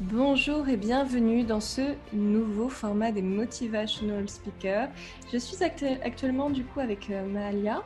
Bonjour 0.00 0.68
et 0.68 0.76
bienvenue 0.76 1.44
dans 1.44 1.60
ce 1.60 1.94
nouveau 2.12 2.68
format 2.68 3.12
des 3.12 3.22
Motivational 3.22 4.28
Speakers. 4.28 4.88
Je 5.32 5.38
suis 5.38 5.56
actuellement 5.62 6.50
du 6.50 6.64
coup 6.64 6.80
avec 6.80 7.10
euh, 7.10 7.24
Mahalia. 7.28 7.80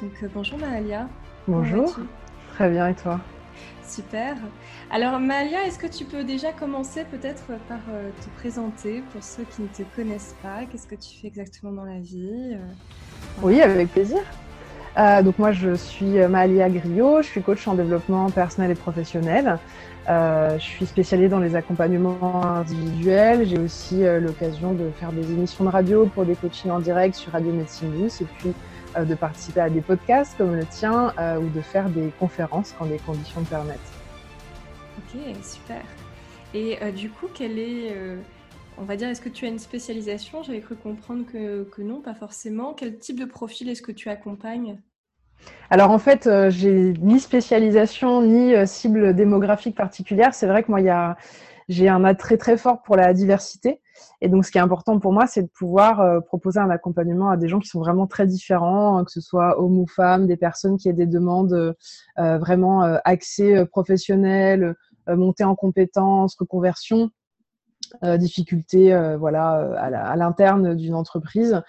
Donc 0.00 0.12
euh, 0.22 0.28
bonjour 0.32 0.58
Mahalia. 0.58 1.10
Bonjour. 1.46 1.94
Très 2.54 2.70
bien 2.70 2.88
et 2.88 2.94
toi? 2.94 3.20
Super. 3.86 4.38
Alors 4.90 5.20
Mahalia, 5.20 5.66
est-ce 5.66 5.78
que 5.78 5.86
tu 5.86 6.06
peux 6.06 6.24
déjà 6.24 6.52
commencer 6.52 7.04
peut-être 7.04 7.44
par 7.68 7.80
euh, 7.90 8.08
te 8.22 8.30
présenter 8.40 9.02
pour 9.12 9.22
ceux 9.22 9.44
qui 9.44 9.60
ne 9.60 9.68
te 9.68 9.82
connaissent 9.94 10.34
pas? 10.42 10.64
Qu'est-ce 10.64 10.86
que 10.86 10.94
tu 10.94 11.20
fais 11.20 11.26
exactement 11.26 11.72
dans 11.72 11.84
la 11.84 12.00
vie? 12.00 12.56
Oui, 13.42 13.60
avec 13.60 13.90
plaisir. 13.90 14.22
Donc 14.96 15.38
moi 15.38 15.52
je 15.52 15.74
suis 15.74 16.18
Mahalia 16.28 16.68
Griot, 16.68 17.22
je 17.22 17.28
suis 17.28 17.42
coach 17.42 17.66
en 17.66 17.74
développement 17.74 18.30
personnel 18.30 18.70
et 18.70 18.74
professionnel. 18.74 19.58
Euh, 20.08 20.58
je 20.58 20.64
suis 20.64 20.86
spécialisée 20.86 21.28
dans 21.28 21.38
les 21.38 21.54
accompagnements 21.54 22.44
individuels. 22.44 23.46
J'ai 23.46 23.58
aussi 23.58 24.04
euh, 24.04 24.18
l'occasion 24.18 24.72
de 24.72 24.90
faire 24.90 25.12
des 25.12 25.30
émissions 25.30 25.64
de 25.64 25.70
radio 25.70 26.06
pour 26.06 26.24
des 26.24 26.34
coachings 26.34 26.70
en 26.70 26.80
direct 26.80 27.14
sur 27.14 27.32
Radio 27.32 27.52
Médecine 27.52 27.92
News 27.92 28.10
et 28.20 28.24
puis 28.24 28.52
euh, 28.96 29.04
de 29.04 29.14
participer 29.14 29.60
à 29.60 29.70
des 29.70 29.80
podcasts 29.80 30.36
comme 30.36 30.56
le 30.56 30.66
tien 30.66 31.14
ou 31.40 31.48
de 31.48 31.60
faire 31.60 31.88
des 31.88 32.12
conférences 32.18 32.74
quand 32.76 32.86
les 32.86 32.98
conditions 32.98 33.40
le 33.40 33.46
permettent. 33.46 33.78
Ok, 34.98 35.20
super. 35.42 35.82
Et 36.54 36.78
du 36.92 37.08
coup, 37.08 37.28
quelle 37.32 37.58
est, 37.58 37.94
on 38.82 38.84
va 38.84 38.96
dire, 38.96 39.08
est-ce 39.08 39.20
que 39.20 39.28
tu 39.28 39.46
as 39.46 39.48
une 39.48 39.60
spécialisation? 39.60 40.42
J'avais 40.42 40.60
cru 40.60 40.74
comprendre 40.74 41.24
que, 41.24 41.82
non, 41.82 42.00
pas 42.00 42.14
forcément. 42.14 42.74
Quel 42.74 42.98
type 42.98 43.18
de 43.18 43.24
profil 43.24 43.68
est-ce 43.68 43.80
que 43.80 43.92
tu 43.92 44.08
accompagnes? 44.08 44.80
Alors 45.70 45.90
en 45.90 45.98
fait, 45.98 46.26
euh, 46.26 46.50
j'ai 46.50 46.92
ni 47.00 47.20
spécialisation 47.20 48.22
ni 48.22 48.54
euh, 48.54 48.66
cible 48.66 49.14
démographique 49.14 49.76
particulière. 49.76 50.34
C'est 50.34 50.48
vrai 50.48 50.64
que 50.64 50.70
moi, 50.70 50.80
j'ai 51.68 51.88
un 51.88 52.04
attrait 52.04 52.36
très 52.36 52.56
fort 52.56 52.82
pour 52.82 52.96
la 52.96 53.12
diversité. 53.12 53.80
Et 54.20 54.28
donc, 54.28 54.44
ce 54.44 54.50
qui 54.50 54.58
est 54.58 54.62
important 54.62 54.98
pour 54.98 55.12
moi, 55.12 55.28
c'est 55.28 55.42
de 55.42 55.50
pouvoir 55.56 56.00
euh, 56.00 56.18
proposer 56.18 56.58
un 56.58 56.70
accompagnement 56.70 57.30
à 57.30 57.36
des 57.36 57.48
gens 57.48 57.60
qui 57.60 57.68
sont 57.68 57.80
vraiment 57.80 58.08
très 58.08 58.26
différents, 58.26 58.98
hein, 58.98 59.04
que 59.04 59.12
ce 59.12 59.20
soit 59.20 59.60
hommes 59.60 59.78
ou 59.78 59.86
femmes, 59.86 60.26
des 60.26 60.36
personnes 60.36 60.76
qui 60.76 60.88
aient 60.88 60.92
des 60.92 61.06
demandes 61.06 61.76
vraiment 62.16 62.82
axées 63.04 63.64
professionnelles, 63.66 64.74
montée 65.06 65.44
en 65.44 65.54
compétences, 65.54 66.34
reconversion. 66.36 67.10
Euh, 68.02 68.16
difficultés 68.16 68.92
euh, 68.92 69.16
voilà, 69.16 69.58
euh, 69.58 69.74
à 69.78 70.16
l'interne 70.16 70.74
d'une 70.74 70.94
entreprise 70.94 71.62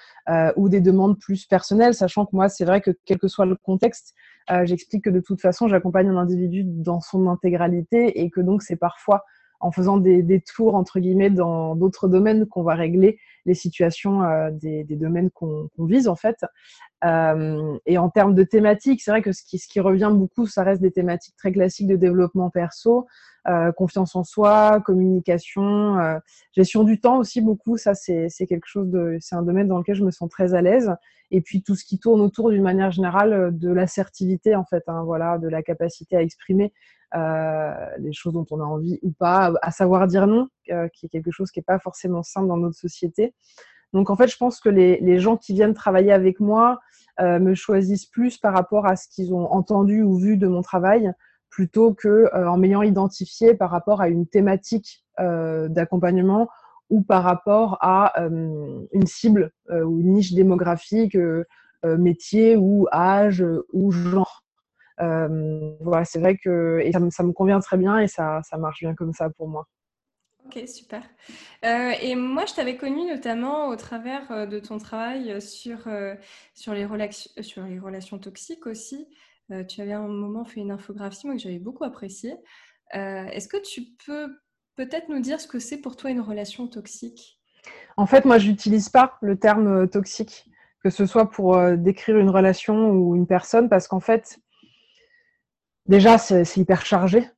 ou 0.56 0.70
des 0.70 0.82
demandes 0.82 1.20
plus 1.20 1.46
personnelles, 1.46 1.94
sachant 1.94 2.26
que 2.26 2.36
moi, 2.36 2.50
c'est 2.50 2.66
vrai 2.66 2.82
que 2.82 2.92
quel 3.06 3.20
que 3.20 3.28
soit 3.28 3.46
le 3.46 3.56
contexte, 3.56 4.14
j'explique 4.64 5.04
que 5.04 5.10
de 5.10 5.20
toute 5.20 5.42
façon, 5.42 5.68
j'accompagne 5.68 6.10
un 6.10 6.18
individu 6.18 6.64
dans 6.64 7.02
son 7.02 7.28
intégralité 7.28 8.22
et 8.22 8.30
que 8.30 8.42
donc 8.42 8.62
c'est 8.62 8.76
parfois 8.78 9.24
en 9.64 9.72
faisant 9.72 9.98
des, 9.98 10.42
tours 10.42 10.76
entre 10.76 11.00
guillemets 11.00 11.30
dans 11.30 11.76
d'autres 11.76 12.08
domaines 12.08 12.46
qu'on 12.48 12.64
va 12.64 12.76
régler 12.76 13.18
les 13.46 13.54
situations 13.54 14.22
des, 14.52 14.84
des, 14.84 14.96
domaines 14.96 15.30
qu'on 15.32 15.70
vise 15.80 16.08
en 16.08 16.16
fait. 16.16 16.38
Euh, 17.04 17.78
et 17.86 17.98
en 17.98 18.10
termes 18.10 18.34
de 18.34 18.44
thématiques, 18.44 19.02
c'est 19.02 19.12
vrai 19.12 19.22
que 19.22 19.32
ce 19.32 19.44
qui, 19.44 19.80
revient 19.80 20.12
beaucoup, 20.14 20.46
ça 20.46 20.64
reste 20.64 20.82
des 20.82 20.92
thématiques 20.92 21.36
très 21.36 21.52
classiques 21.52 21.88
de 21.88 21.96
développement 21.96 22.50
perso, 22.50 23.08
euh, 23.48 23.72
confiance 23.74 24.16
en 24.16 24.24
soi, 24.24 24.82
communication, 24.86 26.00
euh, 26.00 26.18
gestion 26.56 26.84
du 26.84 27.00
temps 27.00 27.18
aussi 27.18 27.42
beaucoup. 27.42 27.78
Ça, 27.78 27.94
c'est 27.94 28.30
quelque 28.48 28.68
chose 28.68 28.90
c'est 29.20 29.36
un 29.36 29.44
domaine 29.44 29.68
dans 29.68 29.80
lequel 29.80 29.96
je 29.96 30.04
me 30.04 30.12
sens 30.12 30.30
très 30.30 30.54
à 30.54 30.62
l'aise. 30.62 30.94
Et 31.32 31.42
puis 31.42 31.64
tout 31.64 31.76
ce 31.76 31.84
qui 31.84 32.00
tourne 32.00 32.22
autour 32.22 32.52
d'une 32.52 32.62
manière 32.62 32.92
générale 32.92 33.58
de 33.58 33.72
l'assertivité 33.72 34.56
en 34.56 34.66
fait, 34.66 34.84
hein, 34.88 35.04
voilà, 35.04 35.40
de 35.40 35.48
la 35.48 35.64
capacité 35.64 36.16
à 36.16 36.22
exprimer 36.22 36.72
euh, 37.16 37.74
les 38.00 38.12
choses 38.12 38.34
dont 38.34 38.46
on 38.50 38.60
a 38.60 38.64
envie 38.64 38.98
ou 39.04 39.12
pas, 39.12 39.54
à 39.62 39.70
savoir 39.70 40.08
dire 40.08 40.26
non, 40.26 40.48
euh, 40.72 40.88
qui 40.88 41.06
est 41.06 41.10
quelque 41.10 41.30
chose 41.30 41.52
qui 41.52 41.60
n'est 41.60 41.64
pas 41.64 41.78
forcément 41.78 42.24
simple 42.24 42.48
dans 42.48 42.58
notre 42.58 42.76
société. 42.76 43.36
Donc 43.94 44.10
en 44.10 44.16
fait, 44.16 44.28
je 44.28 44.38
pense 44.38 44.60
que 44.60 44.70
les, 44.70 45.20
gens 45.20 45.38
qui 45.38 45.54
viennent 45.54 45.76
travailler 45.76 46.12
avec 46.12 46.40
moi 46.40 46.80
euh, 47.20 47.38
me 47.38 47.54
choisissent 47.54 48.08
plus 48.08 48.40
par 48.40 48.54
rapport 48.54 48.88
à 48.88 48.96
ce 48.96 49.08
qu'ils 49.08 49.32
ont 49.32 49.52
entendu 49.52 50.02
ou 50.02 50.18
vu 50.18 50.38
de 50.38 50.48
mon 50.48 50.64
travail 50.64 51.12
plutôt 51.52 51.94
que 51.94 52.34
en 52.34 52.58
m'ayant 52.58 52.82
identifié 52.82 53.54
par 53.54 53.70
rapport 53.70 54.02
à 54.02 54.10
une 54.10 54.26
thématique 54.26 55.06
d'accompagnement 55.20 56.50
ou 56.90 57.04
par 57.04 57.22
rapport 57.22 57.78
à 57.80 58.12
une 58.18 59.06
cible 59.06 59.52
ou 59.70 60.00
une 60.00 60.14
niche 60.14 60.34
démographique, 60.34 61.16
métier 61.84 62.58
ou 62.58 62.88
âge 62.92 63.46
ou 63.72 63.92
genre. 63.92 64.43
Voilà, 64.98 66.06
c'est 66.06 66.20
vrai 66.20 66.38
que 66.38 66.80
et 66.84 66.92
ça, 66.92 67.00
ça, 67.10 67.24
me 67.24 67.32
convient 67.32 67.60
très 67.60 67.78
bien 67.78 68.00
et 68.00 68.08
ça, 68.08 68.42
ça 68.44 68.58
marche 68.58 68.80
bien 68.82 68.96
comme 68.96 69.14
ça 69.14 69.30
pour 69.30 69.48
moi. 69.48 69.68
Ok, 70.46 70.68
super. 70.68 71.04
Euh, 71.64 71.92
et 72.02 72.16
moi, 72.16 72.46
je 72.46 72.54
t'avais 72.54 72.76
connu 72.76 73.06
notamment 73.08 73.70
au 73.70 73.76
travers 73.78 74.48
de 74.48 74.60
ton 74.60 74.78
travail 74.78 75.42
sur, 75.42 75.88
euh, 75.88 76.16
sur, 76.54 76.74
les, 76.74 76.88
sur 77.42 77.64
les 77.64 77.80
relations 77.80 78.20
toxiques 78.20 78.68
aussi. 78.68 79.08
Euh, 79.52 79.64
tu 79.64 79.82
avais 79.82 79.94
à 79.94 80.00
un 80.00 80.08
moment 80.08 80.46
fait 80.46 80.62
une 80.62 80.72
infographie 80.72 81.28
moi, 81.28 81.36
que 81.36 81.42
j'avais 81.42 81.60
beaucoup 81.60 81.84
appréciée. 81.84 82.36
Euh, 82.96 83.26
est-ce 83.26 83.48
que 83.48 83.62
tu 83.62 83.84
peux 84.06 84.30
peut-être 84.76 85.10
nous 85.10 85.20
dire 85.20 85.40
ce 85.40 85.48
que 85.48 85.60
c'est 85.60 85.78
pour 85.78 85.96
toi 85.96 86.10
une 86.10 86.22
relation 86.22 86.68
toxique? 86.68 87.40
En 87.98 88.06
fait, 88.06 88.26
moi, 88.26 88.38
je 88.38 88.50
n'utilise 88.50 88.90
pas 88.90 89.18
le 89.22 89.38
terme 89.38 89.68
euh, 89.68 89.88
toxique, 89.88 90.50
que 90.84 90.90
ce 90.90 91.06
soit 91.06 91.30
pour 91.30 91.58
décrire 91.78 92.18
une 92.18 92.30
relation 92.30 92.92
ou 92.92 93.16
une 93.16 93.28
personne, 93.28 93.70
parce 93.70 93.88
qu'en 93.88 94.02
fait, 94.02 94.40
déjà, 95.88 96.18
c'est 96.18 96.58
hyper 96.58 96.86
chargé. 96.86 97.30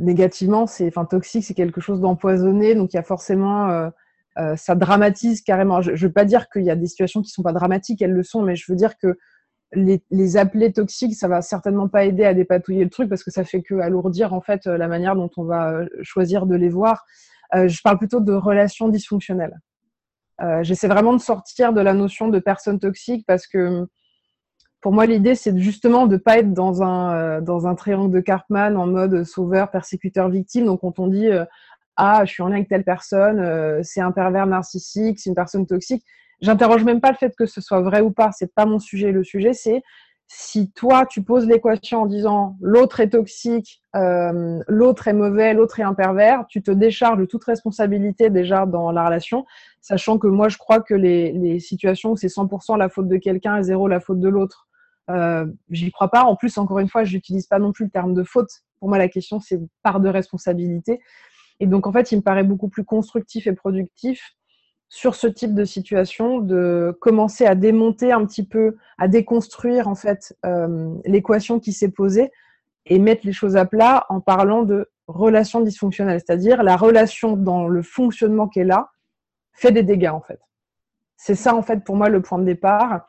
négativement, 0.00 0.66
c'est, 0.66 0.88
enfin, 0.88 1.04
toxique, 1.04 1.44
c'est 1.44 1.54
quelque 1.54 1.80
chose 1.80 2.00
d'empoisonné, 2.00 2.74
donc 2.74 2.92
il 2.92 2.96
y 2.96 3.00
a 3.00 3.02
forcément, 3.02 3.90
ça 4.56 4.74
dramatise 4.74 5.42
carrément. 5.42 5.80
Je 5.82 5.92
ne 5.92 5.96
veux 5.96 6.12
pas 6.12 6.24
dire 6.24 6.48
qu'il 6.48 6.64
y 6.64 6.70
a 6.70 6.76
des 6.76 6.86
situations 6.86 7.22
qui 7.22 7.30
sont 7.30 7.42
pas 7.42 7.52
dramatiques, 7.52 8.02
elles 8.02 8.12
le 8.12 8.22
sont, 8.22 8.42
mais 8.42 8.56
je 8.56 8.70
veux 8.70 8.76
dire 8.76 8.98
que 8.98 9.16
les, 9.74 10.02
les 10.10 10.36
appelés 10.36 10.72
toxiques, 10.72 11.14
ça 11.14 11.28
va 11.28 11.42
certainement 11.42 11.88
pas 11.88 12.04
aider 12.04 12.24
à 12.24 12.34
dépatouiller 12.34 12.84
le 12.84 12.90
truc 12.90 13.08
parce 13.08 13.22
que 13.22 13.30
ça 13.30 13.44
fait 13.44 13.62
que 13.62 13.74
alourdir 13.74 14.32
en 14.32 14.40
fait 14.40 14.66
la 14.66 14.88
manière 14.88 15.16
dont 15.16 15.30
on 15.36 15.44
va 15.44 15.72
euh, 15.72 15.88
choisir 16.02 16.46
de 16.46 16.54
les 16.54 16.68
voir. 16.68 17.04
Euh, 17.54 17.68
je 17.68 17.80
parle 17.82 17.98
plutôt 17.98 18.20
de 18.20 18.32
relations 18.32 18.88
dysfonctionnelles. 18.88 19.58
Euh, 20.40 20.62
J'essaie 20.62 20.88
vraiment 20.88 21.12
de 21.12 21.20
sortir 21.20 21.72
de 21.72 21.80
la 21.80 21.94
notion 21.94 22.28
de 22.28 22.38
personne 22.38 22.78
toxique 22.78 23.24
parce 23.26 23.46
que 23.46 23.86
pour 24.84 24.92
moi 24.92 25.06
l'idée 25.06 25.34
c'est 25.34 25.58
justement 25.58 26.06
de 26.06 26.16
pas 26.16 26.38
être 26.38 26.52
dans 26.52 26.84
un 26.84 27.16
euh, 27.16 27.40
dans 27.40 27.66
un 27.66 27.74
triangle 27.74 28.12
de 28.12 28.20
Cartman 28.20 28.76
en 28.76 28.86
mode 28.86 29.24
sauveur, 29.24 29.72
persécuteur, 29.72 30.28
victime. 30.28 30.66
Donc 30.66 30.82
quand 30.82 31.00
on 31.00 31.08
dit 31.08 31.28
ah 31.96 32.24
je 32.24 32.30
suis 32.30 32.42
en 32.44 32.48
lien 32.48 32.56
avec 32.56 32.68
telle 32.68 32.84
personne, 32.84 33.82
c'est 33.82 34.00
un 34.00 34.12
pervers 34.12 34.46
narcissique, 34.46 35.18
c'est 35.18 35.30
une 35.30 35.34
personne 35.34 35.66
toxique 35.66 36.04
J'interroge 36.40 36.84
même 36.84 37.00
pas 37.00 37.10
le 37.10 37.16
fait 37.16 37.34
que 37.34 37.46
ce 37.46 37.62
soit 37.62 37.80
vrai 37.80 38.02
ou 38.02 38.10
pas, 38.10 38.30
c'est 38.32 38.52
pas 38.54 38.66
mon 38.66 38.78
sujet. 38.78 39.12
Le 39.12 39.24
sujet, 39.24 39.54
c'est 39.54 39.82
si 40.26 40.70
toi 40.72 41.06
tu 41.06 41.22
poses 41.22 41.46
l'équation 41.46 42.02
en 42.02 42.06
disant 42.06 42.56
l'autre 42.60 43.00
est 43.00 43.10
toxique, 43.10 43.82
euh, 43.94 44.58
l'autre 44.68 45.08
est 45.08 45.12
mauvais, 45.12 45.54
l'autre 45.54 45.80
est 45.80 45.84
un 45.84 45.94
pervers, 45.94 46.44
tu 46.48 46.62
te 46.62 46.70
décharges 46.70 47.18
de 47.18 47.24
toute 47.24 47.44
responsabilité 47.44 48.30
déjà 48.30 48.66
dans 48.66 48.90
la 48.90 49.06
relation, 49.06 49.44
sachant 49.80 50.18
que 50.18 50.26
moi 50.26 50.48
je 50.48 50.56
crois 50.56 50.80
que 50.80 50.94
les, 50.94 51.32
les 51.32 51.60
situations 51.60 52.12
où 52.12 52.16
c'est 52.16 52.28
100% 52.28 52.78
la 52.78 52.88
faute 52.88 53.08
de 53.08 53.16
quelqu'un 53.16 53.58
et 53.58 53.62
zéro 53.62 53.86
la 53.86 54.00
faute 54.00 54.20
de 54.20 54.28
l'autre, 54.28 54.66
euh, 55.10 55.46
j'y 55.70 55.90
crois 55.90 56.08
pas. 56.08 56.24
En 56.24 56.36
plus, 56.36 56.56
encore 56.58 56.78
une 56.78 56.88
fois, 56.88 57.04
j'utilise 57.04 57.46
pas 57.46 57.58
non 57.58 57.72
plus 57.72 57.84
le 57.84 57.90
terme 57.90 58.14
de 58.14 58.22
faute. 58.22 58.50
Pour 58.78 58.88
moi, 58.88 58.98
la 58.98 59.08
question 59.08 59.40
c'est 59.40 59.60
part 59.82 60.00
de 60.00 60.08
responsabilité. 60.08 61.00
Et 61.60 61.66
donc 61.66 61.86
en 61.86 61.92
fait, 61.92 62.12
il 62.12 62.16
me 62.16 62.22
paraît 62.22 62.44
beaucoup 62.44 62.68
plus 62.68 62.84
constructif 62.84 63.46
et 63.46 63.52
productif 63.52 64.34
sur 64.88 65.14
ce 65.14 65.26
type 65.26 65.54
de 65.54 65.64
situation, 65.64 66.38
de 66.38 66.96
commencer 67.00 67.46
à 67.46 67.54
démonter 67.54 68.12
un 68.12 68.24
petit 68.26 68.46
peu, 68.46 68.76
à 68.98 69.08
déconstruire 69.08 69.88
en 69.88 69.94
fait 69.94 70.36
euh, 70.46 70.94
l'équation 71.04 71.58
qui 71.58 71.72
s'est 71.72 71.90
posée 71.90 72.30
et 72.86 72.98
mettre 72.98 73.26
les 73.26 73.32
choses 73.32 73.56
à 73.56 73.64
plat 73.64 74.06
en 74.08 74.20
parlant 74.20 74.62
de 74.62 74.88
relation 75.08 75.60
dysfonctionnelle, 75.60 76.20
c'est-à-dire 76.24 76.62
la 76.62 76.76
relation 76.76 77.36
dans 77.36 77.66
le 77.66 77.82
fonctionnement 77.82 78.46
qu'elle 78.46 78.70
a 78.70 78.90
fait 79.52 79.72
des 79.72 79.82
dégâts 79.82 80.10
en 80.12 80.20
fait. 80.20 80.40
C'est 81.16 81.34
ça 81.34 81.54
en 81.54 81.62
fait 81.62 81.84
pour 81.84 81.96
moi 81.96 82.08
le 82.08 82.22
point 82.22 82.38
de 82.38 82.44
départ. 82.44 83.06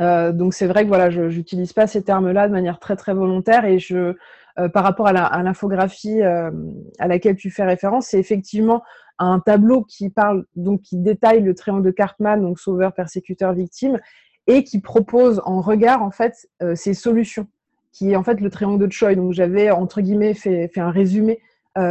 Euh, 0.00 0.32
donc 0.32 0.54
c'est 0.54 0.66
vrai 0.66 0.84
que 0.84 0.88
voilà, 0.88 1.10
je 1.10 1.22
n'utilise 1.22 1.72
pas 1.72 1.86
ces 1.86 2.02
termes-là 2.02 2.46
de 2.48 2.52
manière 2.52 2.78
très 2.78 2.96
très 2.96 3.14
volontaire 3.14 3.64
et 3.64 3.78
je, 3.78 4.14
euh, 4.58 4.68
par 4.68 4.84
rapport 4.84 5.08
à 5.08 5.42
l'infographie 5.42 6.22
à 6.22 7.08
laquelle 7.08 7.36
tu 7.36 7.50
fais 7.50 7.64
référence, 7.64 8.08
c'est 8.08 8.18
effectivement 8.18 8.82
un 9.18 9.40
tableau 9.40 9.82
qui 9.84 10.10
parle 10.10 10.44
donc 10.56 10.82
qui 10.82 10.96
détaille 10.96 11.42
le 11.42 11.54
triangle 11.54 11.82
de 11.82 11.90
Cartman, 11.90 12.40
donc 12.40 12.58
sauveur, 12.58 12.92
persécuteur, 12.92 13.52
victime, 13.52 13.98
et 14.46 14.64
qui 14.64 14.80
propose 14.80 15.42
en 15.44 15.60
regard 15.60 16.02
en 16.02 16.10
fait 16.10 16.48
euh, 16.62 16.74
ces 16.74 16.94
solutions, 16.94 17.46
qui 17.92 18.12
est 18.12 18.16
en 18.16 18.22
fait 18.22 18.40
le 18.40 18.50
triangle 18.50 18.84
de 18.84 18.90
Choi. 18.92 19.14
Donc 19.14 19.32
j'avais 19.32 19.70
entre 19.70 20.00
guillemets 20.00 20.34
fait, 20.34 20.68
fait 20.68 20.80
un 20.80 20.90
résumé 20.90 21.32
euh, 21.32 21.44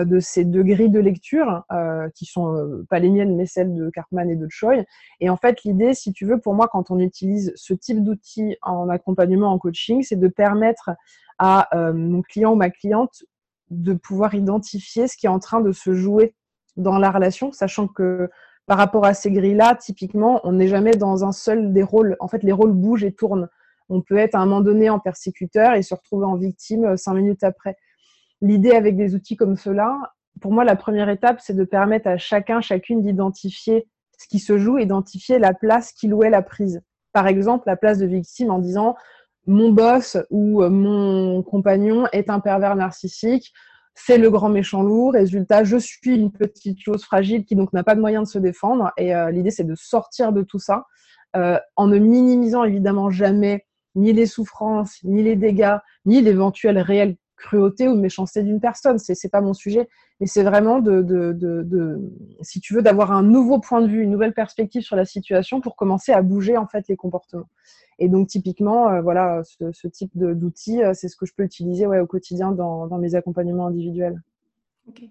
de 0.06 0.20
ces 0.20 0.44
deux 0.46 0.64
grilles 0.64 0.90
de 0.90 1.00
lecture 1.00 1.64
euh, 1.72 2.10
qui 2.16 2.26
sont 2.26 2.54
euh, 2.54 2.86
pas 2.90 3.00
les 3.00 3.10
miennes 3.10 3.36
mais 3.36 3.46
celles 3.46 3.74
de 3.74 3.90
Cartman 3.90 4.30
et 4.30 4.36
de 4.36 4.48
Choi. 4.50 4.76
Et 5.20 5.30
en 5.30 5.38
fait 5.38 5.64
l'idée, 5.64 5.94
si 5.94 6.12
tu 6.14 6.26
veux, 6.26 6.40
pour 6.40 6.54
moi 6.54 6.68
quand 6.68 6.92
on 6.92 7.00
utilise 7.00 7.54
ce 7.56 7.74
type 7.74 8.04
d'outils 8.04 8.58
en 8.62 8.90
accompagnement 8.90 9.52
en 9.52 9.60
coaching, 9.60 10.04
c'est 10.04 10.20
de 10.20 10.28
permettre 10.28 10.92
à 11.40 11.70
mon 11.94 12.24
client 12.24 12.54
ou 12.54 12.56
ma 12.56 12.72
cliente 12.72 13.24
de 13.70 13.94
pouvoir 13.94 14.34
identifier 14.34 15.08
ce 15.08 15.16
qui 15.16 15.28
est 15.28 15.30
en 15.30 15.40
train 15.40 15.62
de 15.62 15.72
se 15.72 15.94
jouer 15.94 16.34
dans 16.78 16.98
la 16.98 17.12
relation, 17.12 17.52
sachant 17.52 17.88
que 17.88 18.30
par 18.68 18.78
rapport 18.78 19.06
à 19.06 19.14
ces 19.14 19.32
grilles-là, 19.32 19.76
typiquement, 19.76 20.42
on 20.44 20.52
n'est 20.52 20.68
jamais 20.68 20.92
dans 20.92 21.24
un 21.24 21.32
seul 21.32 21.74
des 21.74 21.84
rôles. 21.84 22.18
En 22.20 22.28
fait, 22.28 22.44
les 22.44 22.52
rôles 22.52 22.74
bougent 22.74 23.06
et 23.06 23.14
tournent. 23.14 23.48
On 23.90 24.02
peut 24.02 24.18
être 24.18 24.36
à 24.36 24.40
un 24.40 24.46
moment 24.46 24.62
donné 24.62 24.90
en 24.90 25.00
persécuteur 25.00 25.74
et 25.74 25.82
se 25.82 25.96
retrouver 25.96 26.26
en 26.26 26.36
victime 26.36 26.84
euh, 26.84 26.98
cinq 26.98 27.14
minutes 27.14 27.44
après. 27.44 27.78
L'idée 28.42 28.72
avec 28.72 28.96
des 28.96 29.16
outils 29.16 29.36
comme 29.36 29.56
cela, 29.56 30.14
pour 30.42 30.52
moi, 30.52 30.64
la 30.64 30.76
première 30.76 31.10
étape, 31.10 31.40
c'est 31.42 31.56
de 31.56 31.64
permettre 31.64 32.08
à 32.08 32.18
chacun, 32.18 32.62
chacune 32.62 33.02
d'identifier 33.02 33.88
ce 34.20 34.28
qui 34.28 34.40
se 34.40 34.58
joue, 34.58 34.78
identifier 34.78 35.40
la 35.40 35.54
place 35.54 35.92
qu'il 35.92 36.14
ou 36.14 36.24
elle 36.24 36.34
a 36.34 36.42
prise. 36.42 36.82
Par 37.14 37.28
exemple, 37.28 37.64
la 37.68 37.76
place 37.76 38.00
de 38.00 38.06
victime 38.06 38.52
en 38.52 38.60
disant 38.60 38.96
mon 39.46 39.72
boss 39.72 40.18
ou 40.30 40.62
euh, 40.62 40.70
mon 40.70 41.42
compagnon 41.42 42.06
est 42.12 42.30
un 42.30 42.40
pervers 42.40 42.76
narcissique, 42.76 43.54
c'est 43.96 44.18
le 44.18 44.30
grand 44.30 44.50
méchant 44.50 44.84
lourd. 44.84 45.14
Résultat, 45.14 45.64
je 45.64 45.78
suis 45.78 46.16
une 46.16 46.32
petite 46.32 46.80
chose 46.80 47.04
fragile 47.04 47.46
qui 47.46 47.56
donc 47.56 47.74
n'a 47.74 47.84
pas 47.84 47.96
de 47.96 48.02
moyen 48.02 48.22
de 48.22 48.28
se 48.28 48.38
défendre. 48.38 48.92
Et 48.98 49.16
euh, 49.16 49.32
l'idée, 49.32 49.52
c'est 49.52 49.64
de 49.64 49.76
sortir 49.76 50.34
de 50.34 50.44
tout 50.44 50.60
ça 50.60 50.86
euh, 51.36 51.58
en 51.76 51.88
ne 51.88 51.98
minimisant 51.98 52.64
évidemment 52.64 53.10
jamais 53.10 53.66
ni 53.96 54.14
les 54.14 54.28
souffrances, 54.28 55.00
ni 55.04 55.24
les 55.24 55.36
dégâts, 55.36 55.78
ni 56.06 56.22
l'éventuelle 56.22 56.78
réelle 56.78 57.16
cruauté 57.38 57.88
ou 57.88 57.96
méchanceté 57.96 58.44
d'une 58.44 58.60
personne. 58.60 58.98
C'est 59.00 59.14
n'est 59.24 59.30
pas 59.30 59.42
mon 59.42 59.54
sujet, 59.54 59.88
mais 60.20 60.28
c'est 60.28 60.44
vraiment 60.44 60.80
de, 60.80 62.02
si 62.42 62.60
tu 62.60 62.74
veux, 62.74 62.82
d'avoir 62.82 63.12
un 63.12 63.24
nouveau 63.24 63.60
point 63.60 63.82
de 63.82 63.88
vue, 63.88 64.02
une 64.02 64.12
nouvelle 64.12 64.34
perspective 64.34 64.82
sur 64.82 64.96
la 64.96 65.06
situation 65.06 65.62
pour 65.62 65.76
commencer 65.76 66.12
à 66.12 66.22
bouger 66.22 66.58
en 66.58 66.68
fait 66.68 66.88
les 66.90 66.98
comportements. 66.98 67.48
Et 68.00 68.10
donc 68.10 68.28
typiquement, 68.28 68.90
euh, 68.90 69.02
voilà, 69.02 69.42
ce, 69.44 69.88
type 69.88 70.12
d'outils, 70.16 70.84
euh, 70.84 70.94
c'est 70.94 71.08
ce 71.08 71.16
que 71.16 71.26
je 71.26 71.34
peux 71.34 71.44
utiliser 71.44 71.88
ouais, 71.88 72.00
au 72.00 72.08
quotidien 72.08 72.52
dans, 72.52 72.98
mes 72.98 73.16
accompagnements 73.16 73.68
individuels. 73.68 74.22
Ok. 74.88 75.04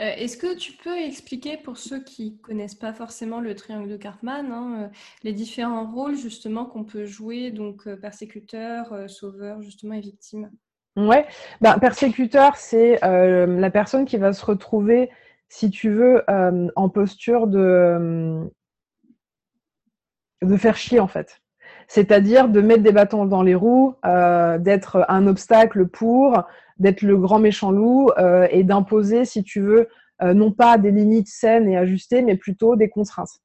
Euh, 0.00 0.14
Est-ce 0.16 0.38
que 0.38 0.56
tu 0.56 0.72
peux 0.72 0.96
expliquer 0.96 1.58
pour 1.58 1.76
ceux 1.76 2.02
qui 2.02 2.38
connaissent 2.38 2.74
pas 2.74 2.94
forcément 2.94 3.40
le 3.40 3.54
triangle 3.54 3.90
de 3.90 3.98
Cartman, 3.98 4.50
hein, 4.50 4.90
les 5.22 5.34
différents 5.34 5.90
rôles 5.90 6.16
justement 6.16 6.64
qu'on 6.64 6.84
peut 6.84 7.04
jouer, 7.04 7.50
donc 7.50 7.86
persécuteur, 7.96 9.10
sauveur 9.10 9.60
justement 9.60 9.92
et 9.92 10.00
victime? 10.00 10.50
Ouais, 10.96 11.26
ben, 11.62 11.78
persécuteur, 11.78 12.56
c'est 12.56 13.02
euh, 13.02 13.46
la 13.46 13.70
personne 13.70 14.04
qui 14.04 14.18
va 14.18 14.34
se 14.34 14.44
retrouver, 14.44 15.10
si 15.48 15.70
tu 15.70 15.90
veux, 15.90 16.22
euh, 16.30 16.68
en 16.76 16.90
posture 16.90 17.46
de, 17.46 17.58
euh, 17.58 18.44
de 20.42 20.56
faire 20.58 20.76
chier 20.76 21.00
en 21.00 21.06
fait. 21.06 21.40
C'est-à-dire 21.88 22.48
de 22.48 22.60
mettre 22.60 22.82
des 22.82 22.92
bâtons 22.92 23.24
dans 23.24 23.42
les 23.42 23.54
roues, 23.54 23.94
d'être 24.04 25.04
un 25.08 25.26
obstacle 25.26 25.86
pour, 25.88 26.42
d'être 26.78 27.02
le 27.02 27.16
grand 27.18 27.38
méchant 27.38 27.70
loup 27.70 28.10
et 28.50 28.62
d'imposer, 28.62 29.24
si 29.24 29.42
tu 29.42 29.60
veux, 29.60 29.88
non 30.22 30.52
pas 30.52 30.78
des 30.78 30.90
limites 30.90 31.28
saines 31.28 31.68
et 31.68 31.76
ajustées, 31.76 32.22
mais 32.22 32.36
plutôt 32.36 32.76
des 32.76 32.88
contraintes. 32.88 33.40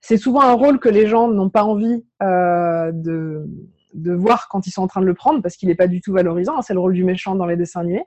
C'est 0.00 0.16
souvent 0.16 0.40
un 0.40 0.54
rôle 0.54 0.80
que 0.80 0.88
les 0.88 1.06
gens 1.06 1.28
n'ont 1.28 1.50
pas 1.50 1.64
envie 1.64 2.04
de 2.20 3.46
de 3.94 4.12
voir 4.12 4.48
quand 4.48 4.66
ils 4.66 4.70
sont 4.70 4.82
en 4.82 4.86
train 4.86 5.00
de 5.00 5.06
le 5.06 5.14
prendre 5.14 5.42
parce 5.42 5.56
qu'il 5.56 5.68
n'est 5.68 5.74
pas 5.74 5.86
du 5.86 6.00
tout 6.00 6.12
valorisant. 6.12 6.58
Hein, 6.58 6.62
c'est 6.62 6.74
le 6.74 6.80
rôle 6.80 6.94
du 6.94 7.04
méchant 7.04 7.34
dans 7.34 7.46
les 7.46 7.56
dessins 7.56 7.80
animés. 7.80 8.04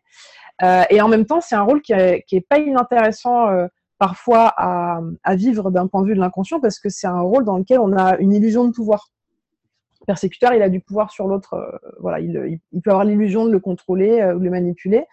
Euh, 0.63 0.83
et 0.89 1.01
en 1.01 1.07
même 1.07 1.25
temps, 1.25 1.41
c'est 1.41 1.55
un 1.55 1.63
rôle 1.63 1.81
qui 1.81 1.93
est, 1.93 2.23
qui 2.27 2.35
est 2.35 2.47
pas 2.47 2.59
inintéressant 2.59 3.49
euh, 3.49 3.67
parfois 3.97 4.53
à, 4.57 5.01
vivre 5.35 5.71
d'un 5.71 5.87
point 5.87 6.01
de 6.01 6.07
vue 6.07 6.15
de 6.15 6.19
l'inconscient 6.19 6.59
parce 6.59 6.79
que 6.79 6.89
c'est 6.89 7.07
un 7.07 7.21
rôle 7.21 7.45
dans 7.45 7.57
lequel 7.57 7.79
on 7.79 7.95
a 7.95 8.17
une 8.17 8.33
illusion 8.33 8.65
de 8.65 8.71
pouvoir. 8.71 9.11
Le 10.01 10.05
persécuteur, 10.05 10.53
il 10.53 10.61
a 10.61 10.69
du 10.69 10.79
pouvoir 10.79 11.11
sur 11.11 11.27
l'autre. 11.27 11.53
Euh, 11.55 11.77
voilà, 11.99 12.19
il, 12.19 12.59
il, 12.71 12.81
peut 12.81 12.91
avoir 12.91 13.05
l'illusion 13.05 13.45
de 13.45 13.51
le 13.51 13.59
contrôler 13.59 14.23
ou 14.35 14.39
de 14.39 14.43
le 14.43 14.51
manipuler. 14.51 15.05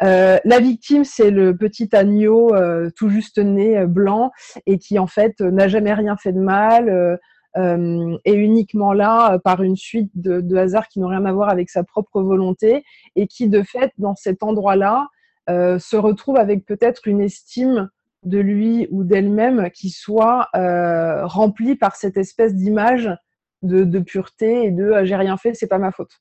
la 0.00 0.58
victime, 0.60 1.04
c'est 1.04 1.30
le 1.30 1.56
petit 1.56 1.94
agneau 1.94 2.52
tout 2.96 3.08
juste 3.08 3.38
né 3.38 3.86
blanc 3.86 4.32
et 4.66 4.78
qui 4.78 4.98
en 4.98 5.06
fait 5.06 5.40
n'a 5.40 5.68
jamais 5.68 5.94
rien 5.94 6.16
fait 6.16 6.32
de 6.32 6.40
mal, 6.40 7.18
euh, 7.56 8.18
est 8.24 8.34
uniquement 8.34 8.92
là 8.92 9.34
euh, 9.34 9.38
par 9.38 9.62
une 9.62 9.76
suite 9.76 10.10
de, 10.14 10.56
hasards 10.56 10.88
qui 10.88 11.00
n'ont 11.00 11.08
rien 11.08 11.24
à 11.24 11.32
voir 11.32 11.48
avec 11.48 11.70
sa 11.70 11.84
propre 11.84 12.20
volonté 12.20 12.84
et 13.16 13.26
qui, 13.26 13.48
de 13.48 13.62
fait, 13.62 13.92
dans 13.98 14.16
cet 14.16 14.42
endroit-là, 14.42 15.08
euh, 15.50 15.78
se 15.78 15.96
retrouve 15.96 16.36
avec 16.36 16.64
peut-être 16.64 17.06
une 17.06 17.20
estime 17.20 17.90
de 18.24 18.38
lui 18.38 18.88
ou 18.90 19.04
d'elle-même 19.04 19.70
qui 19.70 19.90
soit 19.90 20.48
euh, 20.56 21.26
remplie 21.26 21.76
par 21.76 21.96
cette 21.96 22.16
espèce 22.16 22.54
d'image 22.54 23.10
de, 23.62 23.98
pureté 23.98 24.64
et 24.64 24.70
de 24.70 25.04
j'ai 25.04 25.16
rien 25.16 25.36
fait, 25.36 25.54
c'est 25.54 25.66
pas 25.66 25.78
ma 25.78 25.90
faute. 25.90 26.20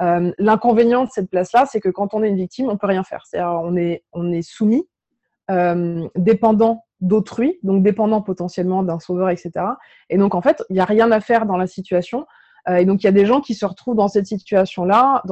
L'inconvénient 0.00 1.04
de 1.04 1.10
cette 1.10 1.30
place-là, 1.30 1.64
c'est 1.66 1.80
que 1.80 1.88
quand 1.88 2.12
on 2.12 2.22
est 2.22 2.28
une 2.28 2.36
victime, 2.36 2.68
on 2.68 2.76
peut 2.76 2.86
rien 2.86 3.04
faire. 3.04 3.24
C'est-à-dire 3.24 3.58
on 3.62 3.74
est, 3.76 4.04
on 4.12 4.32
est 4.32 4.42
soumis, 4.42 4.86
dépendant 6.14 6.84
d'autrui, 7.04 7.58
donc 7.62 7.82
dépendant 7.82 8.22
potentiellement 8.22 8.82
d'un 8.82 8.98
sauveur, 8.98 9.28
etc. 9.28 9.50
Et 10.10 10.16
donc, 10.16 10.34
en 10.34 10.40
fait, 10.40 10.64
il 10.70 10.74
n'y 10.74 10.80
a 10.80 10.84
rien 10.84 11.10
à 11.12 11.20
faire 11.20 11.46
dans 11.46 11.56
la 11.56 11.66
situation. 11.66 12.26
Euh, 12.68 12.76
et 12.76 12.86
donc, 12.86 13.02
il 13.02 13.06
y 13.06 13.08
a 13.08 13.12
des 13.12 13.26
gens 13.26 13.40
qui 13.40 13.54
se 13.54 13.66
retrouvent 13.66 13.94
dans 13.94 14.08
cette 14.08 14.26
situation-là 14.26 15.22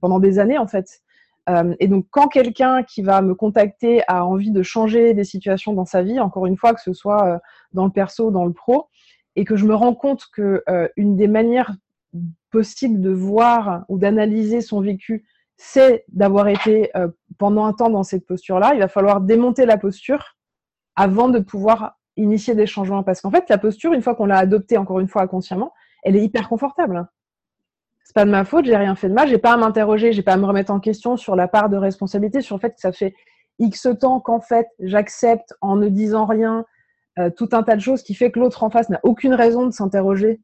pendant 0.00 0.20
des 0.20 0.38
années, 0.38 0.58
en 0.58 0.68
fait. 0.68 1.00
Euh, 1.48 1.74
et 1.80 1.88
donc, 1.88 2.06
quand 2.10 2.28
quelqu'un 2.28 2.84
qui 2.84 3.02
va 3.02 3.22
me 3.22 3.34
contacter 3.34 4.02
a 4.06 4.24
envie 4.24 4.52
de 4.52 4.62
changer 4.62 5.12
des 5.14 5.24
situations 5.24 5.72
dans 5.72 5.84
sa 5.84 6.02
vie, 6.02 6.20
encore 6.20 6.46
une 6.46 6.56
fois, 6.56 6.74
que 6.74 6.80
ce 6.80 6.92
soit 6.92 7.26
euh, 7.26 7.38
dans 7.72 7.86
le 7.86 7.90
perso 7.90 8.28
ou 8.28 8.30
dans 8.30 8.44
le 8.44 8.52
pro, 8.52 8.86
et 9.34 9.44
que 9.44 9.56
je 9.56 9.64
me 9.64 9.74
rends 9.74 9.94
compte 9.94 10.26
que 10.32 10.64
une 10.96 11.16
des 11.16 11.28
manières 11.28 11.72
possibles 12.50 13.00
de 13.00 13.10
voir 13.10 13.84
ou 13.88 13.96
d'analyser 13.96 14.60
son 14.60 14.80
vécu, 14.80 15.24
c'est 15.56 16.04
d'avoir 16.08 16.48
été 16.48 16.90
pendant 17.38 17.64
un 17.64 17.72
temps 17.72 17.90
dans 17.90 18.02
cette 18.02 18.26
posture-là, 18.26 18.72
il 18.74 18.80
va 18.80 18.88
falloir 18.88 19.20
démonter 19.20 19.66
la 19.66 19.78
posture 19.78 20.36
avant 20.96 21.28
de 21.28 21.38
pouvoir 21.38 21.98
initier 22.16 22.54
des 22.54 22.66
changements. 22.66 23.02
Parce 23.02 23.20
qu'en 23.20 23.30
fait, 23.30 23.44
la 23.48 23.58
posture, 23.58 23.92
une 23.92 24.02
fois 24.02 24.14
qu'on 24.14 24.26
l'a 24.26 24.38
adoptée, 24.38 24.76
encore 24.76 25.00
une 25.00 25.08
fois 25.08 25.22
inconsciemment, 25.22 25.72
elle 26.02 26.16
est 26.16 26.22
hyper 26.22 26.48
confortable. 26.48 27.08
C'est 28.04 28.14
pas 28.14 28.24
de 28.24 28.30
ma 28.30 28.44
faute, 28.44 28.64
j'ai 28.64 28.76
rien 28.76 28.96
fait 28.96 29.08
de 29.08 29.14
mal, 29.14 29.28
j'ai 29.28 29.38
pas 29.38 29.52
à 29.52 29.56
m'interroger, 29.56 30.12
j'ai 30.12 30.22
pas 30.22 30.32
à 30.32 30.36
me 30.36 30.44
remettre 30.44 30.72
en 30.72 30.80
question 30.80 31.16
sur 31.16 31.36
la 31.36 31.46
part 31.46 31.68
de 31.68 31.76
responsabilité, 31.76 32.40
sur 32.40 32.56
le 32.56 32.60
fait 32.60 32.70
que 32.70 32.80
ça 32.80 32.92
fait 32.92 33.14
X 33.60 33.86
temps 34.00 34.20
qu'en 34.20 34.40
fait, 34.40 34.66
j'accepte 34.80 35.54
en 35.60 35.76
ne 35.76 35.88
disant 35.88 36.26
rien 36.26 36.64
euh, 37.18 37.30
tout 37.30 37.50
un 37.52 37.62
tas 37.62 37.76
de 37.76 37.80
choses 37.80 38.02
qui 38.02 38.14
fait 38.14 38.32
que 38.32 38.40
l'autre 38.40 38.64
en 38.64 38.70
face 38.70 38.88
n'a 38.88 39.00
aucune 39.04 39.34
raison 39.34 39.66
de 39.66 39.72
s'interroger 39.72 40.40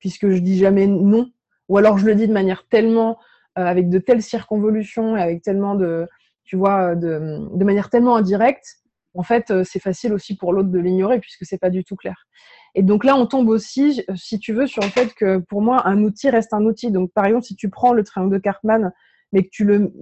puisque 0.00 0.28
je 0.28 0.38
dis 0.38 0.58
jamais 0.58 0.86
non, 0.86 1.30
ou 1.68 1.78
alors 1.78 1.98
je 1.98 2.06
le 2.06 2.14
dis 2.14 2.28
de 2.28 2.32
manière 2.32 2.66
tellement, 2.68 3.18
euh, 3.58 3.64
avec 3.64 3.88
de 3.88 3.98
telles 3.98 4.22
circonvolutions 4.22 5.16
et 5.16 5.22
avec 5.22 5.42
tellement 5.42 5.74
de, 5.74 6.06
tu 6.44 6.56
vois, 6.56 6.94
de, 6.94 7.40
de 7.52 7.64
manière 7.64 7.90
tellement 7.90 8.16
indirecte 8.16 8.78
en 9.18 9.24
fait, 9.24 9.50
euh, 9.50 9.64
c'est 9.64 9.80
facile 9.80 10.12
aussi 10.12 10.36
pour 10.36 10.52
l'autre 10.52 10.68
de 10.68 10.78
l'ignorer 10.78 11.18
puisque 11.18 11.44
c'est 11.44 11.58
pas 11.58 11.70
du 11.70 11.82
tout 11.82 11.96
clair. 11.96 12.28
Et 12.76 12.84
donc 12.84 13.02
là, 13.02 13.16
on 13.16 13.26
tombe 13.26 13.48
aussi, 13.48 14.04
si 14.14 14.38
tu 14.38 14.52
veux, 14.52 14.68
sur 14.68 14.80
le 14.80 14.88
fait 14.90 15.12
que 15.12 15.38
pour 15.38 15.60
moi, 15.60 15.88
un 15.88 16.04
outil 16.04 16.30
reste 16.30 16.54
un 16.54 16.64
outil. 16.64 16.92
Donc, 16.92 17.12
par 17.12 17.24
exemple, 17.26 17.44
si 17.44 17.56
tu 17.56 17.68
prends 17.68 17.92
le 17.92 18.04
triangle 18.04 18.32
de 18.32 18.38
Cartman, 18.38 18.92
mais 19.32 19.42
que 19.42 19.48
tu 19.50 19.64
le, 19.64 19.92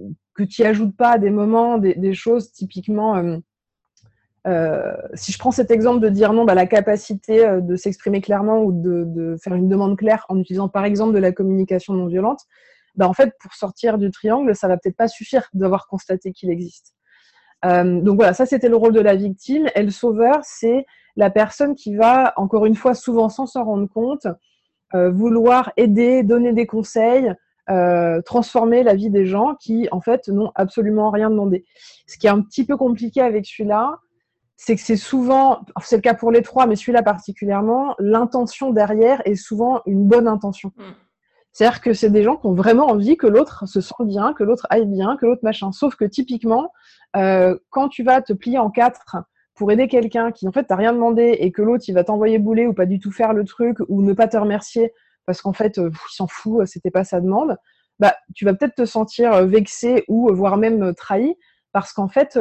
ajoutes 0.63 0.95
pas 0.95 1.13
à 1.13 1.17
des 1.17 1.31
moments, 1.31 1.79
des, 1.79 2.13
choses 2.13 2.51
typiquement, 2.51 3.17
euh, 3.17 3.37
euh, 4.45 4.95
si 5.15 5.31
je 5.31 5.39
prends 5.39 5.49
cet 5.49 5.71
exemple 5.71 5.99
de 6.01 6.09
dire 6.09 6.31
non, 6.31 6.45
bah, 6.45 6.53
la 6.53 6.67
capacité 6.67 7.43
euh, 7.43 7.59
de 7.59 7.75
s'exprimer 7.75 8.21
clairement 8.21 8.61
ou 8.61 8.71
de, 8.71 9.03
de, 9.07 9.35
faire 9.41 9.55
une 9.55 9.67
demande 9.67 9.97
claire 9.97 10.27
en 10.29 10.37
utilisant 10.37 10.69
par 10.69 10.85
exemple 10.85 11.15
de 11.15 11.19
la 11.19 11.31
communication 11.31 11.95
non 11.95 12.05
violente, 12.05 12.41
bah, 12.93 13.07
en 13.07 13.13
fait, 13.13 13.33
pour 13.41 13.55
sortir 13.55 13.97
du 13.97 14.11
triangle, 14.11 14.55
ça 14.55 14.67
va 14.67 14.77
peut-être 14.77 14.95
pas 14.95 15.07
suffire 15.07 15.47
d'avoir 15.53 15.87
constaté 15.87 16.31
qu'il 16.31 16.51
existe. 16.51 16.96
Euh, 17.65 18.01
donc 18.01 18.17
voilà, 18.17 18.33
ça 18.33 18.45
c'était 18.45 18.69
le 18.69 18.75
rôle 18.75 18.93
de 18.93 18.99
la 18.99 19.15
victime. 19.15 19.67
Et 19.75 19.83
le 19.83 19.91
sauveur, 19.91 20.39
c'est 20.43 20.85
la 21.15 21.29
personne 21.29 21.75
qui 21.75 21.95
va, 21.95 22.33
encore 22.37 22.65
une 22.65 22.75
fois, 22.75 22.93
souvent 22.93 23.29
sans 23.29 23.45
s'en 23.45 23.65
rendre 23.65 23.89
compte, 23.89 24.27
euh, 24.93 25.09
vouloir 25.09 25.71
aider, 25.75 26.23
donner 26.23 26.53
des 26.53 26.67
conseils, 26.67 27.33
euh, 27.69 28.21
transformer 28.21 28.83
la 28.83 28.95
vie 28.95 29.09
des 29.09 29.25
gens 29.25 29.55
qui, 29.55 29.87
en 29.91 29.99
fait, 29.99 30.27
n'ont 30.29 30.51
absolument 30.55 31.09
rien 31.09 31.29
demandé. 31.29 31.65
Ce 32.05 32.17
qui 32.17 32.27
est 32.27 32.29
un 32.29 32.41
petit 32.41 32.65
peu 32.65 32.77
compliqué 32.77 33.21
avec 33.21 33.45
celui-là, 33.45 33.97
c'est 34.55 34.75
que 34.75 34.81
c'est 34.81 34.95
souvent, 34.95 35.61
c'est 35.83 35.97
le 35.97 36.01
cas 36.01 36.13
pour 36.13 36.31
les 36.31 36.41
trois, 36.41 36.65
mais 36.65 36.75
celui-là 36.75 37.03
particulièrement, 37.03 37.95
l'intention 37.99 38.71
derrière 38.71 39.21
est 39.25 39.35
souvent 39.35 39.81
une 39.85 40.07
bonne 40.07 40.27
intention. 40.27 40.71
Mm. 40.77 40.83
C'est-à-dire 41.51 41.81
que 41.81 41.93
c'est 41.93 42.09
des 42.09 42.23
gens 42.23 42.37
qui 42.37 42.45
ont 42.45 42.53
vraiment 42.53 42.87
envie 42.87 43.17
que 43.17 43.27
l'autre 43.27 43.67
se 43.67 43.81
sente 43.81 44.07
bien, 44.07 44.33
que 44.33 44.43
l'autre 44.43 44.67
aille 44.69 44.85
bien, 44.85 45.17
que 45.17 45.25
l'autre 45.25 45.43
machin. 45.43 45.71
Sauf 45.71 45.95
que 45.95 46.05
typiquement, 46.05 46.71
euh, 47.15 47.57
quand 47.69 47.89
tu 47.89 48.03
vas 48.03 48.21
te 48.21 48.33
plier 48.33 48.57
en 48.57 48.69
quatre 48.69 49.17
pour 49.55 49.71
aider 49.71 49.87
quelqu'un 49.87 50.31
qui 50.31 50.47
en 50.47 50.51
fait 50.51 50.65
t'a 50.65 50.75
rien 50.75 50.93
demandé 50.93 51.37
et 51.39 51.51
que 51.51 51.61
l'autre 51.61 51.85
il 51.87 51.93
va 51.93 52.03
t'envoyer 52.03 52.37
bouler 52.37 52.67
ou 52.67 52.73
pas 52.73 52.85
du 52.85 52.99
tout 52.99 53.11
faire 53.11 53.33
le 53.33 53.43
truc 53.43 53.77
ou 53.87 54.01
ne 54.01 54.13
pas 54.13 54.27
te 54.27 54.37
remercier 54.37 54.93
parce 55.25 55.41
qu'en 55.41 55.53
fait 55.53 55.77
euh, 55.77 55.89
il 55.91 56.15
s'en 56.15 56.27
fout, 56.27 56.61
euh, 56.61 56.65
c'était 56.65 56.91
pas 56.91 57.03
sa 57.03 57.21
demande, 57.21 57.57
bah 57.99 58.15
tu 58.35 58.45
vas 58.45 58.53
peut-être 58.53 58.75
te 58.75 58.85
sentir 58.85 59.45
vexé 59.45 60.03
ou 60.07 60.31
voire 60.33 60.57
même 60.57 60.93
trahi 60.93 61.35
parce 61.71 61.93
qu'en 61.93 62.07
fait 62.07 62.39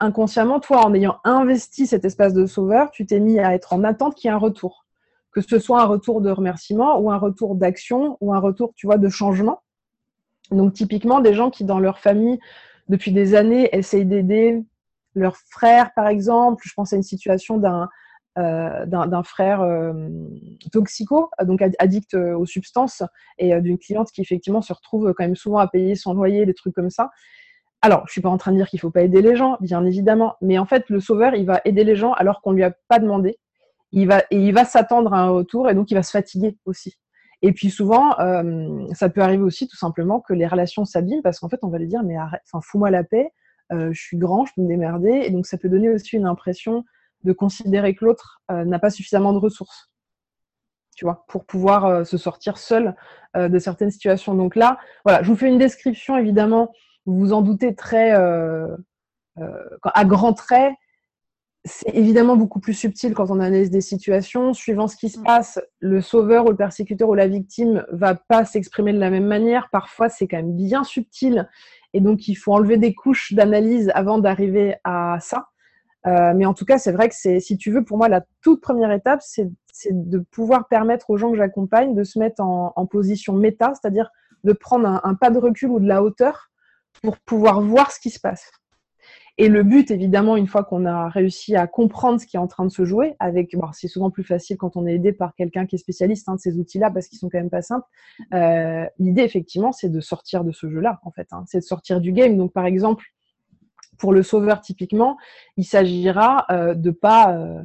inconsciemment 0.00 0.58
toi 0.58 0.84
en 0.84 0.94
ayant 0.94 1.18
investi 1.24 1.86
cet 1.86 2.04
espace 2.04 2.34
de 2.34 2.46
sauveur, 2.46 2.90
tu 2.90 3.06
t'es 3.06 3.20
mis 3.20 3.38
à 3.38 3.54
être 3.54 3.72
en 3.72 3.84
attente 3.84 4.16
qu'il 4.16 4.28
y 4.28 4.30
ait 4.30 4.34
un 4.34 4.38
retour 4.38 4.82
que 5.32 5.40
ce 5.40 5.58
soit 5.58 5.80
un 5.80 5.86
retour 5.86 6.20
de 6.20 6.30
remerciement 6.30 6.98
ou 6.98 7.10
un 7.10 7.16
retour 7.16 7.56
d'action 7.56 8.18
ou 8.20 8.32
un 8.34 8.38
retour, 8.38 8.72
tu 8.76 8.86
vois, 8.86 8.98
de 8.98 9.08
changement. 9.08 9.62
Donc 10.50 10.74
typiquement, 10.74 11.20
des 11.20 11.34
gens 11.34 11.50
qui 11.50 11.64
dans 11.64 11.78
leur 11.78 11.98
famille 11.98 12.38
depuis 12.88 13.12
des 13.12 13.34
années, 13.34 13.68
essayent 13.72 14.06
d'aider 14.06 14.62
leur 15.14 15.36
frère, 15.36 15.92
par 15.94 16.08
exemple. 16.08 16.62
Je 16.66 16.72
pense 16.74 16.92
à 16.92 16.96
une 16.96 17.02
situation 17.02 17.58
d'un 17.58 17.88
euh, 18.38 19.22
frère 19.24 19.60
euh, 19.62 20.08
toxico, 20.72 21.30
donc 21.44 21.62
addict 21.78 22.14
euh, 22.14 22.36
aux 22.36 22.46
substances, 22.46 23.02
et 23.38 23.60
d'une 23.60 23.78
cliente 23.78 24.10
qui 24.10 24.20
effectivement 24.20 24.62
se 24.62 24.72
retrouve 24.72 25.12
quand 25.16 25.24
même 25.24 25.36
souvent 25.36 25.58
à 25.58 25.68
payer 25.68 25.94
son 25.94 26.14
loyer, 26.14 26.46
des 26.46 26.54
trucs 26.54 26.74
comme 26.74 26.90
ça. 26.90 27.10
Alors, 27.82 28.04
je 28.06 28.12
suis 28.12 28.20
pas 28.20 28.28
en 28.28 28.38
train 28.38 28.52
de 28.52 28.56
dire 28.56 28.68
qu'il 28.68 28.78
faut 28.78 28.90
pas 28.90 29.02
aider 29.02 29.22
les 29.22 29.34
gens, 29.34 29.56
bien 29.60 29.84
évidemment, 29.84 30.36
mais 30.40 30.58
en 30.58 30.66
fait, 30.66 30.88
le 30.88 31.00
sauveur, 31.00 31.34
il 31.34 31.46
va 31.46 31.60
aider 31.64 31.82
les 31.82 31.96
gens 31.96 32.12
alors 32.12 32.40
qu'on 32.40 32.52
lui 32.52 32.62
a 32.62 32.72
pas 32.88 33.00
demandé. 33.00 33.38
Il 33.90 34.06
va 34.06 34.20
et 34.30 34.38
il 34.38 34.54
va 34.54 34.64
s'attendre 34.64 35.12
à 35.12 35.18
un 35.18 35.28
retour 35.28 35.68
et 35.68 35.74
donc 35.74 35.90
il 35.90 35.94
va 35.94 36.02
se 36.02 36.12
fatiguer 36.12 36.56
aussi. 36.64 36.96
Et 37.42 37.52
puis 37.52 37.70
souvent, 37.70 38.12
ça 38.94 39.08
peut 39.08 39.20
arriver 39.20 39.42
aussi 39.42 39.66
tout 39.66 39.76
simplement 39.76 40.20
que 40.20 40.32
les 40.32 40.46
relations 40.46 40.84
s'abîment 40.84 41.22
parce 41.22 41.40
qu'en 41.40 41.48
fait, 41.48 41.58
on 41.62 41.68
va 41.68 41.78
lui 41.78 41.88
dire 41.88 42.02
mais 42.04 42.16
arrête, 42.16 42.42
fous-moi 42.62 42.90
la 42.90 43.02
paix, 43.02 43.32
je 43.70 43.92
suis 43.92 44.16
grand, 44.16 44.44
je 44.46 44.52
peux 44.54 44.62
me 44.62 44.68
démerder, 44.68 45.22
et 45.24 45.30
donc 45.30 45.46
ça 45.46 45.58
peut 45.58 45.68
donner 45.68 45.90
aussi 45.90 46.16
une 46.16 46.26
impression 46.26 46.84
de 47.24 47.32
considérer 47.32 47.94
que 47.94 48.04
l'autre 48.04 48.42
euh, 48.50 48.64
n'a 48.64 48.78
pas 48.78 48.90
suffisamment 48.90 49.32
de 49.32 49.38
ressources, 49.38 49.90
tu 50.96 51.04
vois, 51.04 51.24
pour 51.28 51.44
pouvoir 51.44 51.86
euh, 51.86 52.04
se 52.04 52.18
sortir 52.18 52.58
seul 52.58 52.94
euh, 53.36 53.48
de 53.48 53.58
certaines 53.58 53.90
situations. 53.90 54.34
Donc 54.34 54.56
là, 54.56 54.78
voilà, 55.04 55.22
je 55.22 55.28
vous 55.28 55.36
fais 55.36 55.48
une 55.48 55.58
description, 55.58 56.16
évidemment, 56.16 56.72
vous 57.06 57.18
vous 57.18 57.32
en 57.32 57.42
doutez 57.42 57.74
très 57.74 58.12
à 58.12 60.04
grands 60.04 60.34
traits. 60.34 60.72
C'est 61.64 61.94
évidemment 61.94 62.36
beaucoup 62.36 62.58
plus 62.58 62.74
subtil 62.74 63.14
quand 63.14 63.30
on 63.30 63.38
analyse 63.38 63.70
des 63.70 63.80
situations. 63.80 64.52
Suivant 64.52 64.88
ce 64.88 64.96
qui 64.96 65.08
se 65.08 65.20
passe, 65.20 65.60
le 65.78 66.00
sauveur 66.00 66.46
ou 66.46 66.50
le 66.50 66.56
persécuteur 66.56 67.08
ou 67.08 67.14
la 67.14 67.28
victime 67.28 67.86
va 67.92 68.16
pas 68.16 68.44
s'exprimer 68.44 68.92
de 68.92 68.98
la 68.98 69.10
même 69.10 69.26
manière. 69.26 69.68
Parfois, 69.70 70.08
c'est 70.08 70.26
quand 70.26 70.38
même 70.38 70.56
bien 70.56 70.82
subtil. 70.82 71.48
Et 71.94 72.00
donc, 72.00 72.26
il 72.26 72.34
faut 72.34 72.52
enlever 72.52 72.78
des 72.78 72.94
couches 72.94 73.32
d'analyse 73.32 73.92
avant 73.94 74.18
d'arriver 74.18 74.74
à 74.82 75.18
ça. 75.20 75.48
Euh, 76.06 76.32
mais 76.34 76.46
en 76.46 76.54
tout 76.54 76.64
cas, 76.64 76.78
c'est 76.78 76.90
vrai 76.90 77.08
que 77.08 77.14
c'est, 77.14 77.38
si 77.38 77.56
tu 77.56 77.70
veux, 77.70 77.84
pour 77.84 77.96
moi, 77.96 78.08
la 78.08 78.24
toute 78.40 78.60
première 78.60 78.90
étape, 78.90 79.20
c'est, 79.22 79.48
de 79.90 80.18
pouvoir 80.18 80.66
permettre 80.68 81.10
aux 81.10 81.16
gens 81.16 81.30
que 81.30 81.36
j'accompagne 81.36 81.94
de 81.94 82.02
se 82.02 82.18
mettre 82.18 82.42
en, 82.42 82.72
en 82.74 82.86
position 82.86 83.34
méta, 83.34 83.72
c'est-à-dire 83.80 84.10
de 84.42 84.52
prendre 84.52 84.86
un, 84.88 85.00
un, 85.04 85.14
pas 85.14 85.30
de 85.30 85.38
recul 85.38 85.70
ou 85.70 85.78
de 85.78 85.86
la 85.86 86.02
hauteur 86.02 86.50
pour 87.02 87.18
pouvoir 87.18 87.60
voir 87.60 87.92
ce 87.92 88.00
qui 88.00 88.10
se 88.10 88.18
passe. 88.18 88.50
Et 89.42 89.48
le 89.48 89.64
but, 89.64 89.90
évidemment, 89.90 90.36
une 90.36 90.46
fois 90.46 90.62
qu'on 90.62 90.86
a 90.86 91.08
réussi 91.08 91.56
à 91.56 91.66
comprendre 91.66 92.20
ce 92.20 92.26
qui 92.28 92.36
est 92.36 92.38
en 92.38 92.46
train 92.46 92.64
de 92.64 92.70
se 92.70 92.84
jouer, 92.84 93.16
avec, 93.18 93.56
c'est 93.72 93.88
souvent 93.88 94.08
plus 94.08 94.22
facile 94.22 94.56
quand 94.56 94.76
on 94.76 94.86
est 94.86 94.94
aidé 94.94 95.12
par 95.12 95.34
quelqu'un 95.34 95.66
qui 95.66 95.74
est 95.74 95.80
spécialiste 95.80 96.28
hein, 96.28 96.36
de 96.36 96.38
ces 96.38 96.58
outils-là, 96.60 96.92
parce 96.92 97.08
qu'ils 97.08 97.18
sont 97.18 97.28
quand 97.28 97.38
même 97.38 97.50
pas 97.50 97.60
simples. 97.60 97.84
Euh, 98.34 98.86
l'idée, 99.00 99.22
effectivement, 99.22 99.72
c'est 99.72 99.88
de 99.88 99.98
sortir 99.98 100.44
de 100.44 100.52
ce 100.52 100.70
jeu-là, 100.70 101.00
en 101.02 101.10
fait. 101.10 101.26
Hein. 101.32 101.42
c'est 101.48 101.58
de 101.58 101.64
sortir 101.64 102.00
du 102.00 102.12
game. 102.12 102.36
Donc, 102.36 102.52
par 102.52 102.66
exemple, 102.66 103.04
pour 103.98 104.12
le 104.12 104.22
sauveur, 104.22 104.60
typiquement, 104.60 105.16
il 105.56 105.64
s'agira 105.64 106.46
euh, 106.52 106.74
de 106.74 106.92
pas 106.92 107.36
euh, 107.36 107.64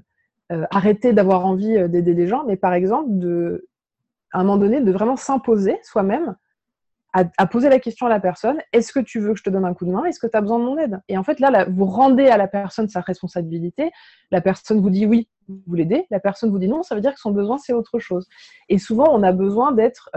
euh, 0.51 0.65
arrêter 0.71 1.13
d'avoir 1.13 1.45
envie 1.45 1.87
d'aider 1.89 2.15
les 2.15 2.25
gens, 2.25 2.43
mais 2.47 2.57
par 2.57 2.73
exemple, 2.73 3.07
à 4.31 4.39
un 4.39 4.43
moment 4.43 4.57
donné, 4.57 4.81
de 4.81 4.91
vraiment 4.91 5.15
s'imposer 5.15 5.77
soi-même 5.83 6.35
à, 7.37 7.47
poser 7.47 7.69
la 7.69 7.79
question 7.79 8.05
à 8.05 8.09
la 8.09 8.19
personne 8.19 8.57
est-ce 8.73 8.91
que 8.91 8.99
tu 8.99 9.19
veux 9.19 9.33
que 9.33 9.39
je 9.39 9.43
te 9.43 9.49
donne 9.49 9.65
un 9.65 9.73
coup 9.73 9.85
de 9.85 9.91
main 9.91 10.05
Est-ce 10.05 10.19
que 10.19 10.27
tu 10.27 10.37
as 10.37 10.41
besoin 10.41 10.59
de 10.59 10.63
mon 10.63 10.77
aide? 10.77 10.99
Et 11.07 11.17
en 11.17 11.23
fait, 11.23 11.39
là, 11.39 11.65
vous 11.69 11.85
rendez 11.85 12.27
à 12.27 12.37
la 12.37 12.47
personne 12.47 12.87
sa 12.89 13.01
responsabilité. 13.01 13.91
La 14.31 14.41
personne 14.41 14.81
vous 14.81 14.89
dit 14.89 15.05
oui, 15.05 15.27
vous 15.47 15.75
l'aidez. 15.75 16.05
La 16.11 16.19
personne 16.19 16.51
vous 16.51 16.59
dit 16.59 16.67
non, 16.67 16.83
ça 16.83 16.95
veut 16.95 17.01
dire 17.01 17.13
que 17.13 17.19
son 17.19 17.31
besoin, 17.31 17.57
c'est 17.57 17.73
autre 17.73 17.99
chose. 17.99 18.27
Et 18.69 18.77
souvent, 18.77 19.07
on 19.11 19.23
a 19.23 19.31
besoin 19.31 19.71
d'être. 19.71 20.09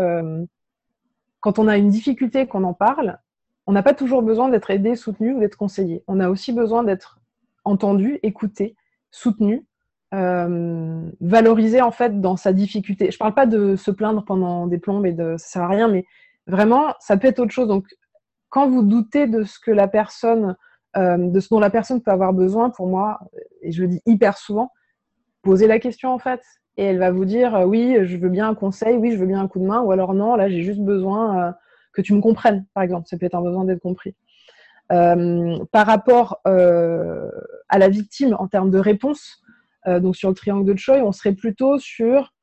quand 1.41 1.59
on 1.59 1.69
a 1.69 1.77
une 1.77 1.89
difficulté, 1.89 2.47
qu'on 2.47 2.65
en 2.65 2.75
parle, 2.75 3.19
on 3.67 3.73
n'a 3.73 3.83
pas 3.83 3.95
toujours 3.95 4.23
besoin 4.23 4.49
d'être 4.49 4.71
aidé, 4.71 4.97
soutenu 4.97 5.35
ou 5.35 5.41
d'être 5.41 5.57
conseillé. 5.57 6.03
On 6.09 6.21
a 6.21 6.29
aussi 6.29 6.53
besoin 6.53 6.83
d'être 6.83 7.21
entendu, 7.65 8.19
écouté, 8.23 8.75
soutenu, 9.11 9.65
euh, 10.13 11.09
valorisé 11.21 11.81
en 11.81 11.93
fait 11.93 12.21
dans 12.21 12.37
sa 12.37 12.53
difficulté. 12.53 13.11
Je 13.11 13.17
ne 13.17 13.19
parle 13.19 13.35
pas 13.35 13.47
de 13.47 13.77
se 13.77 13.91
plaindre 13.91 14.25
pendant 14.25 14.67
des 14.67 14.79
plombes 14.79 15.07
et 15.07 15.13
de 15.13 15.37
ça 15.39 15.47
sert 15.47 15.63
à 15.63 15.69
rien, 15.69 15.87
mais 15.87 16.05
vraiment 16.51 16.95
ça 17.01 17.17
peut 17.17 17.29
être 17.29 17.39
autre 17.41 17.53
chose. 17.53 17.69
Donc 17.69 17.87
quand 18.49 18.69
vous 18.69 18.83
doutez 18.83 19.27
de 19.27 19.45
ce 19.45 19.59
que 19.59 19.71
la 19.71 19.89
personne, 19.89 20.57
euh, 20.97 21.17
de 21.17 21.41
ce 21.41 21.49
dont 21.51 21.61
la 21.61 21.71
personne 21.71 22.03
peut 22.03 22.11
avoir 22.11 22.33
besoin, 22.33 22.71
pour 22.71 22.87
moi, 22.87 23.21
et 23.63 23.73
je 23.73 23.83
le 23.83 23.89
dis 23.89 24.03
hyper 24.07 24.37
souvent, 24.39 24.73
posez 25.43 25.67
la 25.67 25.79
question 25.79 26.13
en 26.13 26.19
fait. 26.19 26.41
Et 26.77 26.85
elle 26.85 26.99
va 26.99 27.11
vous 27.11 27.25
dire 27.25 27.55
euh, 27.55 27.65
oui, 27.65 27.97
je 28.05 28.17
veux 28.17 28.29
bien 28.29 28.49
un 28.49 28.55
conseil, 28.55 28.97
oui, 28.97 29.13
je 29.13 29.17
veux 29.17 29.27
bien 29.27 29.41
un 29.41 29.49
coup 29.49 29.61
de 29.61 29.67
main, 29.67 29.81
ou 29.81 29.93
alors 29.93 30.15
non, 30.15 30.35
là 30.35 30.49
j'ai 30.49 30.63
juste 30.63 30.81
besoin 30.81 31.55
que 31.93 32.03
tu 32.03 32.15
me 32.15 32.21
comprennes, 32.21 32.67
par 32.75 32.83
exemple. 32.83 33.07
Ça 33.09 33.17
peut 33.19 33.27
être 33.27 33.35
un 33.35 33.43
besoin 33.43 33.65
d'être 33.65 33.81
compris. 33.81 34.15
Euh, 34.93 35.65
par 35.71 35.87
rapport 35.87 36.41
euh, 36.49 37.31
à 37.69 37.79
la 37.79 37.89
victime 37.89 38.35
en 38.39 38.49
termes 38.49 38.71
de 38.71 38.79
réponse, 38.79 39.41
euh, 39.87 40.01
donc 40.01 40.17
sur 40.17 40.29
le 40.29 40.35
triangle 40.35 40.65
de 40.65 40.77
Choi, 40.77 40.97
on 40.97 41.13
serait 41.13 41.35
plutôt 41.35 41.79
sur. 41.79 42.35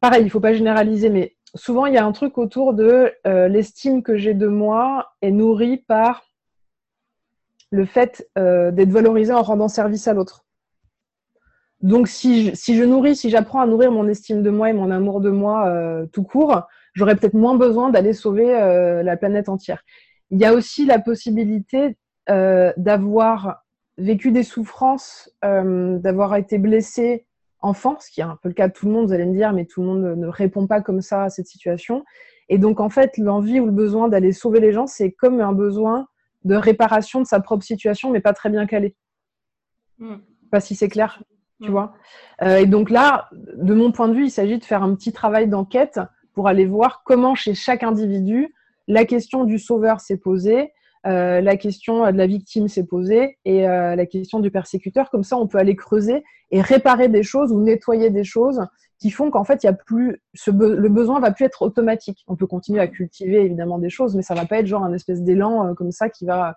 Pareil, 0.00 0.22
il 0.22 0.24
ne 0.24 0.30
faut 0.30 0.40
pas 0.40 0.54
généraliser, 0.54 1.10
mais 1.10 1.36
souvent 1.54 1.86
il 1.86 1.94
y 1.94 1.98
a 1.98 2.04
un 2.04 2.12
truc 2.12 2.38
autour 2.38 2.74
de 2.74 3.12
l'estime 3.24 4.02
que 4.02 4.16
j'ai 4.16 4.34
de 4.34 4.46
moi 4.46 5.12
est 5.22 5.30
nourrie 5.30 5.78
par 5.78 6.24
le 7.70 7.84
fait 7.84 8.28
d'être 8.36 8.90
valorisé 8.90 9.32
en 9.32 9.42
rendant 9.42 9.68
service 9.68 10.08
à 10.08 10.14
l'autre. 10.14 10.44
Donc 11.80 12.08
si 12.08 12.54
je, 12.54 12.84
nourris, 12.84 13.16
si 13.16 13.30
j'apprends 13.30 13.60
à 13.60 13.66
nourrir 13.66 13.90
mon 13.90 14.08
estime 14.08 14.42
de 14.42 14.50
moi 14.50 14.70
et 14.70 14.72
mon 14.72 14.90
amour 14.90 15.20
de 15.20 15.30
moi 15.30 15.72
tout 16.12 16.22
court, 16.22 16.66
j'aurais 16.94 17.16
peut-être 17.16 17.34
moins 17.34 17.56
besoin 17.56 17.90
d'aller 17.90 18.12
sauver 18.12 18.54
euh, 18.54 19.02
la 19.02 19.16
planète 19.16 19.48
entière. 19.48 19.82
Il 20.30 20.38
y 20.38 20.44
a 20.44 20.54
aussi 20.54 20.86
la 20.86 20.98
possibilité 20.98 21.96
euh, 22.28 22.72
d'avoir 22.76 23.62
vécu 23.98 24.32
des 24.32 24.42
souffrances, 24.42 25.30
euh, 25.44 25.98
d'avoir 25.98 26.36
été 26.36 26.58
blessé 26.58 27.26
enfant, 27.60 27.96
ce 28.00 28.10
qui 28.10 28.20
est 28.20 28.24
un 28.24 28.38
peu 28.42 28.48
le 28.48 28.54
cas 28.54 28.68
de 28.68 28.72
tout 28.72 28.86
le 28.86 28.92
monde, 28.92 29.06
vous 29.06 29.12
allez 29.12 29.26
me 29.26 29.34
dire, 29.34 29.52
mais 29.52 29.66
tout 29.66 29.80
le 29.82 29.86
monde 29.86 30.02
ne 30.16 30.26
répond 30.28 30.66
pas 30.66 30.80
comme 30.80 31.00
ça 31.00 31.24
à 31.24 31.30
cette 31.30 31.46
situation. 31.46 32.04
Et 32.48 32.58
donc, 32.58 32.80
en 32.80 32.88
fait, 32.88 33.16
l'envie 33.18 33.60
ou 33.60 33.66
le 33.66 33.72
besoin 33.72 34.08
d'aller 34.08 34.32
sauver 34.32 34.60
les 34.60 34.72
gens, 34.72 34.86
c'est 34.86 35.12
comme 35.12 35.40
un 35.40 35.52
besoin 35.52 36.08
de 36.44 36.54
réparation 36.54 37.20
de 37.20 37.26
sa 37.26 37.40
propre 37.40 37.62
situation, 37.62 38.10
mais 38.10 38.20
pas 38.20 38.32
très 38.32 38.50
bien 38.50 38.66
calé. 38.66 38.96
Mm. 39.98 40.16
Pas 40.50 40.60
si 40.60 40.74
c'est 40.74 40.88
clair, 40.88 41.22
tu 41.62 41.68
mm. 41.68 41.72
vois. 41.72 41.94
et 42.42 42.66
donc 42.66 42.90
là, 42.90 43.28
de 43.32 43.74
mon 43.74 43.92
point 43.92 44.08
de 44.08 44.14
vue, 44.14 44.24
il 44.24 44.30
s'agit 44.30 44.58
de 44.58 44.64
faire 44.64 44.82
un 44.82 44.94
petit 44.94 45.12
travail 45.12 45.48
d'enquête 45.48 46.00
pour 46.32 46.48
aller 46.48 46.66
voir 46.66 47.02
comment 47.04 47.34
chez 47.34 47.54
chaque 47.54 47.82
individu 47.82 48.54
la 48.90 49.04
question 49.04 49.44
du 49.44 49.58
sauveur 49.58 50.00
s'est 50.00 50.16
posée, 50.16 50.72
euh, 51.06 51.40
la 51.40 51.56
question 51.56 52.10
de 52.10 52.16
la 52.16 52.26
victime 52.26 52.68
s'est 52.68 52.84
posée 52.84 53.38
et 53.44 53.68
euh, 53.68 53.96
la 53.96 54.06
question 54.06 54.40
du 54.40 54.50
persécuteur. 54.50 55.10
Comme 55.10 55.24
ça, 55.24 55.36
on 55.36 55.46
peut 55.46 55.58
aller 55.58 55.76
creuser 55.76 56.22
et 56.50 56.60
réparer 56.60 57.08
des 57.08 57.22
choses 57.22 57.52
ou 57.52 57.60
nettoyer 57.60 58.10
des 58.10 58.24
choses 58.24 58.60
qui 58.98 59.10
font 59.10 59.30
qu'en 59.30 59.44
fait, 59.44 59.62
il 59.62 59.66
y 59.66 59.70
a 59.70 59.72
plus 59.72 60.20
le 60.46 60.88
besoin 60.88 61.20
va 61.20 61.30
plus 61.30 61.46
être 61.46 61.62
automatique. 61.62 62.22
On 62.26 62.36
peut 62.36 62.46
continuer 62.46 62.80
à 62.80 62.86
cultiver 62.86 63.40
évidemment 63.40 63.78
des 63.78 63.88
choses, 63.88 64.14
mais 64.14 64.22
ça 64.22 64.34
va 64.34 64.44
pas 64.44 64.58
être 64.58 64.66
genre 64.66 64.84
un 64.84 64.92
espèce 64.92 65.22
d'élan 65.22 65.68
euh, 65.68 65.74
comme 65.74 65.92
ça 65.92 66.08
qui 66.08 66.26
va 66.26 66.54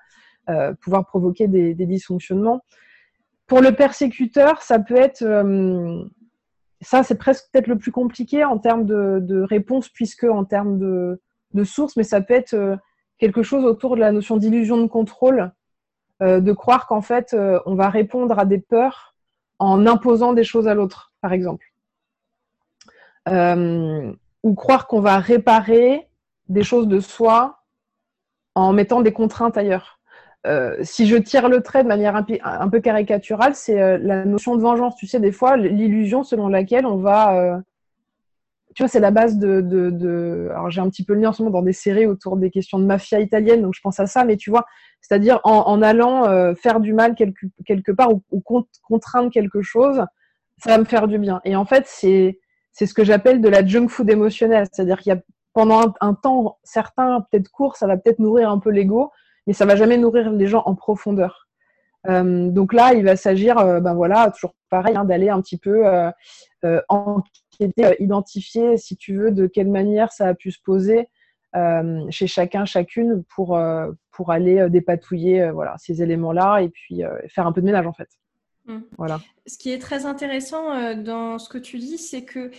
pouvoir 0.82 1.06
provoquer 1.06 1.48
des, 1.48 1.74
dysfonctionnements. 1.74 2.66
Pour 3.48 3.62
le 3.62 3.72
persécuteur, 3.72 4.62
ça 4.62 4.78
peut 4.78 4.98
être 4.98 5.24
ça, 6.84 7.04
c'est 7.04 7.18
presque 7.18 7.46
peut-être 7.52 7.68
le 7.68 7.78
plus 7.78 7.92
compliqué 7.92 8.44
en 8.44 8.58
termes 8.58 8.86
de, 8.86 9.42
réponse, 9.42 9.90
puisque 9.90 10.26
en 10.26 10.44
termes 10.44 10.78
de, 10.78 11.22
de 11.54 11.64
source, 11.64 11.96
mais 11.96 12.04
ça 12.04 12.22
peut 12.22 12.34
être 12.34 12.54
euh, 12.54 12.76
quelque 13.24 13.42
chose 13.42 13.64
autour 13.64 13.96
de 13.96 14.02
la 14.02 14.12
notion 14.12 14.36
d'illusion 14.36 14.76
de 14.76 14.88
contrôle, 14.88 15.54
euh, 16.22 16.42
de 16.42 16.52
croire 16.52 16.88
qu'en 16.88 17.02
fait, 17.02 17.34
euh, 17.34 17.58
on 17.66 17.74
va 17.74 17.88
répondre 17.90 18.38
à 18.38 18.44
des 18.44 18.58
peurs 18.58 19.16
en 19.60 19.88
imposant 19.88 20.34
des 20.34 20.44
choses 20.44 20.68
à 20.68 20.74
l'autre, 20.74 21.14
par 21.22 21.32
exemple. 21.32 21.72
ou 24.46 24.56
croire 24.56 24.88
qu'on 24.88 25.00
va 25.00 25.20
réparer 25.20 26.10
des 26.50 26.64
choses 26.64 26.90
de 26.90 27.00
soi 27.00 27.64
en 28.56 28.74
mettant 28.74 29.00
des 29.00 29.14
contraintes 29.14 29.58
ailleurs. 29.58 30.02
Euh, 30.46 30.76
si 30.82 31.08
je 31.08 31.16
tire 31.16 31.48
le 31.48 31.64
trait 31.64 31.84
de 31.84 31.88
manière 31.88 32.18
un, 32.18 32.70
peu 32.70 32.82
caricaturale, 32.82 33.56
c'est 33.56 33.82
euh, 33.82 33.98
la 34.02 34.26
notion 34.26 34.58
de 34.58 34.62
vengeance. 34.62 34.98
Tu 34.98 35.08
sais, 35.08 35.22
des 35.22 35.32
fois, 35.32 35.56
l'illusion 35.56 36.24
selon 36.24 36.50
laquelle 36.50 36.86
on 36.86 36.98
va. 36.98 37.62
Euh, 38.74 38.76
tu 38.76 38.84
vois, 38.84 38.88
c'est 38.88 39.00
la 39.00 39.12
base 39.12 39.38
de. 39.38 40.50
Alors, 40.52 40.70
j'ai 40.70 40.82
un 40.82 40.90
petit 40.90 41.04
peu 41.04 41.14
le 41.14 41.22
lien 41.22 41.30
en 41.30 41.34
ce 41.34 41.44
moment 41.44 41.60
dans 41.60 41.66
des 41.66 41.74
séries 41.74 42.06
autour 42.06 42.38
des 42.38 42.50
questions 42.50 42.80
de 42.80 42.86
mafia 42.86 43.20
italienne, 43.20 43.62
donc 43.62 43.74
je 43.76 43.82
pense 43.82 44.00
à 44.00 44.08
ça, 44.08 44.26
mais 44.26 44.38
tu 44.38 44.50
vois, 44.50 44.66
c'est-à-dire 45.02 45.40
en, 45.44 45.82
allant 45.82 46.56
faire 46.56 46.80
du 46.80 46.94
mal 46.94 47.16
quelque, 47.16 47.92
part 47.92 48.10
ou, 48.32 48.44
contraindre 48.84 49.32
quelque 49.32 49.62
chose, 49.62 50.04
ça 50.58 50.70
va 50.70 50.78
me 50.78 50.86
faire 50.86 51.08
du 51.08 51.18
bien. 51.18 51.42
Et 51.46 51.56
en 51.56 51.66
fait, 51.66 51.86
c'est 51.88 52.38
ce 52.74 52.94
que 52.94 53.04
j'appelle 53.04 53.42
de 53.42 53.50
la 53.50 53.66
junk 53.66 53.88
food 53.88 54.10
émotionnelle. 54.10 54.68
C'est-à-dire 54.72 55.00
qu'il 55.00 55.14
y 55.14 55.16
a 55.16 55.22
pendant 55.54 55.94
un 56.02 56.14
temps 56.16 56.58
certain, 56.64 57.26
peut-être 57.30 57.50
court, 57.50 57.78
ça 57.78 57.86
va 57.86 57.98
peut-être 57.98 58.20
nourrir 58.20 58.50
un 58.50 58.60
peu 58.60 58.72
l'ego 58.72 59.12
mais 59.48 59.54
ça 59.54 59.66
va 59.66 59.76
jamais 59.76 59.98
nourrir 59.98 60.32
les 60.32 60.48
gens 60.48 60.64
en 60.66 60.76
profondeur. 60.76 61.48
Euh, 62.08 62.50
donc 62.50 62.74
là, 62.74 62.94
il 62.94 63.06
va 63.06 63.16
s'agir, 63.16 63.58
euh, 63.58 63.80
ben 63.80 63.94
voilà, 63.94 64.30
toujours 64.32 64.56
pareil, 64.70 64.96
hein, 64.96 65.06
d'aller 65.06 65.30
un 65.30 65.42
petit 65.42 65.58
peu 65.58 65.88
euh, 65.88 66.12
enquêter, 67.54 67.96
identifier, 68.00 68.78
si 68.78 68.98
tu 68.98 69.16
veux, 69.18 69.32
de 69.32 69.48
quelle 69.48 69.70
manière 69.70 70.12
ça 70.12 70.28
a 70.28 70.34
pu 70.34 70.52
se 70.52 70.60
poser 70.62 71.10
chez 72.10 72.28
chacun, 72.28 72.66
chacune, 72.66 73.24
pour, 73.36 73.60
pour 74.12 74.32
aller 74.32 74.70
dépatouiller 74.70 75.52
voilà, 75.52 75.76
ces 75.78 76.02
éléments-là 76.02 76.62
et 76.64 76.70
puis 76.70 77.04
faire 77.28 77.46
un 77.46 77.52
peu 77.52 77.62
de 77.62 77.68
ménage 77.68 77.86
en 77.86 77.94
fait. 77.94 78.10
Mmh. 78.66 78.80
Voilà. 78.98 79.20
Ce 79.46 79.58
qui 79.58 79.72
est 79.72 79.78
très 79.78 80.06
intéressant 80.06 80.96
dans 80.96 81.38
ce 81.38 81.50
que 81.50 81.58
tu 81.58 81.78
dis, 81.78 81.98
c'est 81.98 82.24
que 82.24 82.50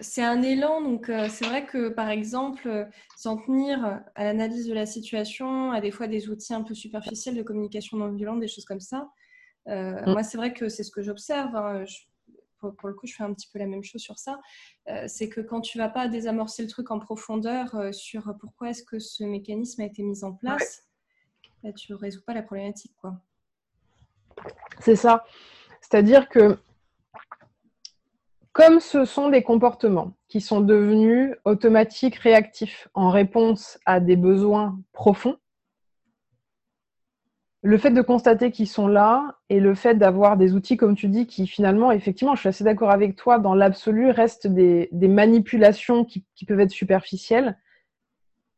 c'est 0.00 0.22
un 0.22 0.42
élan. 0.42 0.82
Donc, 0.82 1.10
c'est 1.30 1.46
vrai 1.46 1.64
que, 1.64 1.88
par 1.88 2.10
exemple, 2.10 2.88
s'en 3.16 3.36
tenir 3.36 4.02
à 4.14 4.24
l'analyse 4.24 4.68
de 4.68 4.74
la 4.74 4.84
situation, 4.84 5.72
à 5.72 5.80
des 5.80 5.90
fois 5.90 6.06
des 6.06 6.28
outils 6.28 6.54
un 6.54 6.62
peu 6.62 6.74
superficiels 6.74 7.36
de 7.36 7.42
communication 7.42 7.96
non 7.96 8.10
violente, 8.10 8.40
des 8.40 8.48
choses 8.48 8.64
comme 8.64 8.80
ça, 8.80 9.08
mmh. 9.66 10.10
moi, 10.10 10.22
c'est 10.22 10.36
vrai 10.36 10.52
que 10.52 10.68
c'est 10.68 10.82
ce 10.82 10.90
que 10.90 11.02
j'observe. 11.02 11.56
Hein, 11.56 11.84
pour, 12.78 12.88
le 12.88 12.94
coup, 12.94 13.06
je 13.06 13.14
fais 13.14 13.24
un 13.24 13.32
petit 13.34 13.48
peu 13.52 13.58
la 13.58 13.66
même 13.66 13.82
chose 13.82 14.00
sur 14.00 14.18
ça. 14.18 14.40
c'est 15.06 15.28
que 15.28 15.40
quand 15.40 15.60
tu 15.60 15.78
vas 15.78 15.88
pas 15.88 16.08
désamorcer 16.08 16.62
le 16.62 16.68
truc 16.68 16.90
en 16.90 16.98
profondeur 16.98 17.76
sur 17.92 18.34
pourquoi 18.40 18.70
est-ce 18.70 18.82
que 18.82 18.98
ce 18.98 19.24
mécanisme 19.24 19.82
a 19.82 19.84
été 19.84 20.02
mis 20.02 20.24
en 20.24 20.32
place, 20.32 20.84
bah, 21.62 21.72
tu 21.72 21.92
ne 21.92 21.96
résous 21.96 22.22
pas 22.22 22.34
la 22.34 22.42
problématique. 22.42 22.94
quoi. 23.00 23.20
C'est 24.80 24.96
ça. 24.96 25.24
C'est-à-dire 25.80 26.28
que 26.28 26.58
comme 28.52 28.80
ce 28.80 29.04
sont 29.04 29.30
des 29.30 29.42
comportements 29.42 30.12
qui 30.28 30.40
sont 30.40 30.60
devenus 30.60 31.34
automatiques, 31.44 32.16
réactifs 32.16 32.88
en 32.94 33.10
réponse 33.10 33.78
à 33.86 33.98
des 33.98 34.16
besoins 34.16 34.78
profonds, 34.92 35.38
le 37.64 37.78
fait 37.78 37.92
de 37.92 38.02
constater 38.02 38.50
qu'ils 38.50 38.68
sont 38.68 38.88
là 38.88 39.36
et 39.48 39.60
le 39.60 39.74
fait 39.74 39.94
d'avoir 39.94 40.36
des 40.36 40.52
outils, 40.54 40.76
comme 40.76 40.96
tu 40.96 41.06
dis, 41.08 41.26
qui 41.26 41.46
finalement, 41.46 41.92
effectivement, 41.92 42.34
je 42.34 42.40
suis 42.40 42.48
assez 42.48 42.64
d'accord 42.64 42.90
avec 42.90 43.14
toi, 43.14 43.38
dans 43.38 43.54
l'absolu, 43.54 44.10
restent 44.10 44.48
des, 44.48 44.88
manipulations 44.92 46.04
qui, 46.04 46.24
peuvent 46.46 46.60
être 46.60 46.72
superficielles, 46.72 47.56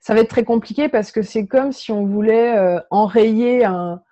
ça 0.00 0.14
va 0.14 0.20
être 0.20 0.30
très 0.30 0.44
compliqué 0.44 0.88
parce 0.88 1.12
que 1.12 1.22
c'est 1.22 1.46
comme 1.46 1.72
si 1.72 1.92
on 1.92 2.06
voulait 2.06 2.58
euh, 2.58 2.80
enrayer 2.90 3.64
un, 3.64 4.02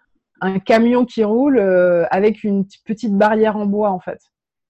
un 0.42 0.58
camion 0.58 1.04
qui 1.04 1.22
roule 1.22 1.58
euh, 1.58 2.04
avec 2.10 2.44
une 2.44 2.66
petite 2.84 3.16
barrière 3.16 3.56
en 3.56 3.66
bois 3.66 3.90
en 3.90 4.00
fait. 4.00 4.20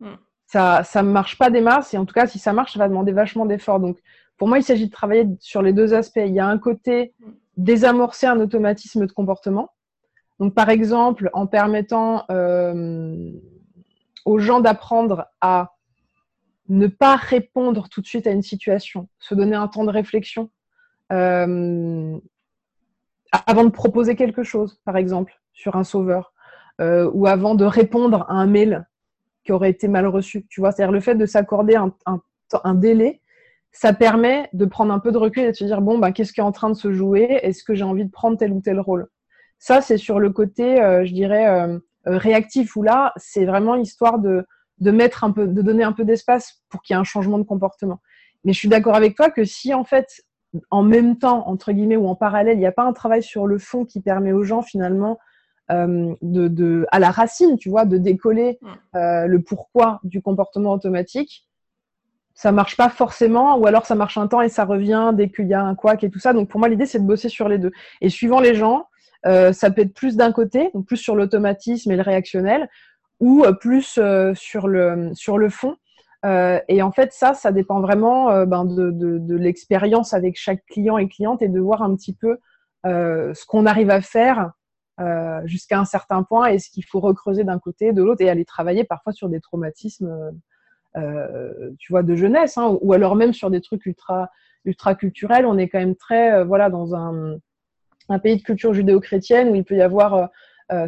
Hmm. 0.01 0.17
Ça 0.47 0.83
ça 0.85 1.03
marche 1.03 1.39
pas 1.39 1.49
des 1.49 1.61
masses 1.61 1.95
et 1.95 1.99
en 1.99 2.05
tout 2.05 2.13
cas 2.13 2.27
si 2.27 2.39
ça 2.39 2.53
marche 2.53 2.75
ça 2.75 2.81
va 2.81 2.89
demander 2.89 3.13
vachement 3.13 3.47
d'efforts. 3.47 3.79
Donc 3.79 3.99
pour 4.37 4.49
moi 4.49 4.59
il 4.59 4.65
s'agit 4.65 4.87
de 4.87 4.91
travailler 4.91 5.29
sur 5.39 5.63
les 5.63 5.73
deux 5.73 5.95
aspects. 5.95 6.21
Il 6.25 6.35
y 6.35 6.41
a 6.41 6.47
un 6.47 6.59
côté 6.59 7.15
hmm. 7.21 7.31
désamorcer 7.57 8.27
un 8.27 8.41
automatisme 8.41 9.07
de 9.07 9.13
comportement. 9.13 9.71
Donc 10.39 10.55
par 10.55 10.69
exemple 10.71 11.31
en 11.33 11.47
permettant 11.47 12.25
euh, 12.31 13.31
aux 14.25 14.39
gens 14.39 14.61
d'apprendre 14.61 15.27
à 15.41 15.75
ne 16.69 16.87
pas 16.87 17.17
répondre 17.17 17.89
tout 17.89 18.01
de 18.01 18.07
suite 18.07 18.27
à 18.27 18.31
une 18.31 18.43
situation, 18.43 19.09
se 19.19 19.35
donner 19.35 19.57
un 19.57 19.69
temps 19.69 19.85
de 19.85 19.91
réflexion. 19.91 20.51
Euh, 21.13 22.19
avant 23.47 23.65
de 23.65 23.71
proposer 23.71 24.17
quelque 24.17 24.43
chose, 24.43 24.81
par 24.85 24.97
exemple 24.97 25.35
sur 25.53 25.77
un 25.77 25.85
sauveur 25.85 26.33
euh, 26.81 27.11
ou 27.13 27.27
avant 27.27 27.55
de 27.55 27.65
répondre 27.65 28.25
à 28.29 28.35
un 28.35 28.47
mail 28.47 28.87
qui 29.45 29.53
aurait 29.53 29.71
été 29.71 29.89
mal 29.89 30.07
reçu. 30.07 30.47
Tu 30.49 30.61
vois, 30.61 30.73
c'est-à-dire 30.73 30.93
le 30.93 31.01
fait 31.01 31.15
de 31.15 31.27
s'accorder 31.27 31.77
un, 31.77 32.75
délai, 32.75 33.21
ça 33.73 33.93
permet 33.93 34.49
de 34.53 34.65
prendre 34.65 34.93
un 34.93 34.99
peu 34.99 35.13
de 35.13 35.19
recul 35.19 35.45
et 35.45 35.51
de 35.51 35.57
se 35.57 35.65
dire 35.65 35.81
bon, 35.81 35.99
ben, 35.99 36.13
qu'est-ce 36.13 36.33
qui 36.33 36.41
est 36.41 36.45
en 36.45 36.53
train 36.53 36.71
de 36.71 36.75
se 36.75 36.93
jouer? 36.93 37.41
Est-ce 37.43 37.65
que 37.65 37.75
j'ai 37.75 37.85
envie 37.85 38.05
de 38.05 38.11
prendre 38.11 38.37
tel 38.37 38.53
ou 38.53 38.61
tel 38.61 38.79
rôle? 38.81 39.09
Ça, 39.63 39.81
c'est 39.81 39.97
sur 39.97 40.19
le 40.19 40.31
côté, 40.31 40.83
euh, 40.83 41.05
je 41.05 41.13
dirais, 41.13 41.47
euh, 41.47 41.79
réactif 42.05 42.75
où 42.75 42.83
là, 42.83 43.13
c'est 43.17 43.45
vraiment 43.45 43.77
histoire 43.77 44.19
de, 44.19 44.45
de 44.79 44.91
mettre 44.91 45.23
un 45.23 45.31
peu, 45.31 45.47
de 45.47 45.63
donner 45.63 45.85
un 45.85 45.93
peu 45.93 46.05
d'espace 46.05 46.65
pour 46.69 46.83
qu'il 46.83 46.95
y 46.95 46.97
ait 46.97 47.01
un 47.01 47.05
changement 47.05 47.39
de 47.39 47.45
comportement. 47.45 48.01
Mais 48.43 48.53
je 48.53 48.59
suis 48.59 48.69
d'accord 48.69 48.97
avec 48.97 49.15
toi 49.15 49.31
que 49.31 49.45
si 49.45 49.73
en 49.73 49.85
fait, 49.85 50.25
en 50.71 50.83
même 50.83 51.17
temps, 51.17 51.47
entre 51.47 51.71
guillemets, 51.71 51.97
ou 51.97 52.09
en 52.09 52.17
parallèle, 52.17 52.57
il 52.57 52.59
n'y 52.59 52.67
a 52.67 52.73
pas 52.73 52.83
un 52.83 52.93
travail 52.93 53.23
sur 53.23 53.47
le 53.47 53.57
fond 53.57 53.85
qui 53.85 54.01
permet 54.01 54.33
aux 54.33 54.43
gens 54.43 54.63
finalement 54.63 55.21
euh, 55.71 56.13
de, 56.23 56.85
à 56.91 56.99
la 56.99 57.13
racine, 57.13 57.57
tu 57.57 57.71
vois, 57.71 57.85
de 57.85 57.99
décoller 57.99 58.59
euh, 58.97 59.29
le 59.29 59.43
pourquoi 59.43 60.01
du 60.03 60.21
comportement 60.21 60.73
automatique, 60.73 61.47
ça 62.35 62.51
marche 62.51 62.77
pas 62.77 62.89
forcément, 62.89 63.59
ou 63.59 63.67
alors 63.69 63.87
ça 63.87 63.95
marche 63.95 64.19
un 64.19 64.27
temps 64.27 64.41
et 64.41 64.49
ça 64.49 64.65
revient 64.65 65.13
dès 65.15 65.31
qu'il 65.31 65.47
y 65.47 65.55
a 65.55 65.63
un 65.63 65.77
couac 65.77 66.03
et 66.03 66.11
tout 66.11 66.19
ça. 66.19 66.33
Donc 66.33 66.49
pour 66.49 66.59
moi, 66.59 66.69
l'idée, 66.69 66.87
c'est 66.87 66.99
de 66.99 67.07
bosser 67.07 67.29
sur 67.29 67.49
les 67.49 67.59
deux. 67.59 67.71
Et 68.01 68.09
suivant 68.09 68.41
les 68.41 68.57
gens, 68.57 68.89
euh, 69.27 69.53
ça 69.53 69.71
peut 69.71 69.83
être 69.83 69.95
plus 69.95 70.17
d'un 70.17 70.33
côté, 70.33 70.71
donc 70.75 70.87
plus 70.87 70.97
sur 70.97 71.17
l'automatisme 71.17 71.91
et 71.93 71.97
le 71.97 72.03
réactionnel, 72.03 72.69
ou 73.21 73.45
plus 73.61 74.01
sur, 74.35 74.67
le, 74.67 75.11
sur 75.15 75.39
le 75.39 75.49
fond. 75.49 75.77
et 76.25 76.83
en 76.83 76.91
fait, 76.91 77.13
ça, 77.13 77.35
ça 77.35 77.53
dépend 77.53 77.81
vraiment 77.81 78.45
ben, 78.47 78.65
de, 78.65 78.91
de, 78.91 79.37
l'expérience 79.37 80.13
avec 80.13 80.37
chaque 80.37 80.65
client 80.67 80.99
et 80.99 81.07
cliente 81.07 81.41
et 81.41 81.47
de 81.47 81.61
voir 81.61 81.83
un 81.83 81.95
petit 81.95 82.15
peu 82.15 82.39
ce 82.85 83.47
qu'on 83.47 83.65
arrive 83.67 83.91
à 83.91 84.01
faire 84.01 84.51
euh, 85.01 85.41
jusqu'à 85.47 85.81
un 85.81 85.87
certain 85.87 86.23
point 86.23 86.49
et 86.49 86.59
ce 86.59 86.71
qu'il 86.71 86.85
faut 86.85 87.01
recreuser 87.01 87.45
d'un 87.45 87.59
côté, 87.59 87.95
de 87.95 88.03
l'autre 88.03 88.21
et 88.21 88.29
aller 88.29 88.45
travailler 88.45 88.85
parfois 88.85 89.15
sur 89.15 89.31
des 89.31 89.41
traumatismes, 89.41 90.33
euh, 90.97 91.71
tu 91.79 91.93
vois, 91.93 92.03
de 92.03 92.15
jeunesse 92.15 92.59
hein, 92.59 92.77
ou 92.83 92.93
alors 92.93 93.17
même 93.17 93.33
sur 93.33 93.51
des 93.51 93.63
trucs 93.63 93.87
ultra 93.87 94.29
ultra 94.67 94.95
culturels. 94.95 95.47
On 95.47 95.57
est 95.57 95.69
quand 95.69 95.79
même 95.79 95.97
très, 95.97 96.33
euh, 96.35 96.45
voilà, 96.45 96.69
dans 96.69 96.95
un, 96.95 97.39
un 98.13 98.19
pays 98.19 98.37
de 98.37 98.43
culture 98.43 98.75
judéo-chrétienne 98.75 99.49
où 99.51 99.55
il 99.55 99.65
peut 99.65 99.77
y 99.77 99.83
avoir 99.83 100.31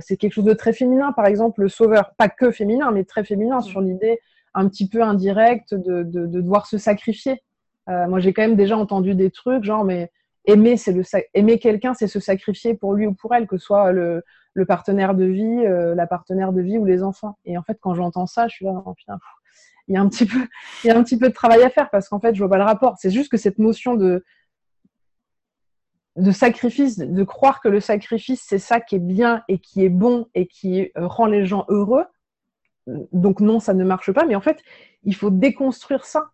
c'est 0.01 0.17
quelque 0.17 0.33
chose 0.33 0.45
de 0.45 0.55
très 0.55 0.73
féminin, 0.73 1.13
par 1.13 1.27
exemple, 1.27 1.61
le 1.61 1.69
sauveur, 1.69 2.15
pas 2.17 2.31
que 2.31 2.51
féminin, 2.51 2.91
mais 2.91 3.05
très 3.05 3.23
féminin 3.23 3.61
sur 3.61 3.83
l'idée 3.83 4.19
un 4.55 4.67
petit 4.67 4.89
peu 4.89 5.03
indirecte 5.03 5.75
de, 5.75 6.03
de, 6.03 6.27
de 6.27 6.41
devoir 6.41 6.67
se 6.67 6.79
sacrifier. 6.79 7.43
moi, 7.87 8.19
j'ai 8.19 8.33
quand 8.33 8.41
même 8.41 8.57
déjà 8.57 8.79
entendu 8.79 9.15
des 9.15 9.31
trucs, 9.31 9.63
genre, 9.63 9.85
mais 9.85 10.11
aimer, 10.47 10.77
c'est 10.77 10.93
le 10.93 11.03
aimer 11.35 11.59
quelqu'un, 11.59 11.93
c'est 11.93 12.07
se 12.07 12.21
sacrifier 12.21 12.75
pour 12.75 12.95
lui 12.95 13.07
ou 13.07 13.13
pour 13.13 13.35
elle, 13.35 13.47
que 13.47 13.59
ce 13.59 13.65
soit 13.67 13.93
le, 13.93 14.23
le 14.55 14.65
partenaire 14.67 15.15
de 15.15 15.25
vie, 15.25 15.67
euh, 15.67 15.95
la 15.95 16.07
partenaire 16.07 16.53
de 16.53 16.63
vie 16.63 16.79
ou 16.79 16.85
les 16.85 17.03
enfants. 17.03 17.39
Et 17.45 17.59
en 17.59 17.63
fait, 17.63 17.79
quand 17.81 17.95
j'entends 17.95 18.27
ça, 18.27 18.49
je 18.49 18.55
suis 18.55 18.65
là, 18.65 18.83
oh, 18.87 18.95
putain, 18.95 19.19
il 19.89 19.95
y 19.95 19.97
a 19.99 20.01
un 20.01 20.09
petit 20.09 20.27
peu, 20.27 20.39
il 20.85 20.87
y 20.87 20.91
a 20.91 20.97
un 20.97 21.03
petit 21.03 21.19
peu 21.19 21.29
de 21.29 21.35
travail 21.35 21.63
à 21.63 21.71
faire 21.71 21.91
parce 21.91 22.09
qu'en 22.09 22.21
fait, 22.21 22.35
je 22.35 22.39
vois 22.39 22.49
pas 22.49 22.59
le 22.59 22.65
rapport. 22.65 22.97
C'est 22.99 23.11
juste 23.11 23.31
que 23.31 23.37
cette 23.37 23.59
notion 23.59 23.95
de 23.95 24.25
de 26.17 26.31
sacrifice, 26.31 26.99
de 26.99 27.25
croire 27.25 27.61
que 27.61 27.69
le 27.69 27.81
sacrifice 27.81 28.45
c'est 28.47 28.59
ça 28.59 28.81
qui 28.81 28.97
est 28.97 29.01
bien 29.01 29.43
et 29.49 29.59
qui 29.59 29.85
est 29.85 29.89
bon 29.89 30.29
et 30.35 30.47
qui 30.47 30.93
euh, 30.97 31.07
rend 31.07 31.27
les 31.27 31.45
gens 31.45 31.65
heureux. 31.69 32.05
Donc 33.13 33.41
non, 33.41 33.61
ça 33.61 33.75
ne 33.75 33.85
marche 33.85 34.13
pas. 34.13 34.25
Mais 34.27 34.35
en 34.35 34.41
fait, 34.41 34.63
il 35.03 35.15
faut 35.15 35.31
déconstruire 35.31 36.05
ça 36.05 36.31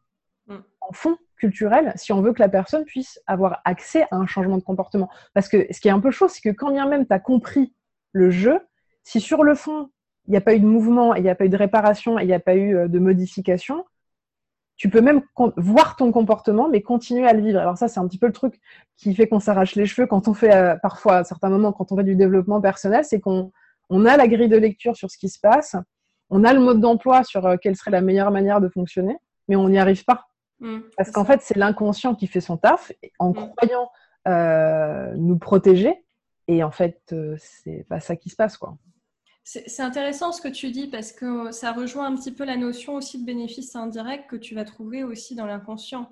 mm. 0.48 0.56
en 0.80 0.92
fond 0.92 1.16
culturel 1.36 1.92
si 1.96 2.12
on 2.12 2.20
veut 2.20 2.32
que 2.32 2.40
la 2.40 2.48
personne 2.48 2.84
puisse 2.84 3.20
avoir 3.26 3.60
accès 3.64 4.02
à 4.10 4.16
un 4.16 4.26
changement 4.26 4.58
de 4.58 4.62
comportement. 4.62 5.08
Parce 5.32 5.48
que 5.48 5.66
ce 5.70 5.80
qui 5.80 5.88
est 5.88 5.92
un 5.92 6.00
peu 6.00 6.10
chaud, 6.10 6.28
c'est 6.28 6.42
que 6.42 6.54
quand 6.54 6.70
bien 6.70 6.86
même 6.86 7.06
tu 7.06 7.12
as 7.12 7.20
compris 7.20 7.74
le 8.12 8.30
jeu, 8.30 8.60
si 9.02 9.20
sur 9.20 9.42
le 9.44 9.54
fond, 9.54 9.90
il 10.26 10.32
n'y 10.32 10.36
a 10.36 10.40
pas 10.42 10.54
eu 10.54 10.60
de 10.60 10.66
mouvement, 10.66 11.14
il 11.14 11.22
n'y 11.22 11.30
a 11.30 11.34
pas 11.34 11.46
eu 11.46 11.48
de 11.48 11.56
réparation, 11.56 12.18
il 12.18 12.26
n'y 12.26 12.34
a 12.34 12.40
pas 12.40 12.54
eu 12.54 12.76
euh, 12.76 12.88
de 12.88 12.98
modification, 12.98 13.84
tu 14.80 14.88
peux 14.88 15.02
même 15.02 15.20
voir 15.58 15.94
ton 15.94 16.10
comportement, 16.10 16.66
mais 16.70 16.80
continuer 16.80 17.28
à 17.28 17.34
le 17.34 17.42
vivre. 17.42 17.58
Alors 17.58 17.76
ça, 17.76 17.86
c'est 17.86 18.00
un 18.00 18.08
petit 18.08 18.16
peu 18.16 18.26
le 18.26 18.32
truc 18.32 18.58
qui 18.96 19.14
fait 19.14 19.28
qu'on 19.28 19.38
s'arrache 19.38 19.74
les 19.74 19.84
cheveux 19.84 20.06
quand 20.06 20.26
on 20.26 20.32
fait, 20.32 20.54
euh, 20.56 20.74
parfois, 20.80 21.16
à 21.16 21.24
certains 21.24 21.50
moments, 21.50 21.70
quand 21.70 21.92
on 21.92 21.98
fait 21.98 22.04
du 22.04 22.16
développement 22.16 22.62
personnel, 22.62 23.04
c'est 23.04 23.20
qu'on 23.20 23.52
on 23.90 24.06
a 24.06 24.16
la 24.16 24.26
grille 24.26 24.48
de 24.48 24.56
lecture 24.56 24.96
sur 24.96 25.10
ce 25.10 25.18
qui 25.18 25.28
se 25.28 25.38
passe, 25.38 25.76
on 26.30 26.44
a 26.44 26.54
le 26.54 26.60
mode 26.60 26.80
d'emploi 26.80 27.24
sur 27.24 27.44
euh, 27.44 27.56
quelle 27.60 27.76
serait 27.76 27.90
la 27.90 28.00
meilleure 28.00 28.30
manière 28.30 28.62
de 28.62 28.70
fonctionner, 28.70 29.18
mais 29.48 29.56
on 29.56 29.68
n'y 29.68 29.78
arrive 29.78 30.02
pas. 30.06 30.28
Mm, 30.60 30.78
Parce 30.96 31.10
qu'en 31.10 31.26
fait, 31.26 31.42
c'est 31.42 31.58
l'inconscient 31.58 32.14
qui 32.14 32.26
fait 32.26 32.40
son 32.40 32.56
taf 32.56 32.90
en 33.18 33.32
mm. 33.32 33.34
croyant 33.34 33.90
euh, 34.28 35.12
nous 35.14 35.36
protéger. 35.36 35.92
Et 36.48 36.64
en 36.64 36.70
fait, 36.70 37.14
c'est 37.36 37.84
pas 37.86 38.00
ça 38.00 38.16
qui 38.16 38.30
se 38.30 38.36
passe, 38.36 38.56
quoi. 38.56 38.78
C'est 39.52 39.82
intéressant 39.82 40.30
ce 40.30 40.40
que 40.40 40.46
tu 40.46 40.70
dis 40.70 40.86
parce 40.86 41.10
que 41.10 41.50
ça 41.50 41.72
rejoint 41.72 42.06
un 42.06 42.14
petit 42.14 42.30
peu 42.30 42.44
la 42.44 42.56
notion 42.56 42.94
aussi 42.94 43.20
de 43.20 43.26
bénéfice 43.26 43.74
indirect 43.74 44.30
que 44.30 44.36
tu 44.36 44.54
vas 44.54 44.64
trouver 44.64 45.02
aussi 45.02 45.34
dans 45.34 45.46
l'inconscient. 45.46 46.08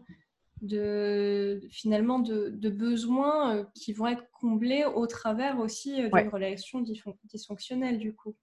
De, 0.61 1.61
finalement 1.71 2.19
de, 2.19 2.69
besoins 2.69 3.55
euh, 3.55 3.65
qui 3.77 3.93
vont 3.93 4.09
être 4.09 4.25
comblés 4.33 4.85
au 4.85 5.07
travers 5.07 5.61
aussi 5.61 5.95
d'une 5.95 6.29
relation 6.31 6.83
dysfonctionnelle 7.27 7.99
du 7.99 8.13
coup 8.13 8.35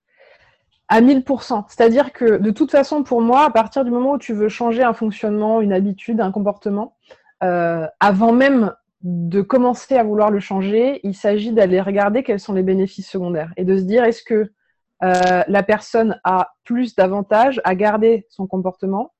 à 0.88 1.01
1000%. 1.01 1.65
C'est-à-dire 1.67 2.13
que 2.13 2.38
de 2.38 2.51
toute 2.51 2.71
façon, 2.71 3.03
pour 3.03 3.19
moi, 3.19 3.43
à 3.43 3.49
partir 3.49 3.84
du 3.84 3.91
moment 3.91 4.13
où 4.13 4.17
tu 4.17 4.34
veux 4.34 4.47
changer 4.47 4.84
un 4.84 4.93
fonctionnement, 4.93 5.60
une 5.60 5.73
habitude, 5.73 6.21
un 6.21 6.31
comportement, 6.31 6.95
euh, 7.43 7.86
avant 7.99 8.31
même 8.31 8.73
de 9.01 9.41
commencer 9.41 9.95
à 9.97 10.03
vouloir 10.03 10.31
le 10.31 10.39
changer, 10.39 11.01
il 11.03 11.15
s'agit 11.15 11.51
d'aller 11.51 11.81
regarder 11.81 12.23
quels 12.23 12.39
sont 12.39 12.53
les 12.53 12.63
bénéfices 12.63 13.10
secondaires 13.10 13.51
et 13.58 13.65
de 13.65 13.77
se 13.77 13.84
dire 13.84 14.05
est-ce 14.05 14.23
que 14.23 14.51
euh, 15.03 15.43
la 15.47 15.63
personne 15.63 16.19
a 16.23 16.49
plus 16.63 16.95
d'avantages 16.95 17.62
à 17.63 17.75
garder 17.75 18.25
son 18.29 18.47
comportement 18.47 19.13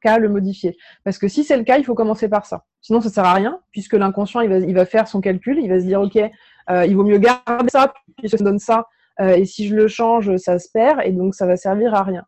qu'à 0.00 0.18
le 0.18 0.28
modifier. 0.28 0.76
Parce 1.04 1.18
que 1.18 1.28
si 1.28 1.44
c'est 1.44 1.56
le 1.56 1.64
cas, 1.64 1.78
il 1.78 1.84
faut 1.84 1.94
commencer 1.94 2.28
par 2.28 2.44
ça. 2.44 2.64
Sinon, 2.80 3.00
ça 3.00 3.08
sert 3.08 3.24
à 3.24 3.34
rien, 3.34 3.60
puisque 3.70 3.94
l'inconscient, 3.94 4.40
il 4.40 4.74
va, 4.74 4.84
faire 4.84 5.08
son 5.08 5.20
calcul, 5.20 5.58
il 5.58 5.68
va 5.68 5.78
se 5.78 5.84
dire, 5.84 6.00
OK, 6.00 6.16
euh, 6.16 6.86
il 6.86 6.96
vaut 6.96 7.04
mieux 7.04 7.18
garder 7.18 7.68
ça, 7.68 7.92
puisque 8.18 8.38
ça 8.38 8.44
donne 8.44 8.58
ça, 8.58 8.86
euh, 9.20 9.34
et 9.34 9.44
si 9.44 9.68
je 9.68 9.76
le 9.76 9.88
change, 9.88 10.36
ça 10.36 10.58
se 10.58 10.68
perd 10.72 11.00
et 11.04 11.12
donc 11.12 11.34
ça 11.34 11.46
va 11.46 11.56
servir 11.56 11.94
à 11.94 12.02
rien. 12.02 12.24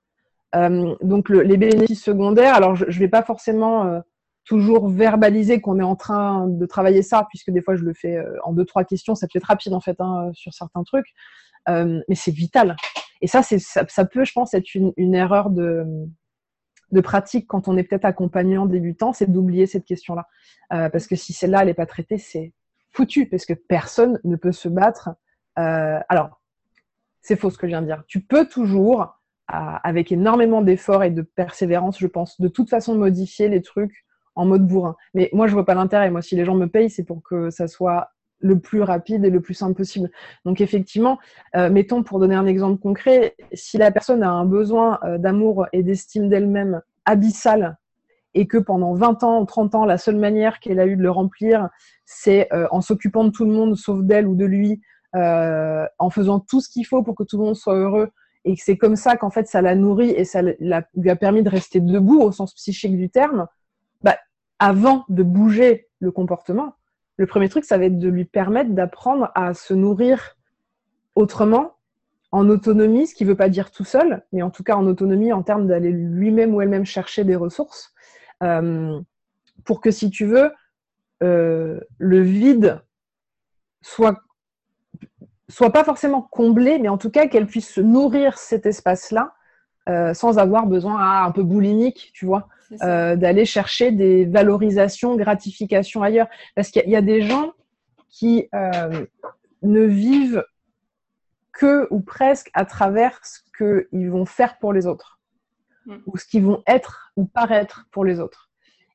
Donc 1.02 1.30
les 1.30 1.56
bénéfices 1.56 2.04
secondaires, 2.04 2.54
alors 2.54 2.76
je 2.76 2.84
ne 2.84 2.92
vais 2.92 3.08
pas 3.08 3.24
forcément 3.24 4.00
toujours 4.44 4.88
verbaliser 4.88 5.60
qu'on 5.60 5.80
est 5.80 5.84
en 5.84 5.96
train 5.96 6.46
de 6.46 6.64
travailler 6.64 7.02
ça, 7.02 7.26
puisque 7.28 7.50
des 7.50 7.60
fois 7.60 7.74
je 7.74 7.82
le 7.82 7.92
fais 7.92 8.24
en 8.44 8.52
deux 8.52 8.64
trois 8.64 8.84
questions, 8.84 9.16
ça 9.16 9.26
peut 9.26 9.36
être 9.36 9.48
rapide 9.48 9.74
en 9.74 9.80
fait 9.80 9.96
hein, 9.98 10.30
sur 10.32 10.54
certains 10.54 10.84
trucs, 10.84 11.08
mais 11.66 12.14
c'est 12.14 12.30
vital. 12.30 12.76
Et 13.20 13.26
ça, 13.26 13.42
ça, 13.42 13.84
ça, 13.88 14.04
peut, 14.04 14.24
je 14.24 14.32
pense, 14.32 14.54
être 14.54 14.74
une, 14.74 15.14
erreur 15.14 15.50
de 15.50 15.84
de 16.92 17.00
pratique 17.00 17.46
quand 17.46 17.66
on 17.68 17.76
est 17.76 17.82
peut-être 17.82 18.04
accompagnant 18.04 18.66
débutant, 18.66 19.12
c'est 19.12 19.30
d'oublier 19.30 19.66
cette 19.66 19.84
question-là. 19.84 20.28
Euh, 20.72 20.88
parce 20.88 21.06
que 21.06 21.16
si 21.16 21.32
celle-là, 21.32 21.60
elle 21.60 21.66
n'est 21.66 21.74
pas 21.74 21.86
traitée, 21.86 22.18
c'est 22.18 22.52
foutu, 22.92 23.26
parce 23.26 23.44
que 23.44 23.52
personne 23.52 24.20
ne 24.24 24.36
peut 24.36 24.52
se 24.52 24.68
battre. 24.68 25.10
Euh, 25.58 25.98
alors, 26.08 26.40
c'est 27.20 27.36
faux 27.36 27.50
ce 27.50 27.58
que 27.58 27.66
je 27.66 27.72
viens 27.72 27.82
de 27.82 27.86
dire. 27.86 28.04
Tu 28.06 28.20
peux 28.20 28.46
toujours, 28.46 29.18
avec 29.48 30.12
énormément 30.12 30.62
d'efforts 30.62 31.02
et 31.02 31.10
de 31.10 31.22
persévérance, 31.22 31.98
je 31.98 32.06
pense, 32.06 32.40
de 32.40 32.48
toute 32.48 32.70
façon 32.70 32.96
modifier 32.96 33.48
les 33.48 33.60
trucs 33.60 34.04
en 34.36 34.46
mode 34.46 34.66
bourrin. 34.66 34.96
Mais 35.12 35.28
moi, 35.32 35.46
je 35.46 35.52
vois 35.52 35.64
pas 35.64 35.74
l'intérêt. 35.74 36.10
Moi, 36.10 36.22
si 36.22 36.36
les 36.36 36.44
gens 36.44 36.54
me 36.54 36.66
payent, 36.66 36.90
c'est 36.90 37.04
pour 37.04 37.22
que 37.22 37.50
ça 37.50 37.68
soit 37.68 38.10
le 38.44 38.60
plus 38.60 38.82
rapide 38.82 39.24
et 39.24 39.30
le 39.30 39.40
plus 39.40 39.54
simple 39.54 39.74
possible. 39.74 40.10
Donc 40.44 40.60
effectivement, 40.60 41.18
euh, 41.56 41.70
mettons 41.70 42.02
pour 42.02 42.20
donner 42.20 42.34
un 42.34 42.46
exemple 42.46 42.80
concret, 42.80 43.34
si 43.54 43.78
la 43.78 43.90
personne 43.90 44.22
a 44.22 44.30
un 44.30 44.44
besoin 44.44 45.00
euh, 45.02 45.16
d'amour 45.16 45.66
et 45.72 45.82
d'estime 45.82 46.28
d'elle-même 46.28 46.82
abyssal 47.06 47.78
et 48.34 48.46
que 48.46 48.58
pendant 48.58 48.92
20 48.92 49.22
ans 49.24 49.40
ou 49.40 49.46
30 49.46 49.74
ans, 49.74 49.84
la 49.86 49.96
seule 49.96 50.16
manière 50.16 50.60
qu'elle 50.60 50.78
a 50.78 50.86
eu 50.86 50.96
de 50.96 51.02
le 51.02 51.10
remplir, 51.10 51.70
c'est 52.04 52.52
euh, 52.52 52.66
en 52.70 52.82
s'occupant 52.82 53.24
de 53.24 53.30
tout 53.30 53.46
le 53.46 53.52
monde 53.52 53.76
sauf 53.76 54.02
d'elle 54.02 54.26
ou 54.26 54.34
de 54.34 54.44
lui, 54.44 54.80
en 55.16 56.10
faisant 56.10 56.40
tout 56.40 56.60
ce 56.60 56.68
qu'il 56.68 56.84
faut 56.84 57.04
pour 57.04 57.14
que 57.14 57.22
tout 57.22 57.38
le 57.38 57.44
monde 57.44 57.54
soit 57.54 57.76
heureux, 57.76 58.10
et 58.44 58.56
que 58.56 58.60
c'est 58.60 58.76
comme 58.76 58.96
ça 58.96 59.16
qu'en 59.16 59.30
fait 59.30 59.46
ça 59.46 59.62
la 59.62 59.76
nourrit 59.76 60.10
et 60.10 60.24
ça 60.24 60.42
lui 60.42 61.10
a 61.10 61.16
permis 61.16 61.44
de 61.44 61.48
rester 61.48 61.78
debout 61.78 62.20
au 62.20 62.32
sens 62.32 62.52
psychique 62.54 62.96
du 62.96 63.10
terme, 63.10 63.46
bah, 64.02 64.16
avant 64.58 65.04
de 65.08 65.22
bouger 65.22 65.86
le 66.00 66.10
comportement, 66.10 66.74
le 67.16 67.26
premier 67.26 67.48
truc, 67.48 67.64
ça 67.64 67.78
va 67.78 67.84
être 67.84 67.98
de 67.98 68.08
lui 68.08 68.24
permettre 68.24 68.70
d'apprendre 68.70 69.30
à 69.34 69.54
se 69.54 69.74
nourrir 69.74 70.36
autrement, 71.14 71.76
en 72.32 72.48
autonomie, 72.48 73.06
ce 73.06 73.14
qui 73.14 73.24
ne 73.24 73.28
veut 73.28 73.36
pas 73.36 73.48
dire 73.48 73.70
tout 73.70 73.84
seul, 73.84 74.24
mais 74.32 74.42
en 74.42 74.50
tout 74.50 74.64
cas 74.64 74.74
en 74.74 74.86
autonomie 74.86 75.32
en 75.32 75.44
termes 75.44 75.68
d'aller 75.68 75.92
lui-même 75.92 76.52
ou 76.52 76.60
elle-même 76.60 76.84
chercher 76.84 77.22
des 77.22 77.36
ressources, 77.36 77.94
euh, 78.42 79.00
pour 79.64 79.80
que 79.80 79.92
si 79.92 80.10
tu 80.10 80.26
veux, 80.26 80.50
euh, 81.22 81.78
le 81.98 82.20
vide 82.20 82.82
soit 83.82 84.20
soit 85.48 85.70
pas 85.70 85.84
forcément 85.84 86.22
comblé, 86.22 86.80
mais 86.80 86.88
en 86.88 86.98
tout 86.98 87.10
cas 87.10 87.28
qu'elle 87.28 87.46
puisse 87.46 87.68
se 87.68 87.80
nourrir 87.80 88.38
cet 88.38 88.66
espace-là 88.66 89.34
euh, 89.88 90.14
sans 90.14 90.38
avoir 90.38 90.66
besoin, 90.66 90.98
à 90.98 91.24
un 91.24 91.30
peu 91.30 91.42
boulimique, 91.42 92.10
tu 92.14 92.24
vois, 92.26 92.48
euh, 92.82 93.16
d'aller 93.16 93.44
chercher 93.44 93.90
des 93.90 94.24
valorisations, 94.24 95.16
gratifications 95.16 96.02
ailleurs. 96.02 96.28
Parce 96.54 96.70
qu'il 96.70 96.88
y, 96.88 96.96
a 96.96 97.02
des 97.02 97.22
gens 97.22 97.52
qui 98.08 98.48
euh, 98.54 99.06
ne 99.62 99.82
vivent 99.82 100.44
que 101.52 101.86
ou 101.90 102.00
presque 102.00 102.50
à 102.54 102.64
travers 102.64 103.20
ce 103.24 103.40
qu'ils 103.56 104.10
vont 104.10 104.24
faire 104.26 104.58
pour 104.58 104.72
les 104.72 104.86
autres, 104.86 105.20
mm. 105.86 105.96
ou 106.06 106.16
ce 106.16 106.24
qu'ils 106.26 106.44
vont 106.44 106.62
être 106.66 107.12
ou 107.16 107.24
paraître 107.24 107.86
pour 107.92 108.04
les 108.04 108.20
autres. 108.20 108.50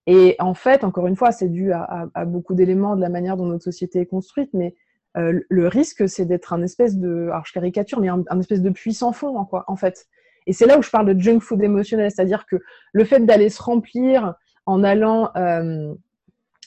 Et 0.07 0.35
en 0.39 0.55
fait, 0.55 0.83
encore 0.83 1.05
une 1.07 1.15
fois, 1.15 1.31
c'est 1.31 1.49
dû 1.49 1.71
à, 1.71 2.09
beaucoup 2.25 2.55
d'éléments 2.55 2.95
de 2.95 3.01
la 3.01 3.09
manière 3.09 3.37
dont 3.37 3.45
notre 3.45 3.63
société 3.63 3.99
est 3.99 4.05
construite, 4.07 4.49
mais 4.53 4.75
euh, 5.17 5.39
le 5.49 5.67
risque, 5.67 6.09
c'est 6.09 6.25
d'être 6.25 6.51
un 6.51 6.63
espèce 6.63 6.97
de, 6.97 7.29
alors 7.29 7.45
je 7.45 7.53
caricature, 7.53 7.99
mais 7.99 8.09
un, 8.09 8.39
espèce 8.39 8.61
de 8.61 8.71
puissant 8.71 9.11
fond, 9.11 9.45
quoi, 9.45 9.65
en 9.67 9.75
fait. 9.75 10.07
Et 10.47 10.53
c'est 10.53 10.65
là 10.65 10.77
où 10.77 10.81
je 10.81 10.89
parle 10.89 11.13
de 11.13 11.19
junk 11.19 11.39
food 11.39 11.61
émotionnel, 11.61 12.11
c'est-à-dire 12.11 12.45
que 12.45 12.57
le 12.91 13.05
fait 13.05 13.19
d'aller 13.25 13.49
se 13.49 13.61
remplir 13.61 14.35
en 14.65 14.83
allant 14.83 15.31
euh, 15.35 15.93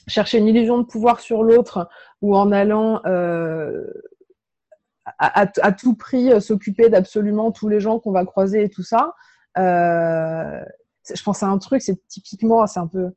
chercher 0.07 0.37
une 0.37 0.47
illusion 0.47 0.77
de 0.77 0.83
pouvoir 0.83 1.19
sur 1.19 1.43
l'autre 1.43 1.89
ou 2.21 2.35
en 2.35 2.51
allant 2.51 3.01
euh, 3.05 3.85
à, 5.19 5.71
tout 5.71 5.95
prix 5.95 6.31
euh, 6.31 6.39
s'occuper 6.39 6.89
d'absolument 6.89 7.51
tous 7.51 7.67
les 7.67 7.79
gens 7.79 7.99
qu'on 7.99 8.11
va 8.11 8.25
croiser 8.25 8.63
et 8.63 8.69
tout 8.69 8.83
ça, 8.83 9.13
je 9.55 11.23
pense 11.23 11.43
à 11.43 11.47
un 11.47 11.57
truc, 11.57 11.81
c'est 11.81 12.05
typiquement, 12.07 12.65
c'est 12.67 12.79
un 12.79 12.87
peu 12.87 13.11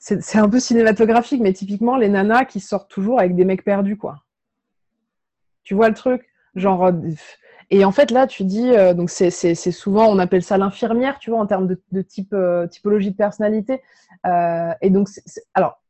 c'est 0.00 0.38
un 0.38 0.48
peu 0.48 0.60
cinématographique, 0.60 1.42
mais 1.42 1.52
typiquement 1.52 1.96
les 1.98 2.08
nanas 2.08 2.46
qui 2.46 2.58
sortent 2.58 2.90
toujours 2.90 3.20
avec 3.20 3.36
des 3.36 3.44
mecs 3.44 3.64
perdus, 3.64 3.98
quoi. 3.98 4.24
Tu 5.62 5.74
vois 5.74 5.90
le 5.90 5.94
truc? 5.94 6.26
Genre, 6.54 6.90
et 7.72 7.84
en 7.84 7.92
fait, 7.92 8.10
là, 8.10 8.26
tu 8.26 8.44
dis, 8.44 8.70
euh, 8.70 8.94
donc 8.94 9.10
c'est 9.10 9.54
souvent, 9.54 10.06
on 10.08 10.18
appelle 10.18 10.42
ça 10.42 10.58
l'infirmière, 10.58 11.20
tu 11.20 11.30
vois, 11.30 11.38
en 11.38 11.46
termes 11.46 11.68
de, 11.68 12.02
type, 12.02 12.32
euh, 12.32 12.66
typologie 12.66 13.12
de 13.12 13.16
personnalité. 13.16 13.80
Euh, 14.26 14.72
et 14.82 14.90
donc, 14.90 15.08
alors, 15.54 15.80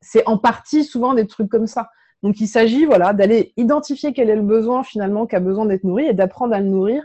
c'est 0.00 0.26
en 0.26 0.38
partie 0.38 0.82
souvent 0.82 1.14
des 1.14 1.26
trucs 1.28 1.48
comme 1.48 1.68
ça. 1.68 1.88
Donc, 2.24 2.40
il 2.40 2.48
s'agit, 2.48 2.84
voilà, 2.84 3.12
d'aller 3.12 3.52
identifier 3.56 4.12
quel 4.12 4.28
est 4.28 4.34
le 4.34 4.42
besoin 4.42 4.82
finalement 4.82 5.26
qui 5.26 5.36
a 5.36 5.40
besoin 5.40 5.66
d'être 5.66 5.84
nourri 5.84 6.06
et 6.06 6.14
d'apprendre 6.14 6.52
à 6.52 6.58
le 6.58 6.66
nourrir 6.66 7.04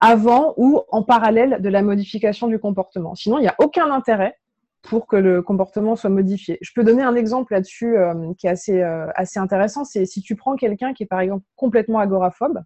avant 0.00 0.54
ou 0.56 0.82
en 0.90 1.02
parallèle 1.02 1.60
de 1.60 1.68
la 1.68 1.82
modification 1.82 2.46
du 2.46 2.60
comportement. 2.60 3.16
Sinon, 3.16 3.38
il 3.38 3.42
n'y 3.42 3.48
a 3.48 3.56
aucun 3.58 3.90
intérêt 3.90 4.38
pour 4.82 5.08
que 5.08 5.16
le 5.16 5.42
comportement 5.42 5.96
soit 5.96 6.10
modifié. 6.10 6.58
Je 6.60 6.70
peux 6.72 6.84
donner 6.84 7.02
un 7.02 7.16
exemple 7.16 7.54
là-dessus 7.54 7.96
qui 8.38 8.46
est 8.46 8.50
assez, 8.50 8.80
assez 8.82 9.40
intéressant. 9.40 9.84
C'est 9.84 10.04
si 10.04 10.20
tu 10.20 10.36
prends 10.36 10.54
quelqu'un 10.54 10.92
qui 10.92 11.02
est 11.02 11.06
par 11.06 11.18
exemple 11.18 11.44
complètement 11.56 11.98
agoraphobe, 11.98 12.60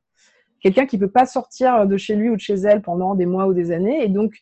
quelqu'un 0.60 0.86
qui 0.86 0.98
peut 0.98 1.10
pas 1.10 1.26
sortir 1.26 1.86
de 1.86 1.96
chez 1.96 2.14
lui 2.14 2.30
ou 2.30 2.36
de 2.36 2.40
chez 2.40 2.54
elle 2.54 2.82
pendant 2.82 3.14
des 3.14 3.26
mois 3.26 3.46
ou 3.46 3.54
des 3.54 3.72
années. 3.72 4.04
Et 4.04 4.08
donc, 4.08 4.34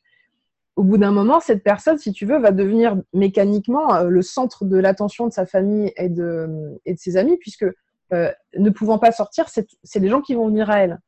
au 0.77 0.85
bout 0.85 0.99
d'un 0.99 1.11
moment, 1.11 1.41
cette 1.41 1.65
personne, 1.65 1.99
si 1.99 2.13
tu 2.13 2.25
veux, 2.25 2.39
va 2.39 2.53
devenir 2.53 2.97
mécaniquement 3.13 3.95
euh, 3.95 4.09
le 4.09 4.23
centre 4.23 4.65
de 4.65 4.77
l'attention 4.77 5.27
de 5.27 5.33
sa 5.33 5.47
famille 5.47 5.93
et 5.97 6.09
de, 6.09 6.79
et 6.87 6.95
de 6.95 6.99
ses 6.99 7.17
amis, 7.17 7.37
puisque 7.37 7.67
euh, 8.13 8.33
ne 8.57 8.71
pouvant 8.71 8.99
pas 8.99 9.13
sortir, 9.13 9.49
c'est 9.49 9.99
les 9.99 10.09
gens 10.09 10.21
qui 10.21 10.35
vont 10.35 10.47
venir 10.47 10.71
à 10.71 10.79
elle. 10.79 11.01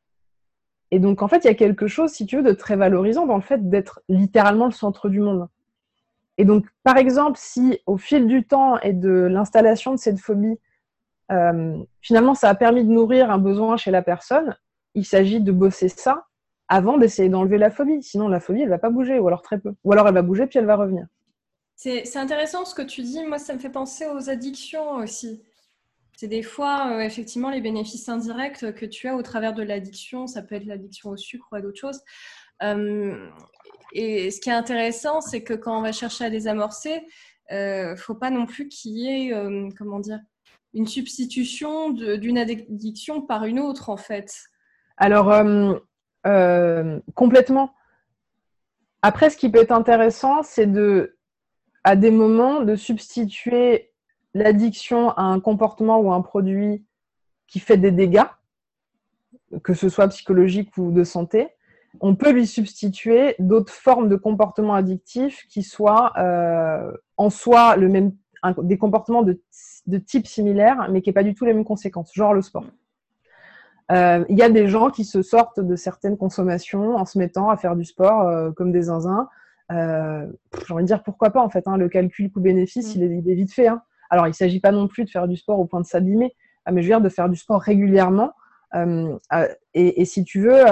Et 0.91 0.99
donc, 0.99 1.21
en 1.21 1.27
fait, 1.27 1.45
il 1.45 1.47
y 1.47 1.51
a 1.51 1.55
quelque 1.55 1.87
chose, 1.87 2.11
si 2.11 2.25
tu 2.25 2.37
veux, 2.37 2.43
de 2.43 2.51
très 2.51 2.75
valorisant 2.75 3.25
dans 3.25 3.37
le 3.37 3.41
fait 3.41 3.69
d'être 3.69 4.01
littéralement 4.09 4.65
le 4.65 4.73
centre 4.73 5.07
du 5.07 5.21
monde. 5.21 5.47
Et 6.37 6.43
donc, 6.43 6.65
par 6.83 6.97
exemple, 6.97 7.37
si 7.39 7.79
au 7.85 7.97
fil 7.97 8.27
du 8.27 8.45
temps 8.45 8.77
et 8.79 8.93
de 8.93 9.09
l'installation 9.09 9.93
de 9.93 9.99
cette 9.99 10.19
phobie, 10.19 10.59
euh, 11.31 11.77
finalement, 12.01 12.33
ça 12.33 12.49
a 12.49 12.55
permis 12.55 12.83
de 12.83 12.91
nourrir 12.91 13.31
un 13.31 13.37
besoin 13.37 13.77
chez 13.77 13.91
la 13.91 14.01
personne, 14.01 14.57
il 14.95 15.05
s'agit 15.05 15.39
de 15.39 15.51
bosser 15.51 15.89
ça 15.89 16.27
avant 16.67 16.97
d'essayer 16.97 17.29
d'enlever 17.29 17.57
la 17.57 17.69
phobie. 17.69 18.01
Sinon, 18.01 18.27
la 18.27 18.39
phobie, 18.39 18.61
elle 18.61 18.69
va 18.69 18.79
pas 18.79 18.89
bouger, 18.89 19.19
ou 19.19 19.27
alors 19.27 19.41
très 19.41 19.59
peu. 19.59 19.73
Ou 19.83 19.91
alors 19.91 20.07
elle 20.07 20.13
va 20.13 20.21
bouger, 20.21 20.47
puis 20.47 20.57
elle 20.59 20.65
va 20.65 20.77
revenir. 20.77 21.05
C'est 21.75 22.17
intéressant 22.17 22.63
ce 22.63 22.75
que 22.75 22.83
tu 22.83 23.01
dis. 23.01 23.25
Moi, 23.25 23.39
ça 23.39 23.53
me 23.53 23.59
fait 23.59 23.71
penser 23.71 24.05
aux 24.05 24.29
addictions 24.29 24.97
aussi. 24.97 25.41
C'est 26.15 26.27
des 26.27 26.43
fois, 26.43 26.91
euh, 26.91 26.99
effectivement, 26.99 27.49
les 27.49 27.61
bénéfices 27.61 28.07
indirects 28.07 28.75
que 28.75 28.85
tu 28.85 29.07
as 29.07 29.15
au 29.15 29.23
travers 29.23 29.53
de 29.53 29.63
l'addiction. 29.63 30.27
Ça 30.27 30.43
peut 30.43 30.53
être 30.53 30.65
l'addiction 30.65 31.09
au 31.09 31.17
sucre 31.17 31.47
ou 31.51 31.55
à 31.55 31.61
d'autres 31.61 31.79
choses. 31.79 31.99
Euh, 32.61 33.27
et 33.93 34.29
ce 34.29 34.39
qui 34.39 34.49
est 34.51 34.53
intéressant, 34.53 35.19
c'est 35.19 35.41
que 35.41 35.55
quand 35.55 35.75
on 35.75 35.81
va 35.81 35.91
chercher 35.91 36.25
à 36.25 36.29
désamorcer, 36.29 37.01
il 37.49 37.55
euh, 37.55 37.91
ne 37.93 37.95
faut 37.95 38.13
pas 38.13 38.29
non 38.29 38.45
plus 38.45 38.67
qu'il 38.67 38.91
y 38.99 39.07
ait, 39.07 39.33
comment 39.75 39.99
dire, 39.99 40.19
une 40.75 40.85
substitution 40.85 41.89
d'une 41.89 42.37
addiction 42.37 43.23
par 43.23 43.45
une 43.45 43.59
autre, 43.59 43.89
en 43.89 43.97
fait. 43.97 44.31
Alors, 45.01 45.31
euh, 45.31 45.73
euh, 46.27 46.99
complètement. 47.15 47.73
Après, 49.01 49.31
ce 49.31 49.35
qui 49.35 49.49
peut 49.49 49.57
être 49.57 49.71
intéressant, 49.71 50.43
c'est 50.43 50.67
de, 50.67 51.17
à 51.83 51.95
des 51.95 52.11
moments, 52.11 52.61
de 52.61 52.75
substituer 52.75 53.89
l'addiction 54.35 55.09
à 55.09 55.23
un 55.23 55.39
comportement 55.39 55.97
ou 55.97 56.13
un 56.13 56.21
produit 56.21 56.85
qui 57.47 57.59
fait 57.59 57.77
des 57.77 57.89
dégâts, 57.89 58.29
que 59.63 59.73
ce 59.73 59.89
soit 59.89 60.07
psychologique 60.09 60.77
ou 60.77 60.91
de 60.91 61.03
santé. 61.03 61.47
On 61.99 62.13
peut 62.13 62.31
lui 62.31 62.45
substituer 62.45 63.33
d'autres 63.39 63.73
formes 63.73 64.07
de 64.07 64.15
comportements 64.15 64.75
addictifs 64.75 65.47
qui 65.49 65.63
soient 65.63 66.13
euh, 66.19 66.95
en 67.17 67.31
soi 67.31 67.75
le 67.75 67.89
même, 67.89 68.11
des 68.59 68.77
comportements 68.77 69.23
de, 69.23 69.41
de 69.87 69.97
type 69.97 70.27
similaire, 70.27 70.89
mais 70.91 71.01
qui 71.01 71.09
n'aient 71.09 71.13
pas 71.13 71.23
du 71.23 71.33
tout 71.33 71.45
les 71.45 71.55
mêmes 71.55 71.65
conséquences, 71.65 72.13
genre 72.13 72.35
le 72.35 72.43
sport. 72.43 72.65
Euh, 73.91 74.23
il 74.29 74.37
y 74.37 74.41
a 74.41 74.49
des 74.49 74.67
gens 74.67 74.89
qui 74.89 75.03
se 75.03 75.21
sortent 75.21 75.59
de 75.59 75.75
certaines 75.75 76.17
consommations 76.17 76.95
en 76.95 77.05
se 77.05 77.17
mettant 77.17 77.49
à 77.49 77.57
faire 77.57 77.75
du 77.75 77.83
sport 77.83 78.27
euh, 78.27 78.51
comme 78.51 78.71
des 78.71 78.83
zinzins. 78.83 79.27
Euh, 79.71 80.25
J'ai 80.65 80.73
envie 80.73 80.83
de 80.83 80.87
dire 80.87 81.03
pourquoi 81.03 81.31
pas 81.31 81.41
en 81.41 81.49
fait. 81.49 81.67
Hein, 81.67 81.77
le 81.77 81.89
calcul 81.89 82.31
coût-bénéfice, 82.31 82.95
mm. 82.95 83.01
il, 83.01 83.29
est, 83.29 83.35
vite 83.35 83.53
fait. 83.53 83.67
Hein. 83.67 83.81
Alors, 84.09 84.27
il 84.27 84.31
ne 84.31 84.35
s'agit 84.35 84.59
pas 84.59 84.71
non 84.71 84.87
plus 84.87 85.03
de 85.03 85.09
faire 85.09 85.27
du 85.27 85.35
sport 85.35 85.59
au 85.59 85.65
point 85.65 85.81
de 85.81 85.85
s'abîmer, 85.85 86.33
mais 86.71 86.81
je 86.81 86.87
veux 86.87 86.93
dire 86.93 87.01
de 87.01 87.09
faire 87.09 87.29
du 87.29 87.35
sport 87.35 87.61
régulièrement. 87.61 88.33
Et, 88.73 90.01
et, 90.01 90.05
si 90.05 90.23
tu 90.23 90.41
veux, 90.41 90.63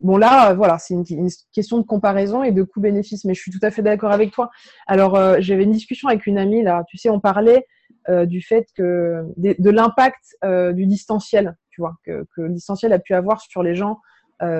bon 0.00 0.16
là, 0.16 0.54
voilà, 0.54 0.78
c'est 0.78 0.94
une, 0.94 1.04
une, 1.08 1.28
question 1.52 1.78
de 1.78 1.82
comparaison 1.82 2.44
et 2.44 2.52
de 2.52 2.62
coût-bénéfice, 2.62 3.24
mais 3.24 3.34
je 3.34 3.40
suis 3.40 3.50
tout 3.50 3.58
à 3.62 3.72
fait 3.72 3.82
d'accord 3.82 4.12
avec 4.12 4.30
toi. 4.30 4.50
Alors, 4.86 5.40
j'avais 5.40 5.64
une 5.64 5.72
discussion 5.72 6.08
avec 6.08 6.26
une 6.26 6.38
amie 6.38 6.62
là. 6.62 6.84
Tu 6.88 6.98
sais, 6.98 7.10
on 7.10 7.20
parlait 7.20 7.66
du 8.08 8.40
fait 8.40 8.66
que 8.76 9.24
de, 9.36 9.56
de 9.58 9.70
l'impact 9.70 10.36
du 10.74 10.86
distanciel 10.86 11.56
que, 12.04 12.26
que 12.34 12.42
l'essentiel 12.42 12.92
a 12.92 12.98
pu 12.98 13.14
avoir 13.14 13.40
sur 13.40 13.62
les 13.62 13.74
gens 13.74 14.00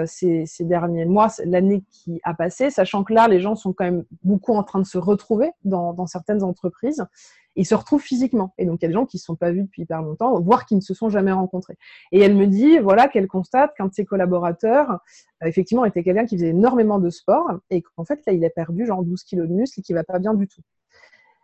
ces, 0.06 0.46
derniers 0.60 1.06
mois, 1.06 1.26
l'année 1.44 1.82
qui 1.90 2.20
a 2.22 2.34
passé, 2.34 2.70
sachant 2.70 3.02
que 3.02 3.12
là, 3.12 3.26
les 3.26 3.40
gens 3.40 3.56
sont 3.56 3.72
quand 3.72 3.82
même 3.82 4.04
beaucoup 4.22 4.54
en 4.54 4.62
train 4.62 4.78
de 4.78 4.86
se 4.86 4.96
retrouver 4.96 5.50
dans 5.64 6.06
certaines 6.06 6.44
entreprises 6.44 7.04
ils 7.56 7.66
se 7.66 7.74
retrouvent 7.74 8.02
physiquement. 8.02 8.54
Et 8.58 8.64
donc, 8.64 8.80
il 8.80 8.84
y 8.84 8.86
a 8.86 8.88
des 8.88 8.94
gens 8.94 9.06
qui 9.06 9.16
ne 9.16 9.20
se 9.20 9.26
sont 9.26 9.36
pas 9.36 9.50
vus 9.50 9.62
depuis 9.62 9.82
hyper 9.82 10.02
longtemps, 10.02 10.38
voire 10.40 10.66
qui 10.66 10.74
ne 10.74 10.80
se 10.80 10.94
sont 10.94 11.08
jamais 11.08 11.32
rencontrés. 11.32 11.76
Et 12.10 12.20
elle 12.20 12.34
me 12.34 12.46
dit, 12.46 12.78
voilà, 12.78 13.08
qu'elle 13.08 13.28
constate 13.28 13.74
qu'un 13.74 13.86
de 13.86 13.92
ses 13.92 14.04
collaborateurs, 14.04 15.00
euh, 15.42 15.46
effectivement, 15.46 15.84
était 15.84 16.02
quelqu'un 16.02 16.24
qui 16.24 16.36
faisait 16.36 16.48
énormément 16.48 16.98
de 16.98 17.10
sport 17.10 17.50
et 17.70 17.82
qu'en 17.82 18.04
fait, 18.04 18.20
là, 18.26 18.32
il 18.32 18.44
a 18.44 18.50
perdu 18.50 18.86
genre 18.86 19.02
12 19.02 19.22
kilos 19.24 19.48
de 19.48 19.52
muscle 19.52 19.80
et 19.80 19.82
qui 19.82 19.92
va 19.92 20.04
pas 20.04 20.18
bien 20.18 20.34
du 20.34 20.48
tout. 20.48 20.62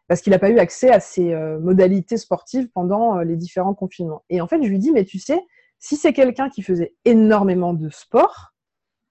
Parce 0.07 0.23
qu'il 0.23 0.31
n'a 0.31 0.39
pas 0.39 0.49
eu 0.49 0.59
accès 0.59 0.91
à 0.91 1.01
ses 1.01 1.35
euh, 1.35 1.59
modalités 1.59 2.17
sportives 2.17 2.69
pendant 2.71 3.19
euh, 3.19 3.25
les 3.25 3.37
différents 3.37 3.75
confinements. 3.75 4.23
Et 4.31 4.41
en 4.41 4.47
fait, 4.47 4.63
je 4.63 4.69
lui 4.69 4.79
dis, 4.79 4.91
mais 4.91 5.05
tu 5.05 5.19
sais, 5.19 5.41
si 5.79 5.97
c'est 5.97 6.13
quelqu'un 6.13 6.49
qui 6.51 6.63
faisait 6.63 6.95
énormément 7.05 7.75
de 7.75 7.89
sport, 7.89 8.55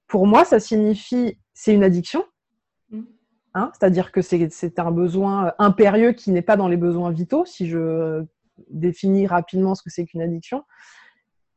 pour 0.08 0.28
moi, 0.28 0.46
ça 0.46 0.60
signifie, 0.60 1.38
c'est 1.54 1.74
une 1.74 1.84
addiction, 1.84 2.24
Hein, 3.58 3.72
c'est-à-dire 3.74 4.12
que 4.12 4.22
c'est 4.22 4.78
un 4.78 4.92
besoin 4.92 5.54
impérieux 5.58 6.12
qui 6.12 6.30
n'est 6.30 6.44
pas 6.44 6.58
dans 6.58 6.68
les 6.68 6.78
besoins 6.78 7.10
vitaux, 7.10 7.44
si 7.44 7.68
je 7.68 8.24
définis 8.70 9.26
rapidement 9.26 9.74
ce 9.74 9.82
que 9.82 9.90
c'est 9.90 10.06
qu'une 10.06 10.22
addiction. 10.22 10.64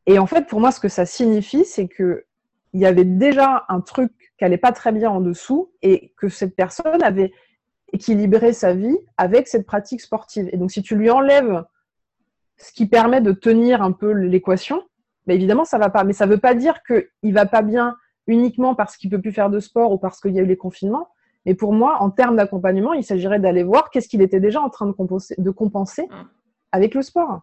Et 0.07 0.19
en 0.19 0.27
fait, 0.27 0.47
pour 0.47 0.61
moi, 0.61 0.73
ce 0.73 0.81
que 0.81 0.89
ça 0.89 1.05
signifie, 1.05 1.67
c'est 1.67 1.89
qu'il 1.89 2.25
y 2.73 2.87
avait 2.87 3.05
déjà 3.05 3.67
un 3.69 3.83
truc 3.83 4.13
qui 4.17 4.45
n'allait 4.45 4.57
pas 4.57 4.73
très 4.73 4.93
bien 4.93 5.11
en 5.11 5.21
dessous 5.21 5.73
et 5.83 6.15
que 6.17 6.31
cette 6.31 6.57
personne 6.57 7.03
avait 7.03 7.35
équilibré 7.93 8.55
sa 8.55 8.73
vie 8.73 8.97
avec 9.19 9.47
cette 9.47 9.67
pratique 9.67 10.01
sportive. 10.01 10.49
Et 10.53 10.57
donc, 10.57 10.71
si 10.71 10.83
tu 10.83 10.97
lui 10.97 11.11
enlèves 11.11 11.65
ce 12.57 12.73
qui 12.73 12.87
permet 12.87 13.21
de 13.21 13.33
tenir 13.33 13.83
un 13.83 13.93
peu 13.93 14.13
l'équation, 14.13 14.83
évidemment, 15.29 15.65
ça 15.65 15.79
va 15.79 15.91
pas. 15.91 16.05
Mais 16.05 16.13
ça 16.13 16.27
ne 16.27 16.33
veut 16.33 16.39
pas 16.39 16.55
dire 16.55 16.83
qu'il 16.83 17.35
va 17.35 17.47
pas 17.47 17.63
bien 17.63 17.97
uniquement 18.27 18.75
parce 18.75 18.97
qu'il 18.97 19.11
peut 19.11 19.21
plus 19.21 19.33
faire 19.33 19.51
de 19.51 19.61
sport 19.61 19.93
ou 19.93 19.99
parce 19.99 20.21
qu'il 20.21 20.35
y 20.35 20.39
a 20.39 20.43
eu 20.43 20.47
les 20.47 20.57
confinements. 20.57 21.09
Mais 21.47 21.55
pour 21.55 21.73
moi, 21.73 21.99
en 22.01 22.11
termes 22.11 22.37
d'accompagnement, 22.37 22.93
il 22.93 23.05
s'agirait 23.05 23.41
d'aller 23.41 23.63
voir 23.63 23.91
qu'est-ce 23.91 24.09
qu'il 24.09 24.23
était 24.23 24.41
déjà 24.41 24.61
en 24.61 24.69
train 24.69 24.87
de, 24.87 24.93
compenser, 24.93 25.35
de 25.39 25.51
compenser 25.51 26.03
mm. 26.03 26.29
avec 26.73 26.95
le 26.95 27.03
sport. 27.03 27.41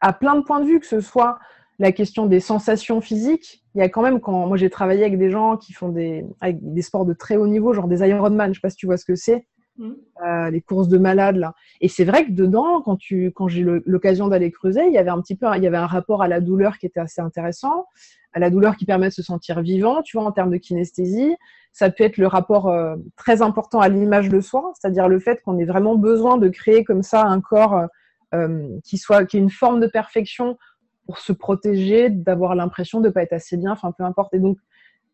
À 0.00 0.12
plein 0.12 0.36
de 0.36 0.42
points 0.42 0.60
de 0.60 0.66
vue, 0.66 0.80
que 0.80 0.86
ce 0.86 1.00
soit 1.00 1.38
la 1.78 1.92
question 1.92 2.26
des 2.26 2.40
sensations 2.40 3.00
physiques. 3.00 3.64
Il 3.74 3.78
y 3.78 3.82
a 3.82 3.88
quand 3.88 4.02
même, 4.02 4.20
quand 4.20 4.46
moi 4.46 4.56
j'ai 4.56 4.70
travaillé 4.70 5.04
avec 5.04 5.18
des 5.18 5.30
gens 5.30 5.56
qui 5.56 5.72
font 5.72 5.88
des, 5.88 6.24
avec 6.40 6.58
des 6.60 6.82
sports 6.82 7.06
de 7.06 7.12
très 7.12 7.36
haut 7.36 7.46
niveau, 7.46 7.72
genre 7.72 7.88
des 7.88 8.06
Ironman, 8.06 8.52
je 8.52 8.58
sais 8.58 8.60
pas 8.60 8.70
si 8.70 8.76
tu 8.76 8.86
vois 8.86 8.96
ce 8.96 9.04
que 9.04 9.14
c'est, 9.14 9.46
mm. 9.78 9.92
euh, 10.26 10.50
les 10.50 10.60
courses 10.60 10.88
de 10.88 10.98
malades 10.98 11.36
là. 11.36 11.54
Et 11.80 11.88
c'est 11.88 12.04
vrai 12.04 12.26
que 12.26 12.32
dedans, 12.32 12.82
quand 12.82 12.96
tu, 12.96 13.32
quand 13.34 13.48
j'ai 13.48 13.64
l'occasion 13.86 14.28
d'aller 14.28 14.50
creuser, 14.50 14.86
il 14.86 14.92
y 14.92 14.98
avait 14.98 15.10
un 15.10 15.20
petit 15.20 15.36
peu, 15.36 15.46
il 15.56 15.62
y 15.62 15.66
avait 15.66 15.76
un 15.76 15.86
rapport 15.86 16.22
à 16.22 16.28
la 16.28 16.40
douleur 16.40 16.78
qui 16.78 16.86
était 16.86 17.00
assez 17.00 17.20
intéressant, 17.20 17.86
à 18.32 18.38
la 18.38 18.50
douleur 18.50 18.76
qui 18.76 18.84
permet 18.84 19.08
de 19.08 19.14
se 19.14 19.22
sentir 19.22 19.62
vivant, 19.62 20.02
tu 20.02 20.16
vois, 20.16 20.26
en 20.26 20.32
termes 20.32 20.50
de 20.50 20.58
kinesthésie. 20.58 21.34
Ça 21.72 21.90
peut 21.90 22.04
être 22.04 22.18
le 22.18 22.26
rapport 22.26 22.68
euh, 22.68 22.96
très 23.16 23.40
important 23.42 23.80
à 23.80 23.88
l'image 23.88 24.28
de 24.28 24.40
soi, 24.40 24.72
c'est-à-dire 24.78 25.08
le 25.08 25.20
fait 25.20 25.40
qu'on 25.42 25.58
ait 25.58 25.64
vraiment 25.64 25.96
besoin 25.96 26.36
de 26.36 26.48
créer 26.48 26.84
comme 26.84 27.02
ça 27.02 27.24
un 27.24 27.40
corps 27.40 27.86
euh, 28.34 28.68
qui 28.84 28.98
soit 28.98 29.24
qui 29.24 29.38
une 29.38 29.50
forme 29.50 29.80
de 29.80 29.86
perfection 29.86 30.58
pour 31.06 31.18
se 31.18 31.32
protéger, 31.32 32.10
d'avoir 32.10 32.54
l'impression 32.54 33.00
de 33.00 33.08
pas 33.08 33.22
être 33.22 33.32
assez 33.32 33.56
bien, 33.56 33.72
enfin 33.72 33.92
peu 33.92 34.04
importe. 34.04 34.34
Et 34.34 34.38
donc 34.38 34.58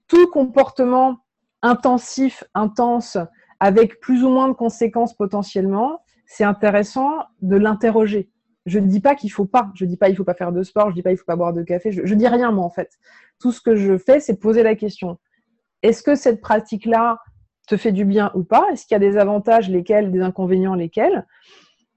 tout 0.09 0.27
comportement 0.29 1.18
intensif, 1.62 2.42
intense, 2.55 3.16
avec 3.64 3.98
plus 3.98 4.24
ou 4.24 4.29
moins 4.29 4.48
de 4.48 4.53
conséquences 4.53 5.14
potentiellement, 5.14 6.03
c'est 6.27 6.44
intéressant 6.44 7.20
de 7.40 7.57
l'interroger. 7.57 8.29
Je 8.66 8.79
ne 8.79 8.87
dis 8.87 9.00
pas 9.00 9.14
qu'il 9.14 9.33
faut 9.33 9.46
pas, 9.46 9.70
je 9.74 9.87
ne 9.87 9.88
dis 9.88 9.96
pas 9.96 10.11
il 10.11 10.16
faut 10.16 10.24
pas 10.24 10.35
faire 10.35 10.53
de 10.53 10.62
sport, 10.62 10.85
je 10.85 10.90
ne 10.90 10.94
dis 10.96 11.03
pas 11.03 11.12
il 11.12 11.16
faut 11.16 11.24
pas 11.24 11.35
boire 11.35 11.55
de 11.55 11.62
café, 11.62 11.90
je, 11.90 12.05
je 12.05 12.14
dis 12.14 12.29
rien 12.29 12.50
moi 12.53 12.66
en 12.66 12.68
fait. 12.68 12.90
Tout 13.40 13.53
ce 13.53 13.62
que 13.62 13.74
je 13.74 13.96
fais, 13.96 14.20
c'est 14.20 14.38
poser 14.38 14.62
la 14.62 14.74
question. 14.74 15.16
Est-ce 15.83 16.03
que 16.03 16.14
cette 16.14 16.42
pratique-là 16.42 17.20
te 17.66 17.79
fait 17.79 17.92
du 17.92 18.05
bien 18.05 18.31
ou 18.35 18.44
pas? 18.44 18.66
Est-ce 18.70 18.85
qu'il 18.87 18.94
y 18.94 18.96
a 18.96 19.11
des 19.11 19.16
avantages, 19.16 19.70
lesquels, 19.70 20.12
des 20.12 20.20
inconvénients, 20.20 20.74
lesquels? 20.74 21.27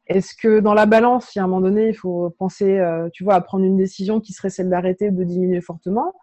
Est-ce 0.06 0.36
que 0.42 0.62
dans 0.62 0.74
la 0.74 0.86
balance, 0.86 1.32
si 1.32 1.40
à 1.40 1.44
un 1.44 1.48
moment 1.48 1.60
donné, 1.60 1.90
il 1.90 1.98
faut 1.98 2.30
penser, 2.40 2.80
euh, 2.80 3.10
tu 3.12 3.26
vois, 3.26 3.36
à 3.36 3.42
prendre 3.42 3.66
une 3.66 3.76
décision 3.76 4.22
qui 4.22 4.32
serait 4.32 4.50
celle 4.50 4.70
d'arrêter 4.70 5.12
de 5.12 5.24
diminuer 5.26 5.60
fortement? 5.60 6.14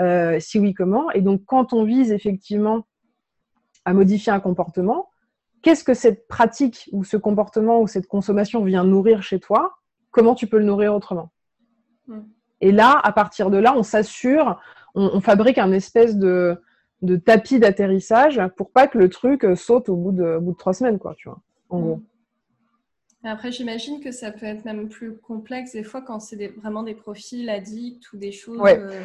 Euh, 0.00 0.38
Si 0.38 0.60
oui, 0.60 0.74
comment? 0.74 1.10
Et 1.10 1.22
donc, 1.22 1.42
quand 1.44 1.72
on 1.72 1.82
vise 1.82 2.12
effectivement 2.12 2.86
à 3.84 3.92
modifier 3.92 4.32
un 4.32 4.40
comportement, 4.40 5.10
qu'est-ce 5.62 5.84
que 5.84 5.94
cette 5.94 6.26
pratique 6.28 6.88
ou 6.92 7.04
ce 7.04 7.16
comportement 7.16 7.80
ou 7.80 7.86
cette 7.86 8.06
consommation 8.06 8.64
vient 8.64 8.84
nourrir 8.84 9.22
chez 9.22 9.40
toi? 9.40 9.78
Comment 10.10 10.34
tu 10.34 10.46
peux 10.46 10.58
le 10.58 10.64
nourrir 10.64 10.94
autrement? 10.94 11.30
Hmm. 12.06 12.22
Et 12.60 12.72
là, 12.72 13.00
à 13.02 13.12
partir 13.12 13.50
de 13.50 13.58
là, 13.58 13.74
on 13.76 13.82
s'assure, 13.82 14.60
on, 14.94 15.20
fabrique 15.20 15.58
un 15.58 15.72
espèce 15.72 16.16
de, 16.16 16.60
de 17.00 17.16
tapis 17.16 17.58
d'atterrissage 17.58 18.40
pour 18.56 18.70
pas 18.70 18.86
que 18.86 18.98
le 18.98 19.08
truc 19.08 19.44
saute 19.56 19.88
au 19.88 19.96
bout 19.96 20.12
de, 20.12 20.38
bout 20.38 20.52
de 20.52 20.56
trois 20.56 20.74
semaines, 20.74 20.98
quoi, 20.98 21.14
tu 21.16 21.28
vois, 21.28 21.40
en 21.70 21.78
mm. 21.78 21.82
gros. 21.82 22.02
Après, 23.24 23.52
j'imagine 23.52 24.00
que 24.00 24.10
ça 24.10 24.32
peut 24.32 24.46
être 24.46 24.64
même 24.64 24.88
plus 24.88 25.16
complexe 25.16 25.72
des 25.72 25.84
fois 25.84 26.02
quand 26.02 26.18
c'est 26.18 26.48
vraiment 26.48 26.82
des 26.82 26.94
profils 26.94 27.48
addicts 27.48 28.12
ou 28.12 28.16
des 28.16 28.32
choses. 28.32 28.60
Euh, 28.60 29.02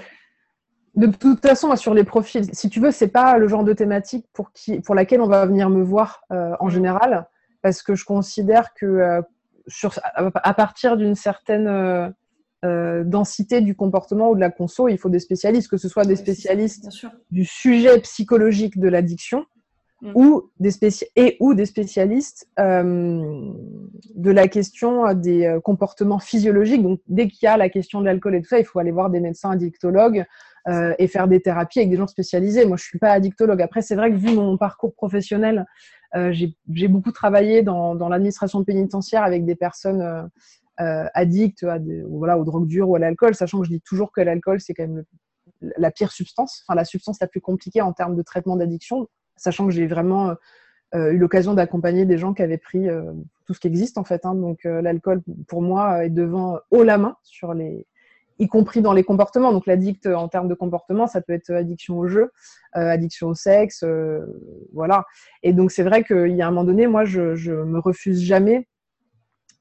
de 0.97 1.05
toute 1.05 1.45
façon, 1.45 1.73
sur 1.75 1.93
les 1.93 2.03
profils, 2.03 2.43
si 2.53 2.69
tu 2.69 2.79
veux, 2.79 2.89
c'est 2.89 3.07
pas 3.07 3.37
le 3.37 3.47
genre 3.47 3.63
de 3.63 3.73
thématique 3.73 4.25
pour, 4.33 4.51
qui, 4.51 4.79
pour 4.81 4.95
laquelle 4.95 5.21
on 5.21 5.27
va 5.27 5.45
venir 5.45 5.69
me 5.69 5.83
voir 5.83 6.23
euh, 6.31 6.53
en 6.59 6.67
mm. 6.67 6.71
général, 6.71 7.27
parce 7.61 7.83
que 7.83 7.93
je 7.93 8.03
considère 8.03 8.73
que 8.73 8.85
euh, 8.85 9.21
sur, 9.67 9.99
à 10.15 10.53
partir 10.55 10.97
d'une 10.97 11.13
certaine 11.13 11.67
euh, 12.65 13.03
densité 13.03 13.61
du 13.61 13.75
comportement 13.75 14.31
ou 14.31 14.35
de 14.35 14.39
la 14.39 14.49
conso, 14.49 14.87
il 14.87 14.97
faut 14.97 15.09
des 15.09 15.19
spécialistes, 15.19 15.69
que 15.69 15.77
ce 15.77 15.87
soit 15.87 16.05
des 16.05 16.15
spécialistes 16.15 16.89
du 17.29 17.45
sujet 17.45 17.99
psychologique 17.99 18.79
de 18.79 18.87
l'addiction 18.87 19.45
mm. 20.01 20.11
ou 20.15 20.49
des 20.59 20.71
et 21.15 21.37
ou 21.39 21.53
des 21.53 21.67
spécialistes 21.67 22.49
de 22.57 24.31
la 24.31 24.47
question 24.47 25.13
des 25.13 25.59
comportements 25.63 26.19
physiologiques. 26.19 26.81
Donc, 26.81 27.01
dès 27.07 27.27
qu'il 27.27 27.45
y 27.45 27.49
a 27.49 27.55
la 27.55 27.69
question 27.69 27.99
de 27.99 28.05
l'alcool 28.05 28.33
et 28.33 28.41
tout 28.41 28.49
ça, 28.49 28.57
il 28.57 28.65
faut 28.65 28.79
aller 28.79 28.91
voir 28.91 29.11
des 29.11 29.19
médecins 29.19 29.51
addictologues 29.51 30.25
et 30.67 31.07
faire 31.07 31.29
des 31.29 31.39
thérapies 31.39 31.79
avec 31.79 31.89
des 31.89 31.95
gens 31.95 32.07
spécialisés. 32.07 32.65
Moi, 32.65 32.75
je 32.75 32.83
suis 32.83 32.99
pas 32.99 33.11
addictologue. 33.11 33.61
Après, 33.61 33.81
c'est 33.81 33.95
vrai 33.95 34.11
que 34.11 34.17
vu 34.17 34.35
mon 34.35 34.57
parcours 34.57 34.93
professionnel, 34.93 35.65
j'ai 36.31 36.87
beaucoup 36.89 37.11
travaillé 37.11 37.63
dans, 37.63 37.93
l'administration 38.09 38.63
pénitentiaire 38.65 39.23
avec 39.23 39.45
des 39.45 39.55
personnes 39.55 40.29
euh, 40.79 41.07
addict 41.15 41.63
à 41.63 41.79
voilà, 42.07 42.37
aux 42.37 42.43
drogues 42.43 42.67
dures 42.67 42.87
ou 42.87 42.95
à 42.95 42.99
l'alcool, 42.99 43.33
sachant 43.33 43.61
que 43.61 43.65
je 43.65 43.71
dis 43.71 43.81
toujours 43.81 44.11
que 44.11 44.21
l'alcool, 44.21 44.61
c'est 44.61 44.75
quand 44.75 44.87
même 44.87 45.05
la 45.59 45.89
pire 45.89 46.11
substance, 46.11 46.63
enfin 46.63 46.75
la 46.75 46.85
substance 46.85 47.19
la 47.19 47.25
plus 47.25 47.41
compliquée 47.41 47.81
en 47.81 47.93
termes 47.93 48.15
de 48.15 48.21
traitement 48.21 48.55
d'addiction, 48.55 49.07
sachant 49.37 49.65
que 49.65 49.71
j'ai 49.71 49.87
vraiment 49.87 50.35
euh, 50.93 51.13
eu 51.13 51.17
l'occasion 51.17 51.55
d'accompagner 51.55 52.05
des 52.05 52.19
gens 52.19 52.35
qui 52.35 52.43
avaient 52.43 52.59
pris 52.59 52.87
euh, 52.87 53.11
tout 53.47 53.55
ce 53.55 53.59
qui 53.59 53.65
existe 53.65 53.97
en 53.97 54.03
fait. 54.03 54.23
Hein. 54.23 54.35
donc 54.35 54.65
l'alcool, 54.65 55.23
pour 55.47 55.63
moi, 55.63 56.05
est 56.05 56.11
devant 56.11 56.59
haut 56.69 56.83
la 56.83 56.99
main 56.99 57.15
sur 57.23 57.55
les 57.55 57.87
y 58.39 58.47
compris 58.47 58.81
dans 58.81 58.93
les 58.93 59.03
comportements. 59.03 59.51
Donc 59.51 59.65
l'addict 59.65 60.07
en 60.07 60.27
termes 60.27 60.47
de 60.47 60.53
comportement, 60.53 61.07
ça 61.07 61.21
peut 61.21 61.33
être 61.33 61.51
addiction 61.51 61.97
au 61.97 62.07
jeu, 62.07 62.31
addiction 62.73 63.29
au 63.29 63.33
sexe, 63.33 63.83
voilà. 64.73 65.05
Et 65.43 65.53
donc 65.53 65.71
c'est 65.71 65.83
vrai 65.83 66.03
qu'il 66.03 66.35
y 66.35 66.41
a 66.41 66.47
un 66.47 66.51
moment 66.51 66.63
donné, 66.63 66.87
moi, 66.87 67.05
je, 67.05 67.35
je 67.35 67.53
me 67.53 67.79
refuse 67.79 68.21
jamais 68.21 68.67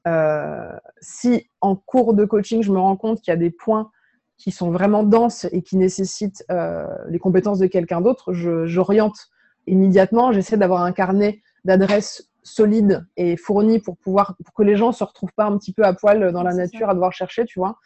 euh, 0.07 0.69
si 1.01 1.49
en 1.59 1.75
cours 1.75 2.13
de 2.13 2.23
coaching, 2.23 2.63
je 2.63 2.71
me 2.71 2.79
rends 2.79 2.95
compte 2.95 3.21
qu'il 3.21 3.31
y 3.31 3.35
a 3.35 3.37
des 3.37 3.49
points 3.49 3.91
qui 4.37 4.51
sont 4.51 4.71
vraiment 4.71 5.03
denses 5.03 5.47
et 5.51 5.61
qui 5.61 5.77
nécessitent 5.77 6.45
euh, 6.49 6.85
les 7.09 7.19
compétences 7.19 7.59
de 7.59 7.67
quelqu'un 7.67 8.01
d'autre, 8.01 8.33
j'oriente 8.33 9.27
immédiatement. 9.65 10.31
J'essaie 10.31 10.57
d'avoir 10.57 10.83
un 10.83 10.91
carnet 10.91 11.41
d'adresses 11.65 12.29
solide 12.43 13.05
et 13.17 13.35
fourni 13.35 13.79
pour 13.79 13.97
pouvoir 13.97 14.37
pour 14.45 14.53
que 14.53 14.63
les 14.63 14.77
gens 14.77 14.93
se 14.93 15.03
retrouvent 15.03 15.33
pas 15.35 15.45
un 15.45 15.57
petit 15.57 15.73
peu 15.73 15.83
à 15.83 15.93
poil 15.93 16.31
dans 16.31 16.43
la 16.43 16.53
nature 16.53 16.89
à 16.89 16.93
devoir 16.93 17.11
chercher, 17.11 17.43
tu 17.43 17.59
vois. 17.59 17.77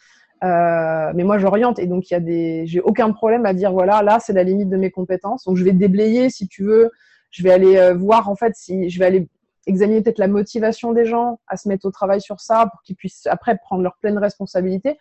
Euh, 0.44 1.12
mais 1.14 1.24
moi, 1.24 1.38
j'oriente 1.38 1.80
et 1.80 1.88
donc 1.88 2.10
il 2.10 2.14
y 2.14 2.18
a 2.18 2.20
des, 2.20 2.66
j'ai 2.66 2.82
aucun 2.82 3.12
problème 3.12 3.46
à 3.46 3.54
dire 3.54 3.72
voilà, 3.72 4.02
là 4.02 4.20
c'est 4.20 4.34
la 4.34 4.44
limite 4.44 4.70
de 4.70 4.78
mes 4.78 4.92
compétences. 4.92 5.46
Donc 5.46 5.58
je 5.58 5.64
vais 5.64 5.74
déblayer 5.74 6.30
si 6.30 6.48
tu 6.48 6.64
veux. 6.64 6.92
Je 7.30 7.44
vais 7.44 7.52
aller 7.52 7.94
voir 7.94 8.28
en 8.28 8.36
fait 8.36 8.54
si 8.56 8.90
je 8.90 9.00
vais 9.00 9.06
aller 9.06 9.30
examiner 9.68 10.02
peut-être 10.02 10.20
la 10.20 10.28
motivation 10.28 10.92
des 10.92 11.06
gens 11.06 11.40
à 11.48 11.58
se 11.58 11.68
mettre 11.70 11.86
au 11.86 11.92
travail 11.92 12.22
sur 12.22 12.40
ça 12.40 12.68
pour 12.72 12.82
qu'ils 12.82 12.96
puissent 12.96 13.28
après 13.28 13.58
prendre 13.58 13.84
leur 13.84 13.98
pleine 13.98 14.18
responsabilité. 14.18 14.98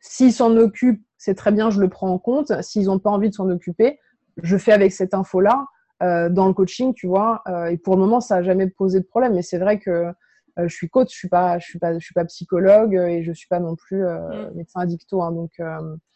S'ils 0.00 0.32
s'en 0.32 0.56
occupent, 0.56 1.02
c'est 1.16 1.34
très 1.34 1.52
bien, 1.52 1.70
je 1.70 1.80
le 1.80 1.88
prends 1.88 2.10
en 2.10 2.18
compte. 2.18 2.52
S'ils 2.62 2.86
n'ont 2.86 2.98
pas 2.98 3.10
envie 3.10 3.30
de 3.30 3.34
s'en 3.34 3.48
occuper, 3.48 3.98
je 4.42 4.56
fais 4.56 4.72
avec 4.72 4.92
cette 4.92 5.14
info-là 5.14 5.66
euh, 6.02 6.28
dans 6.28 6.48
le 6.48 6.54
coaching, 6.54 6.94
tu 6.94 7.06
vois. 7.06 7.42
Euh, 7.46 7.66
et 7.66 7.76
pour 7.76 7.94
le 7.94 8.00
moment, 8.00 8.20
ça 8.20 8.36
n'a 8.36 8.42
jamais 8.42 8.66
posé 8.66 8.98
de 8.98 9.04
problème. 9.04 9.34
Mais 9.34 9.42
c'est 9.42 9.58
vrai 9.58 9.78
que 9.78 9.90
euh, 9.90 10.12
je 10.56 10.74
suis 10.74 10.88
coach, 10.88 11.12
je 11.12 11.16
suis 11.16 11.28
pas, 11.28 11.58
je 11.58 11.66
suis 11.66 11.78
pas, 11.78 11.94
je 11.98 12.04
suis 12.04 12.14
pas 12.14 12.24
psychologue 12.24 12.94
et 12.94 13.22
je 13.22 13.32
suis 13.32 13.48
pas 13.48 13.60
non 13.60 13.76
plus 13.76 14.02
mm. 14.02 14.52
médecin 14.54 14.80
addicto. 14.80 15.22
Hein, 15.22 15.32
donc. 15.32 15.60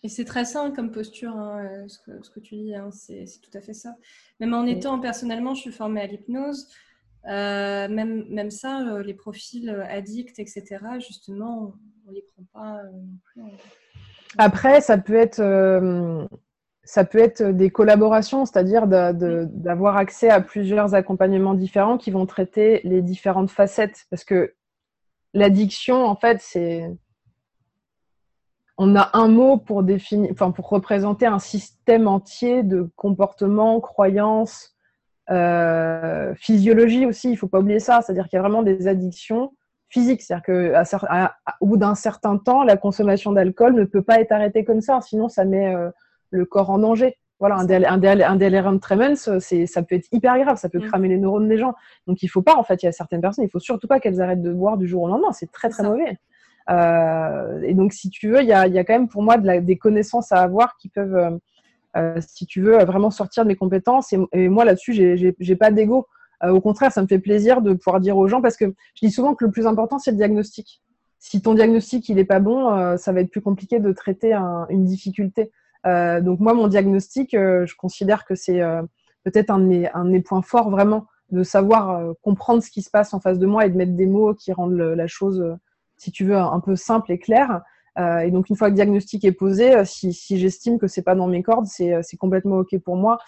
Et 0.03 0.09
c'est 0.09 0.25
très 0.25 0.45
sain 0.45 0.71
comme 0.71 0.93
posture, 0.93 1.37
hein, 1.37 1.87
ce, 1.89 1.99
que, 1.99 2.23
ce, 2.23 2.31
que, 2.31 2.41
tu 2.41 2.57
dis. 2.57 2.75
Hein, 2.75 2.91
c'est 2.93 3.25
tout 3.43 3.57
à 3.57 3.61
fait 3.61 3.75
ça. 3.75 3.97
Même 4.41 4.55
en 4.55 4.67
étant 4.67 5.01
personnellement, 5.01 5.55
je 5.55 5.63
suis 5.63 5.73
formée 5.73 6.01
à 6.01 6.07
l'hypnose. 6.07 6.69
Euh, 7.29 7.89
même, 7.89 8.25
même 8.29 8.51
ça, 8.51 8.87
euh, 8.87 9.03
les 9.03 9.15
profils 9.15 9.69
euh, 9.69 9.85
addicts, 9.89 10.39
etc., 10.39 10.79
justement, 10.99 11.75
on 12.07 12.11
ne 12.11 12.15
les 12.15 12.23
prend 12.23 12.45
pas 12.53 12.83
non 12.85 13.19
plus. 13.25 13.43
Après, 14.39 14.81
ça 14.81 14.99
peut 14.99 15.15
être. 15.15 15.41
Ça 16.87 17.05
peut 17.05 17.19
être 17.19 17.43
des 17.43 17.71
collaborations, 17.71 18.47
c'est-à-dire 18.47 18.87
d'avoir 18.87 19.97
accès 19.97 20.31
à 20.31 20.41
plusieurs 20.41 20.95
accompagnements 20.95 21.55
différents 21.55 21.99
qui 21.99 22.13
vont 22.13 22.27
traiter 22.27 22.81
les 22.85 23.03
différentes 23.03 23.51
facettes. 23.51 24.07
Parce 24.09 24.25
que 24.25 24.55
l'addiction, 25.35 26.07
en 26.07 26.15
fait, 26.15 26.39
c'est. 26.41 26.89
On 28.79 28.95
a 28.95 29.11
un 29.15 29.27
mot 29.27 29.57
pour 29.57 29.83
définir, 29.83 30.31
enfin, 30.31 30.53
pour 30.53 30.69
représenter 30.69 31.27
un 31.27 31.41
système 31.41 32.07
entier 32.07 32.63
de 32.63 32.89
comportements, 32.95 33.81
croyances, 33.81 34.77
euh, 35.31 36.35
physiologie 36.37 37.05
aussi. 37.05 37.29
Il 37.29 37.33
ne 37.33 37.37
faut 37.37 37.49
pas 37.49 37.59
oublier 37.59 37.81
ça. 37.81 38.01
C'est-à-dire 38.01 38.29
qu'il 38.29 38.37
y 38.37 38.39
a 38.39 38.43
vraiment 38.43 38.63
des 38.63 38.87
addictions 38.87 39.55
physiques. 39.89 40.23
C'est-à-dire 40.23 40.45
qu'au 40.45 41.67
bout 41.67 41.79
d'un 41.79 41.97
certain 41.97 42.39
temps, 42.39 42.63
la 42.63 42.77
consommation 42.77 43.33
d'alcool 43.33 43.75
ne 43.75 43.85
peut 43.85 44.03
pas 44.03 44.21
être 44.21 44.31
arrêtée 44.31 44.65
comme 44.65 44.83
ça. 44.83 45.01
Sinon, 45.01 45.29
ça 45.29 45.45
met 45.45 45.75
euh, 45.75 45.91
le 46.31 46.45
corps 46.45 46.71
en 46.71 46.79
danger. 46.79 47.17
Voilà, 47.39 47.57
un, 47.57 47.69
un, 47.69 48.37
delirium 48.37 48.81
tremens, 48.81 49.29
c'est, 49.41 49.67
ça 49.67 49.83
peut 49.83 49.95
être 49.95 50.09
hyper 50.11 50.39
grave, 50.39 50.57
ça 50.57 50.71
peut 50.71 50.79
mm. 50.79 50.89
cramer 50.89 51.09
les 51.09 51.19
neurones 51.19 51.49
des 51.49 51.59
gens. 51.59 51.75
Donc 52.07 52.23
il 52.23 52.29
faut 52.29 52.41
pas, 52.41 52.57
en 52.57 52.65
fait, 52.65 52.83
il 52.83 52.87
y 52.87 52.89
a 52.89 52.93
certaines 52.93 53.21
personnes, 53.21 53.45
il 53.45 53.51
faut 53.51 53.59
surtout 53.59 53.87
pas 53.87 54.01
qu'elles 54.01 54.23
arrêtent 54.23 54.43
de 54.43 54.53
boire 54.53 54.79
du 54.79 54.89
jour 54.89 55.03
au 55.03 55.09
lendemain, 55.09 55.33
c'est 55.33 55.53
très 55.53 55.69
très 55.69 55.83
mauvais. 55.83 56.17
Euh, 56.71 57.61
et 57.63 57.75
donc 57.75 57.93
si 57.93 58.11
tu 58.11 58.29
veux, 58.31 58.41
il 58.41 58.49
y 58.49 58.53
a, 58.53 58.67
y 58.67 58.79
a, 58.79 58.85
quand 58.85 58.95
même 58.95 59.09
pour 59.09 59.23
moi 59.23 59.37
de 59.37 59.47
la, 59.47 59.61
des 59.61 59.77
connaissances 59.77 60.33
à 60.33 60.41
avoir 60.41 60.77
qui 60.79 60.89
peuvent, 60.89 61.15
euh, 61.15 61.31
euh 61.97 62.21
si 62.27 62.47
tu 62.47 62.63
veux, 62.63 62.83
vraiment 62.85 63.11
sortir 63.11 63.45
de 63.45 63.49
mes 63.49 63.57
compétences. 63.57 64.15
Et, 64.33 64.49
moi 64.49 64.65
là-dessus, 64.65 64.93
j'ai, 64.93 65.57
pas 65.57 65.71
d'ego. 65.71 66.07
Euh, 66.43 66.51
au 66.51 66.61
contraire, 66.61 66.93
ça 66.93 67.03
me 67.03 67.07
fait 67.07 67.19
plaisir 67.19 67.63
de 67.63 67.75
pouvoir 67.75 68.01
dire 68.01 68.17
aux 68.17 68.29
gens, 68.29 68.43
parce 68.43 68.57
que 68.57 68.67
je 68.95 69.07
dis 69.07 69.11
souvent 69.11 69.35
que 69.35 69.45
le 69.45 69.51
plus 69.51 69.67
important, 69.67 69.99
c'est 69.99 70.11
le 70.11 70.17
diagnostic. 70.17 70.83
Si 71.19 71.41
ton 71.41 71.55
diagnostic 71.55 72.09
il 72.09 72.19
est 72.19 72.25
pas 72.25 72.41
bon, 72.41 72.71
euh, 72.71 72.97
ça 72.97 73.13
va 73.13 73.21
être 73.21 73.31
plus 73.31 73.41
compliqué 73.41 73.81
de 73.81 73.93
traiter 73.93 74.33
un, 74.33 74.67
une 74.69 74.85
difficulté. 74.85 75.51
Euh, 75.87 76.21
donc 76.21 76.41
moi, 76.41 76.55
mon 76.55 76.69
diagnostic, 76.69 77.35
euh, 77.35 77.67
je 77.67 77.77
considère 77.77 78.25
que 78.25 78.35
c'est 78.35 78.61
euh, 78.61 78.83
peut-être 79.25 79.51
un, 79.51 79.61
un, 79.95 80.05
de 80.05 80.11
mes 80.11 80.21
points 80.21 80.43
forts 80.43 80.71
vraiment, 80.71 81.07
de 81.31 81.43
savoir 81.43 82.15
comprendre 82.23 82.63
ce 82.63 82.71
qui 82.71 82.83
se 82.83 82.91
passe 82.91 83.13
en 83.13 83.21
face 83.21 83.39
de 83.41 83.47
moi 83.47 83.67
et 83.67 83.71
de 83.71 83.77
mettre 83.77 83.95
des 83.95 84.07
mots 84.07 84.33
qui 84.33 84.53
rendent 84.53 84.79
la 84.79 85.07
chose, 85.09 85.57
si 85.97 86.13
tu 86.13 86.25
veux, 86.25 86.37
un 86.37 86.61
peu 86.61 86.77
simple 86.77 87.11
et 87.11 87.19
claire. 87.19 87.63
Et 87.99 88.31
donc 88.31 88.49
une 88.49 88.55
fois 88.55 88.69
que 88.69 88.73
le 88.73 88.77
diagnostic 88.77 89.25
est 89.25 89.33
posé, 89.33 89.85
si, 89.85 90.13
j'estime 90.39 90.79
que 90.79 90.87
c'est 90.87 91.03
pas 91.03 91.17
dans 91.17 91.27
mes 91.27 91.43
cordes, 91.43 91.67
c'est 91.67 92.17
complètement 92.17 92.59
ok 92.59 92.79
pour 92.79 92.95
moi. 92.95 93.19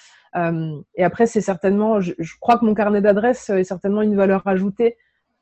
Et 0.94 1.02
après, 1.02 1.26
c'est 1.26 1.40
certainement, 1.40 1.98
je, 1.98 2.12
crois 2.40 2.56
que 2.56 2.64
mon 2.64 2.74
carnet 2.74 3.00
d'adresses 3.00 3.50
est 3.50 3.64
certainement 3.64 4.02
une 4.02 4.14
valeur 4.14 4.46
ajoutée. 4.46 4.96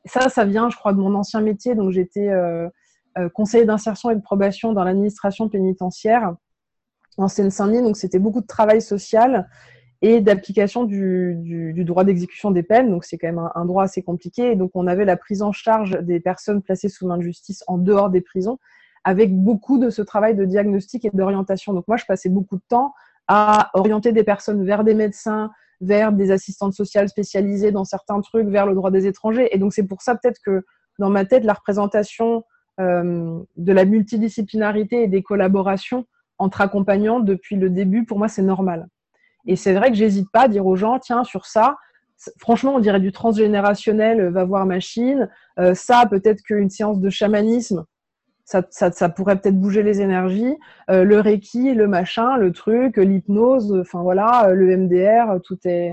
Ça, 0.07 0.31
ça 0.31 0.47
vient, 0.47 0.71
je 0.71 0.79
crois, 0.79 0.95
de 0.95 0.99
mon 0.99 1.15
ancien 1.15 1.43
métier. 1.43 1.75
Donc 1.75 1.91
j'étais 1.91 2.31
conseiller 3.35 3.67
d'insertion 3.67 4.09
et 4.09 4.15
de 4.15 4.23
probation 4.23 4.73
dans 4.73 4.83
l'administration 4.83 5.51
pénitentiaire 5.51 6.37
en 7.17 7.29
Seine-Saint-Denis. 7.29 7.83
Donc, 7.83 7.97
c'était 7.97 8.19
beaucoup 8.19 8.41
de 8.41 8.47
travail 8.47 8.83
social 8.83 9.49
et 10.03 10.21
d'application 10.21 10.85
du, 10.85 11.73
droit 11.85 12.05
d'exécution 12.05 12.51
des 12.51 12.63
peines. 12.63 12.91
Donc, 12.91 13.05
c'est 13.05 13.19
quand 13.19 13.29
même 13.29 13.39
un, 13.39 13.53
un, 13.55 13.65
droit 13.65 13.85
assez 13.85 14.03
compliqué. 14.03 14.53
Et 14.53 14.57
donc, 14.57 14.71
on 14.75 14.87
avait 14.87 15.05
la 15.05 15.17
prise 15.17 15.43
en 15.43 15.53
charge 15.53 15.99
des 16.03 16.21
personnes 16.21 16.63
placées 16.63 16.89
sous 16.89 17.07
main 17.07 17.17
de 17.17 17.23
justice 17.23 17.65
en 17.67 17.79
dehors 17.79 18.11
des 18.11 18.21
prisons, 18.21 18.59
avec 19.05 19.35
beaucoup 19.35 19.79
de 19.79 19.91
ce 19.91 20.03
travail 20.03 20.35
de 20.35 20.45
diagnostic 20.45 21.05
et 21.05 21.11
d'orientation. 21.13 21.73
Donc, 21.73 21.89
moi, 21.89 21.97
je 21.97 22.05
passais 22.05 22.29
beaucoup 22.29 22.57
de 22.57 22.65
temps 22.69 22.93
à 23.29 23.71
orienter 23.75 24.13
des 24.13 24.25
personnes 24.25 24.65
vers 24.65 24.85
des 24.85 24.95
médecins, 24.95 25.51
vers 25.81 26.13
des 26.13 26.31
assistantes 26.31 26.75
sociales 26.75 27.09
spécialisées 27.09 27.73
dans 27.73 27.85
certains 27.85 28.21
trucs, 28.21 28.49
vers 28.49 28.67
le 28.67 28.75
droit 28.75 28.91
des 28.91 29.07
étrangers. 29.07 29.49
Et 29.53 29.59
donc, 29.59 29.73
c'est 29.73 29.87
pour 29.87 30.03
ça 30.03 30.15
peut-être 30.15 30.41
que 30.45 30.65
dans 30.99 31.11
ma 31.11 31.25
tête, 31.25 31.45
la 31.45 31.55
représentation 31.55 32.45
euh, 32.81 33.41
de 33.57 33.73
la 33.73 33.85
multidisciplinarité 33.85 35.03
et 35.03 35.09
des 35.09 35.23
collaborations 35.23 36.07
entre 36.39 36.61
accompagnants 36.61 37.21
depuis 37.21 37.57
le 37.57 37.71
début, 37.71 38.05
pour 38.05 38.19
moi, 38.19 38.29
c'est 38.29 38.43
normal. 38.43 38.89
Et 39.47 39.57
c'est 39.57 39.75
vrai 39.75 39.91
que 39.91 39.97
j'hésite 39.97 40.31
pas 40.31 40.43
à 40.43 40.49
dire 40.49 40.67
aux 40.67 40.77
gens, 40.77 40.99
tiens, 40.99 41.25
sur 41.25 41.47
ça, 41.47 41.77
franchement, 42.39 42.75
on 42.75 42.81
dirait 42.81 43.01
du 43.01 43.13
transgénérationnel, 43.13 44.21
euh, 44.21 44.31
va 44.31 44.45
voir 44.45 44.67
machine. 44.67 45.29
Euh, 45.59 45.75
ça, 45.75 46.07
peut-être 46.07 46.43
qu'une 46.43 46.71
séance 46.71 47.01
de 47.01 47.11
chamanisme, 47.11 47.85
ça, 48.45 48.63
ça, 48.71 48.93
ça 48.93 49.09
pourrait 49.09 49.39
peut-être 49.39 49.59
bouger 49.59 49.83
les 49.83 50.01
énergies. 50.01 50.57
Euh, 50.91 51.05
le 51.05 51.21
Reiki, 51.21 51.75
le 51.75 51.89
machin, 51.89 52.37
le 52.37 52.53
truc, 52.53 52.97
l'hypnose, 52.97 53.77
enfin 53.81 54.03
voilà, 54.03 54.51
le 54.53 54.77
MDR, 54.77 55.41
tout 55.43 55.59
est. 55.65 55.93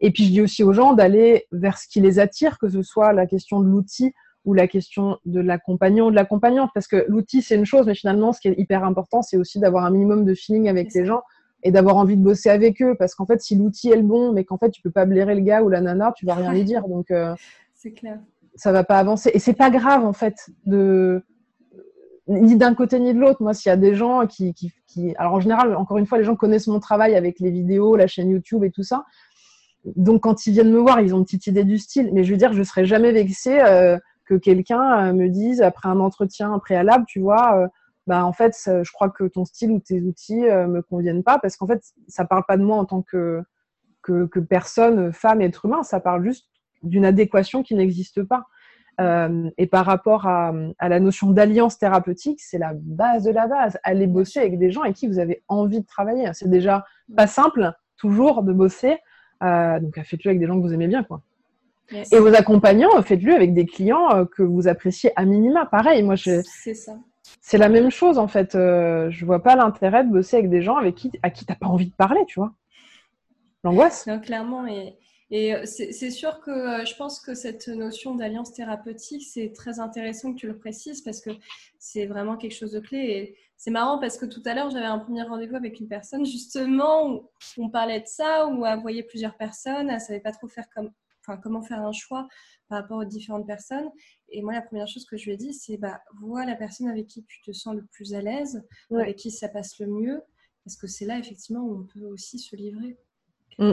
Et 0.00 0.12
puis 0.12 0.24
je 0.24 0.30
dis 0.30 0.40
aussi 0.40 0.62
aux 0.62 0.72
gens 0.72 0.92
d'aller 0.92 1.46
vers 1.50 1.78
ce 1.78 1.88
qui 1.88 2.00
les 2.00 2.18
attire, 2.18 2.58
que 2.58 2.68
ce 2.68 2.82
soit 2.82 3.12
la 3.12 3.26
question 3.26 3.60
de 3.60 3.68
l'outil 3.68 4.14
ou 4.48 4.54
la 4.54 4.66
question 4.66 5.18
de 5.26 5.40
l'accompagnant 5.40 6.06
ou 6.06 6.10
de 6.10 6.16
l'accompagnante. 6.16 6.70
Parce 6.72 6.88
que 6.88 7.04
l'outil, 7.06 7.42
c'est 7.42 7.54
une 7.54 7.66
chose, 7.66 7.86
mais 7.86 7.94
finalement, 7.94 8.32
ce 8.32 8.40
qui 8.40 8.48
est 8.48 8.58
hyper 8.58 8.82
important, 8.82 9.20
c'est 9.20 9.36
aussi 9.36 9.60
d'avoir 9.60 9.84
un 9.84 9.90
minimum 9.90 10.24
de 10.24 10.32
feeling 10.32 10.70
avec 10.70 10.94
les 10.94 11.04
gens 11.04 11.20
et 11.62 11.70
d'avoir 11.70 11.98
envie 11.98 12.16
de 12.16 12.22
bosser 12.22 12.48
avec 12.48 12.80
eux. 12.80 12.94
Parce 12.98 13.14
qu'en 13.14 13.26
fait, 13.26 13.42
si 13.42 13.56
l'outil 13.56 13.90
est 13.90 13.96
le 13.96 14.02
bon, 14.02 14.32
mais 14.32 14.44
qu'en 14.44 14.56
fait, 14.56 14.70
tu 14.70 14.80
peux 14.80 14.90
pas 14.90 15.04
blairer 15.04 15.34
le 15.34 15.42
gars 15.42 15.62
ou 15.62 15.68
la 15.68 15.82
nana, 15.82 16.14
tu 16.16 16.24
vas 16.24 16.34
rien 16.34 16.50
lui 16.50 16.64
dire. 16.64 16.88
Donc, 16.88 17.10
euh, 17.10 17.34
c'est 17.74 17.92
clair. 17.92 18.18
Ça 18.54 18.72
va 18.72 18.84
pas 18.84 18.98
avancer. 18.98 19.30
Et 19.34 19.38
c'est 19.38 19.52
pas 19.52 19.68
grave, 19.68 20.02
en 20.02 20.14
fait, 20.14 20.48
de 20.64 21.22
ni 22.26 22.56
d'un 22.56 22.74
côté 22.74 23.00
ni 23.00 23.12
de 23.12 23.20
l'autre. 23.20 23.42
Moi, 23.42 23.52
s'il 23.52 23.68
y 23.68 23.72
a 23.72 23.76
des 23.76 23.94
gens 23.94 24.26
qui, 24.26 24.54
qui, 24.54 24.72
qui, 24.86 25.14
alors 25.16 25.34
en 25.34 25.40
général, 25.40 25.76
encore 25.76 25.98
une 25.98 26.06
fois, 26.06 26.16
les 26.16 26.24
gens 26.24 26.36
connaissent 26.36 26.68
mon 26.68 26.80
travail 26.80 27.16
avec 27.16 27.38
les 27.38 27.50
vidéos, 27.50 27.96
la 27.96 28.06
chaîne 28.06 28.30
YouTube 28.30 28.64
et 28.64 28.70
tout 28.70 28.82
ça. 28.82 29.04
Donc, 29.84 30.22
quand 30.22 30.46
ils 30.46 30.52
viennent 30.52 30.72
me 30.72 30.78
voir, 30.78 31.02
ils 31.02 31.14
ont 31.14 31.18
une 31.18 31.24
petite 31.24 31.46
idée 31.48 31.64
du 31.64 31.78
style. 31.78 32.10
Mais 32.14 32.24
je 32.24 32.30
veux 32.30 32.38
dire, 32.38 32.54
je 32.54 32.62
serais 32.62 32.86
jamais 32.86 33.12
vexée 33.12 33.60
euh, 33.60 33.98
que 34.28 34.34
quelqu'un 34.34 35.08
euh, 35.08 35.12
me 35.14 35.28
dise 35.28 35.62
après 35.62 35.88
un 35.88 36.00
entretien 36.00 36.58
préalable, 36.58 37.06
tu 37.08 37.20
vois, 37.20 37.58
euh, 37.58 37.68
bah 38.06 38.24
en 38.24 38.32
fait, 38.32 38.54
je 38.66 38.92
crois 38.92 39.10
que 39.10 39.24
ton 39.24 39.44
style 39.44 39.70
ou 39.70 39.80
tes 39.80 40.02
outils 40.02 40.46
euh, 40.46 40.66
me 40.66 40.82
conviennent 40.82 41.22
pas 41.22 41.38
parce 41.38 41.56
qu'en 41.56 41.66
fait, 41.66 41.82
ça 42.08 42.24
parle 42.24 42.44
pas 42.46 42.56
de 42.56 42.62
moi 42.62 42.76
en 42.76 42.84
tant 42.84 43.02
que, 43.02 43.42
personne, 44.48 45.12
femme, 45.12 45.40
être 45.40 45.64
humain, 45.66 45.82
ça 45.82 46.00
parle 46.00 46.24
juste 46.24 46.46
d'une 46.82 47.04
adéquation 47.04 47.62
qui 47.62 47.74
n'existe 47.74 48.22
pas. 48.22 48.44
Et 49.58 49.66
par 49.66 49.84
rapport 49.84 50.26
à, 50.26 50.52
la 50.80 51.00
notion 51.00 51.30
d'alliance 51.30 51.78
thérapeutique, 51.78 52.40
c'est 52.40 52.58
la 52.58 52.72
base 52.74 53.24
de 53.24 53.30
la 53.30 53.46
base. 53.46 53.78
Allez 53.84 54.06
bosser 54.06 54.40
avec 54.40 54.58
des 54.58 54.70
gens 54.70 54.82
avec 54.82 54.96
qui 54.96 55.06
vous 55.06 55.18
avez 55.18 55.44
envie 55.46 55.80
de 55.80 55.86
travailler. 55.86 56.30
C'est 56.32 56.50
déjà 56.50 56.84
pas 57.14 57.26
simple, 57.26 57.70
toujours, 57.96 58.42
de 58.42 58.52
bosser. 58.52 58.96
Donc 59.42 60.00
faites-le 60.02 60.30
avec 60.30 60.40
des 60.40 60.46
gens 60.46 60.56
que 60.56 60.62
vous 60.62 60.72
aimez 60.72 60.88
bien, 60.88 61.04
quoi. 61.04 61.20
Et 61.90 62.18
vos 62.18 62.34
accompagnants, 62.34 63.00
faites-le 63.02 63.34
avec 63.34 63.54
des 63.54 63.64
clients 63.64 64.10
euh, 64.14 64.24
que 64.24 64.42
vous 64.42 64.68
appréciez 64.68 65.10
à 65.16 65.24
minima. 65.24 65.66
Pareil, 65.66 66.02
moi, 66.02 66.16
je... 66.16 66.42
c'est 66.62 66.74
ça. 66.74 66.98
C'est 67.40 67.58
la 67.58 67.68
même 67.68 67.90
chose 67.90 68.18
en 68.18 68.28
fait. 68.28 68.54
Euh, 68.54 69.10
je 69.10 69.24
vois 69.24 69.42
pas 69.42 69.56
l'intérêt 69.56 70.04
de 70.04 70.10
bosser 70.10 70.36
avec 70.36 70.50
des 70.50 70.62
gens 70.62 70.76
avec 70.76 70.94
qui 70.94 71.10
à 71.22 71.30
qui 71.30 71.44
t'as 71.44 71.54
pas 71.54 71.66
envie 71.66 71.86
de 71.86 71.94
parler, 71.94 72.20
tu 72.26 72.40
vois. 72.40 72.52
L'angoisse. 73.64 74.06
Non, 74.06 74.18
clairement. 74.18 74.66
Et, 74.66 74.96
et 75.30 75.54
euh, 75.54 75.64
c'est 75.66 76.10
sûr 76.10 76.40
que 76.40 76.84
je 76.86 76.94
pense 76.96 77.20
que 77.20 77.34
cette 77.34 77.68
notion 77.68 78.14
d'alliance 78.14 78.52
thérapeutique, 78.52 79.22
c'est 79.22 79.52
très 79.54 79.78
intéressant 79.78 80.32
que 80.32 80.38
tu 80.38 80.46
le 80.46 80.56
précises 80.56 81.02
parce 81.02 81.20
que 81.20 81.30
c'est 81.78 82.06
vraiment 82.06 82.36
quelque 82.36 82.54
chose 82.54 82.72
de 82.72 82.80
clé. 82.80 82.98
Et 82.98 83.36
c'est 83.56 83.70
marrant 83.70 83.98
parce 83.98 84.16
que 84.16 84.26
tout 84.26 84.42
à 84.46 84.54
l'heure, 84.54 84.70
j'avais 84.70 84.86
un 84.86 84.98
premier 84.98 85.22
rendez-vous 85.22 85.56
avec 85.56 85.80
une 85.80 85.88
personne 85.88 86.24
justement 86.24 87.10
où 87.10 87.28
on 87.58 87.68
parlait 87.68 88.00
de 88.00 88.06
ça, 88.06 88.46
où 88.46 88.64
elle 88.64 88.80
voyait 88.80 89.02
plusieurs 89.02 89.36
personnes, 89.36 89.90
elle 89.90 90.00
savait 90.00 90.20
pas 90.20 90.32
trop 90.32 90.48
faire 90.48 90.68
comme 90.74 90.90
comment 91.36 91.62
faire 91.62 91.80
un 91.80 91.92
choix 91.92 92.26
par 92.68 92.80
rapport 92.80 92.98
aux 92.98 93.04
différentes 93.04 93.46
personnes. 93.46 93.88
Et 94.30 94.42
moi, 94.42 94.52
la 94.52 94.62
première 94.62 94.88
chose 94.88 95.04
que 95.04 95.16
je 95.16 95.26
lui 95.26 95.32
ai 95.32 95.36
dit, 95.36 95.52
c'est 95.52 95.76
bah, 95.76 96.00
vois 96.20 96.44
la 96.44 96.54
personne 96.54 96.88
avec 96.88 97.06
qui 97.06 97.24
tu 97.24 97.40
te 97.42 97.52
sens 97.52 97.74
le 97.74 97.84
plus 97.92 98.14
à 98.14 98.20
l'aise, 98.20 98.62
avec 98.90 99.16
qui 99.16 99.30
ça 99.30 99.48
passe 99.48 99.78
le 99.78 99.86
mieux, 99.86 100.22
parce 100.64 100.76
que 100.76 100.86
c'est 100.86 101.04
là, 101.04 101.18
effectivement, 101.18 101.60
où 101.60 101.80
on 101.80 101.84
peut 101.84 102.04
aussi 102.06 102.38
se 102.38 102.56
livrer. 102.56 102.96
Mm. 103.58 103.72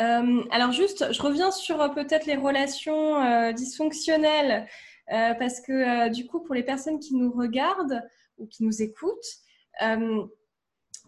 Euh, 0.00 0.42
alors, 0.50 0.72
juste, 0.72 1.12
je 1.12 1.22
reviens 1.22 1.50
sur 1.50 1.80
euh, 1.80 1.88
peut-être 1.88 2.26
les 2.26 2.36
relations 2.36 3.22
euh, 3.22 3.52
dysfonctionnelles, 3.52 4.66
parce 5.08 5.60
que 5.60 6.08
du 6.10 6.24
coup, 6.28 6.40
pour 6.40 6.54
les 6.54 6.62
personnes 6.62 7.00
qui 7.00 7.16
nous 7.16 7.32
regardent 7.32 8.00
ou 8.38 8.46
qui 8.46 8.62
nous 8.62 8.80
écoutent, 8.80 9.40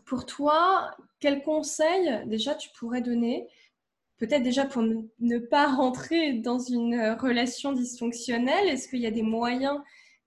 pour 0.06 0.26
toi, 0.26 0.90
quels 1.20 1.40
conseils 1.42 2.26
déjà 2.26 2.56
tu 2.56 2.68
pourrais 2.76 3.00
donner 3.00 3.46
peut-être 4.22 4.44
déjà 4.44 4.64
pour 4.64 4.82
ne, 4.82 5.38
pas 5.38 5.66
rentrer 5.66 6.34
dans 6.34 6.60
une 6.60 6.94
euh, 6.94 7.16
relation 7.16 7.72
dysfonctionnelle, 7.72 8.68
est-ce 8.68 8.86
qu'il 8.86 9.00
y 9.00 9.06
a 9.08 9.10
des 9.10 9.24
moyens 9.24 9.80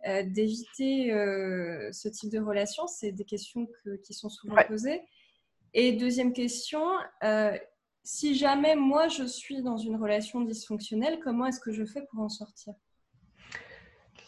euh, 0.05 0.21
d'éviter 0.23 1.13
euh, 1.13 1.89
ce 1.93 2.09
type 2.09 2.29
de 2.29 2.39
relation? 2.39 2.87
C'est 2.87 3.13
des 3.13 3.23
questions 3.23 3.69
qui 4.03 4.13
sont 4.13 4.27
souvent 4.27 4.57
posées. 4.67 5.01
Et 5.73 5.93
deuxième 5.93 6.33
question, 6.33 6.83
si 8.03 8.35
jamais 8.35 8.75
moi 8.75 9.07
je 9.07 9.23
suis 9.23 9.61
dans 9.61 9.77
une 9.77 9.95
relation 9.95 10.41
dysfonctionnelle, 10.41 11.19
comment 11.23 11.45
est-ce 11.45 11.61
que 11.61 11.71
je 11.71 11.85
fais 11.85 12.01
pour 12.11 12.19
en 12.19 12.29
sortir? 12.29 12.73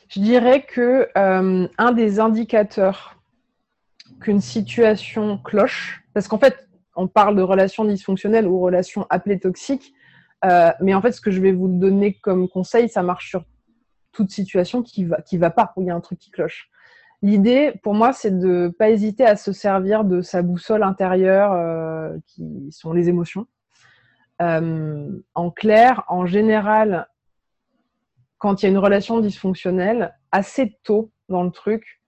Je 0.08 0.22
dirais 0.22 0.66
que 0.66 1.10
un 1.16 1.91
des 1.91 2.20
indicateurs 2.22 3.22
qu'une 4.22 4.41
situation 4.41 5.38
cloche, 5.38 6.04
parce 6.14 6.28
qu'en 6.28 6.39
fait, 6.39 6.66
on 6.98 7.08
parle 7.08 7.36
de 7.36 7.41
relations 7.41 7.86
dysfonctionnelles 7.86 8.48
ou 8.48 8.60
relations 8.60 9.06
appelées 9.10 9.39
toxiques. 9.39 9.93
Euh, 10.43 10.72
mais 10.82 10.93
en 10.93 11.02
fait, 11.02 11.12
ce 11.12 11.22
que 11.22 11.32
je 11.32 11.41
vais 11.41 11.52
vous 11.52 11.68
donner 11.68 12.16
comme 12.16 12.50
conseil, 12.50 12.89
ça 12.89 13.04
marche 13.04 13.30
sur 13.30 13.45
toute 14.12 14.32
situation 14.32 14.82
qui 14.82 15.06
va, 15.06 15.22
qui 15.22 15.38
va 15.38 15.52
pas, 15.52 15.74
où 15.76 15.84
il 15.84 15.88
y 15.88 15.91
a 15.91 15.95
un 15.95 16.02
truc 16.02 16.20
qui 16.20 16.32
cloche. 16.32 16.70
L'idée, 17.22 17.74
pour 17.84 17.93
moi, 17.93 18.14
c'est 18.14 18.38
de 18.38 18.48
ne 18.48 18.68
pas 18.68 18.89
hésiter 18.89 19.26
à 19.26 19.36
se 19.36 19.52
servir 19.52 20.04
de 20.04 20.22
sa 20.22 20.41
boussole 20.41 20.84
intérieure, 20.84 21.54
euh, 21.54 22.16
qui 22.28 22.70
sont 22.72 22.93
les 22.93 23.10
émotions. 23.10 23.48
Euh, 24.41 25.10
en 25.34 25.50
clair, 25.50 26.04
en 26.10 26.26
général, 26.26 27.08
quand 28.38 28.62
il 28.62 28.66
y 28.66 28.68
a 28.68 28.72
une 28.72 28.78
relation 28.78 29.20
dysfonctionnelle, 29.20 30.16
assez 30.32 30.78
tôt 30.84 31.12
dans 31.30 31.43
le 31.43 31.52
truc, 31.52 32.02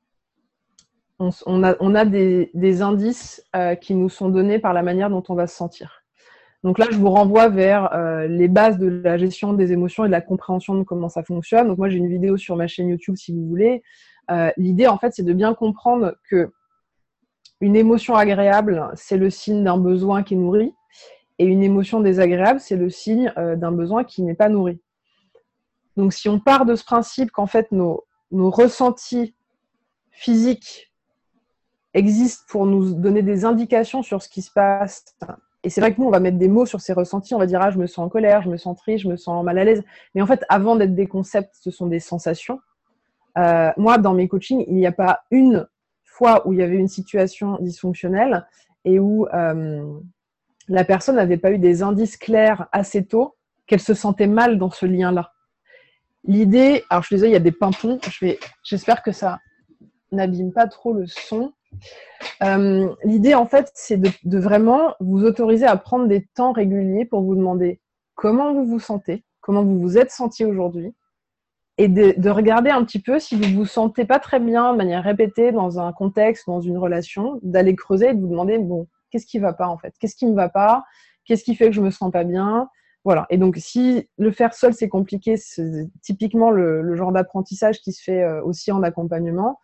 on, 1.19 1.63
a, 1.63 2.05
des, 2.05 2.81
indices 2.81 3.43
euh, 3.55 3.75
qui 3.75 3.93
nous 3.93 4.09
sont 4.09 4.29
donnés 4.29 4.59
par 4.59 4.73
la 4.73 4.83
manière 4.83 5.09
dont 5.09 5.23
on 5.29 5.35
va 5.35 5.47
se 5.47 5.55
sentir. 5.55 6.03
Donc 6.63 6.77
là, 6.77 6.87
je 6.89 6.97
vous 6.97 7.09
renvoie 7.09 7.49
vers 7.49 7.93
euh, 7.93 8.27
les 8.27 8.47
bases 8.47 8.77
de 8.77 8.87
la 8.87 9.17
gestion 9.17 9.53
des 9.53 9.71
émotions 9.71 10.05
et 10.05 10.07
de 10.07 10.11
la 10.11 10.21
compréhension 10.21 10.75
de 10.75 10.83
comment 10.83 11.09
ça 11.09 11.23
fonctionne. 11.23 11.67
Donc 11.67 11.77
moi, 11.77 11.89
j'ai 11.89 11.97
une 11.97 12.09
vidéo 12.09 12.37
sur 12.37 12.55
ma 12.55 12.67
chaîne 12.67 12.89
YouTube 12.89 13.15
si 13.17 13.33
vous 13.33 13.45
voulez. 13.47 13.83
Euh, 14.31 14.51
l'idée, 14.57 14.87
en 14.87 14.97
fait, 14.97 15.13
c'est 15.13 15.23
de 15.23 15.33
bien 15.33 15.53
comprendre 15.53 16.15
que 16.29 16.51
une 17.61 17.75
émotion 17.75 18.15
agréable, 18.15 18.89
c'est 18.95 19.17
le 19.17 19.29
signe 19.29 19.63
d'un 19.63 19.77
besoin 19.77 20.23
qui 20.23 20.33
est 20.33 20.37
nourri, 20.37 20.73
et 21.39 21.45
une 21.45 21.63
émotion 21.63 21.99
désagréable, 21.99 22.61
c'est 22.61 22.77
le 22.77 22.89
signe 22.89 23.33
d'un 23.35 23.71
besoin 23.73 24.05
qui 24.05 24.23
n'est 24.23 24.35
pas 24.35 24.47
nourri. 24.47 24.79
Donc 25.97 26.13
si 26.13 26.29
on 26.29 26.39
part 26.39 26.65
de 26.65 26.75
ce 26.75 26.85
principe 26.85 27.31
qu'en 27.31 27.47
fait 27.47 27.73
nos, 27.73 28.05
nos 28.31 28.49
ressentis 28.49 29.35
physiques 30.11 30.88
existent 31.93 32.45
pour 32.49 32.65
nous 32.65 32.93
donner 32.93 33.21
des 33.21 33.45
indications 33.45 34.03
sur 34.03 34.21
ce 34.21 34.29
qui 34.29 34.41
se 34.41 34.51
passe. 34.51 35.15
Et 35.63 35.69
c'est 35.69 35.81
vrai 35.81 35.93
que 35.93 35.99
nous, 35.99 36.07
on 36.07 36.11
va 36.11 36.19
mettre 36.19 36.37
des 36.37 36.47
mots 36.47 36.65
sur 36.65 36.79
ces 36.79 36.93
ressentis. 36.93 37.33
On 37.33 37.39
va 37.39 37.45
dire, 37.45 37.61
ah, 37.61 37.71
je 37.71 37.77
me 37.77 37.87
sens 37.87 38.05
en 38.05 38.09
colère, 38.09 38.41
je 38.41 38.49
me 38.49 38.57
sens 38.57 38.77
triste, 38.77 39.03
je 39.03 39.09
me 39.09 39.17
sens 39.17 39.43
mal 39.43 39.57
à 39.57 39.63
l'aise. 39.63 39.83
Mais 40.15 40.21
en 40.21 40.27
fait, 40.27 40.45
avant 40.49 40.75
d'être 40.75 40.95
des 40.95 41.07
concepts, 41.07 41.55
ce 41.59 41.71
sont 41.71 41.87
des 41.87 41.99
sensations. 41.99 42.59
Euh, 43.37 43.71
moi, 43.77 43.97
dans 43.97 44.13
mes 44.13 44.27
coachings, 44.27 44.63
il 44.67 44.75
n'y 44.75 44.87
a 44.87 44.91
pas 44.91 45.21
une 45.31 45.67
fois 46.03 46.47
où 46.47 46.53
il 46.53 46.59
y 46.59 46.63
avait 46.63 46.77
une 46.77 46.87
situation 46.87 47.57
dysfonctionnelle 47.59 48.45
et 48.85 48.99
où 48.99 49.27
euh, 49.33 49.99
la 50.67 50.83
personne 50.83 51.15
n'avait 51.15 51.37
pas 51.37 51.51
eu 51.51 51.57
des 51.57 51.83
indices 51.83 52.17
clairs 52.17 52.67
assez 52.71 53.05
tôt 53.05 53.35
qu'elle 53.67 53.79
se 53.79 53.93
sentait 53.93 54.27
mal 54.27 54.57
dans 54.57 54.71
ce 54.71 54.85
lien-là. 54.85 55.31
L'idée, 56.23 56.83
alors 56.89 57.03
je 57.03 57.07
suis 57.07 57.15
désolée, 57.15 57.31
il 57.31 57.33
y 57.33 57.37
a 57.37 57.39
des 57.39 57.51
pimpons. 57.51 57.99
J'espère 58.63 59.03
que 59.03 59.11
ça 59.11 59.39
n'abîme 60.11 60.51
pas 60.51 60.67
trop 60.67 60.93
le 60.93 61.05
son. 61.07 61.53
Euh, 62.43 62.93
l'idée, 63.03 63.35
en 63.35 63.45
fait, 63.45 63.71
c'est 63.73 63.97
de, 63.97 64.37
vraiment 64.37 64.95
vous 64.99 65.23
autoriser 65.23 65.65
à 65.65 65.77
prendre 65.77 66.07
des 66.07 66.25
temps 66.35 66.51
réguliers 66.51 67.05
pour 67.05 67.21
vous 67.21 67.35
demander 67.35 67.81
comment 68.15 68.53
vous 68.53 68.65
vous 68.65 68.79
sentez, 68.79 69.23
comment 69.41 69.63
vous 69.63 69.79
vous 69.79 69.97
êtes 69.97 70.11
senti 70.11 70.45
aujourd'hui, 70.45 70.93
et 71.77 71.87
de, 71.87 72.29
regarder 72.29 72.69
un 72.69 72.83
petit 72.83 73.01
peu 73.01 73.19
si 73.19 73.35
vous 73.35 73.55
vous 73.55 73.65
sentez 73.65 74.05
pas 74.05 74.19
très 74.19 74.39
bien 74.39 74.73
de 74.73 74.77
manière 74.77 75.03
répétée 75.03 75.51
dans 75.51 75.79
un 75.79 75.93
contexte, 75.93 76.47
dans 76.47 76.61
une 76.61 76.77
relation, 76.77 77.39
d'aller 77.41 77.75
creuser 77.75 78.09
et 78.09 78.13
de 78.13 78.19
vous 78.19 78.27
demander 78.27 78.57
bon, 78.57 78.87
qu'est-ce 79.11 79.25
qui 79.25 79.39
va 79.39 79.53
pas 79.53 79.67
en 79.67 79.77
fait, 79.77 79.93
qu'est-ce 79.99 80.15
qui 80.15 80.25
me 80.25 80.35
va 80.35 80.49
pas, 80.49 80.83
qu'est-ce 81.25 81.43
qui 81.43 81.55
fait 81.55 81.67
que 81.67 81.75
je 81.75 81.81
me 81.81 81.91
sens 81.91 82.11
pas 82.11 82.25
bien, 82.25 82.69
voilà. 83.05 83.25
Et 83.29 83.37
donc, 83.37 83.55
si 83.57 84.09
le 84.17 84.31
faire 84.31 84.53
seul, 84.53 84.73
c'est 84.73 84.89
compliqué, 84.89 85.37
c'est 85.37 85.89
typiquement 86.01 86.51
le, 86.51 86.95
genre 86.95 87.11
d'apprentissage 87.11 87.79
qui 87.81 87.93
se 87.93 88.03
fait 88.03 88.23
euh, 88.23 88.43
aussi 88.43 88.71
en 88.71 88.83
accompagnement. 88.83 89.59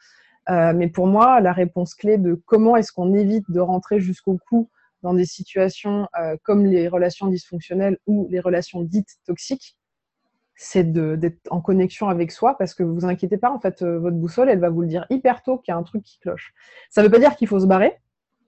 Euh, 0.50 0.74
mais 0.76 0.88
pour 0.88 1.08
moi, 1.08 1.40
la 1.42 1.54
réponse 1.54 1.96
clé 1.96 2.18
de 2.18 2.40
comment 2.46 2.76
est-ce 2.76 2.92
qu'on 2.92 3.14
évite 3.14 3.50
de 3.50 3.60
rentrer 3.60 4.00
jusqu'au 4.00 4.38
cou 4.50 4.70
dans 5.02 5.14
des 5.14 5.26
situations 5.26 6.08
euh, 6.20 6.36
comme 6.44 6.66
les 6.66 6.88
relations 6.88 7.28
dysfonctionnelles 7.28 7.98
ou 8.08 8.28
les 8.30 8.40
relations 8.40 8.82
dites 8.82 9.18
toxiques, 9.26 9.78
c'est 10.56 10.90
d'être 10.92 11.40
en 11.50 11.62
connexion 11.62 12.08
avec 12.08 12.32
soi 12.32 12.58
parce 12.58 12.74
que 12.74 12.84
vous 12.84 13.06
inquiétez 13.06 13.38
pas, 13.38 13.52
en 13.52 13.60
fait, 13.60 13.82
euh, 13.82 14.00
votre 14.00 14.16
boussole, 14.16 14.50
elle 14.50 14.60
va 14.60 14.70
vous 14.70 14.82
le 14.82 14.88
dire 14.88 15.06
hyper 15.10 15.44
tôt 15.44 15.58
qu'il 15.58 15.72
y 15.72 15.76
a 15.76 15.78
un 15.78 15.84
truc 15.84 16.04
qui 16.04 16.20
cloche. 16.20 16.54
Ça 16.90 17.02
ne 17.02 17.08
veut 17.08 17.12
pas 17.12 17.20
dire 17.20 17.36
qu'il 17.36 17.48
faut 17.48 17.60
se 17.60 17.66
barrer, 17.66 18.00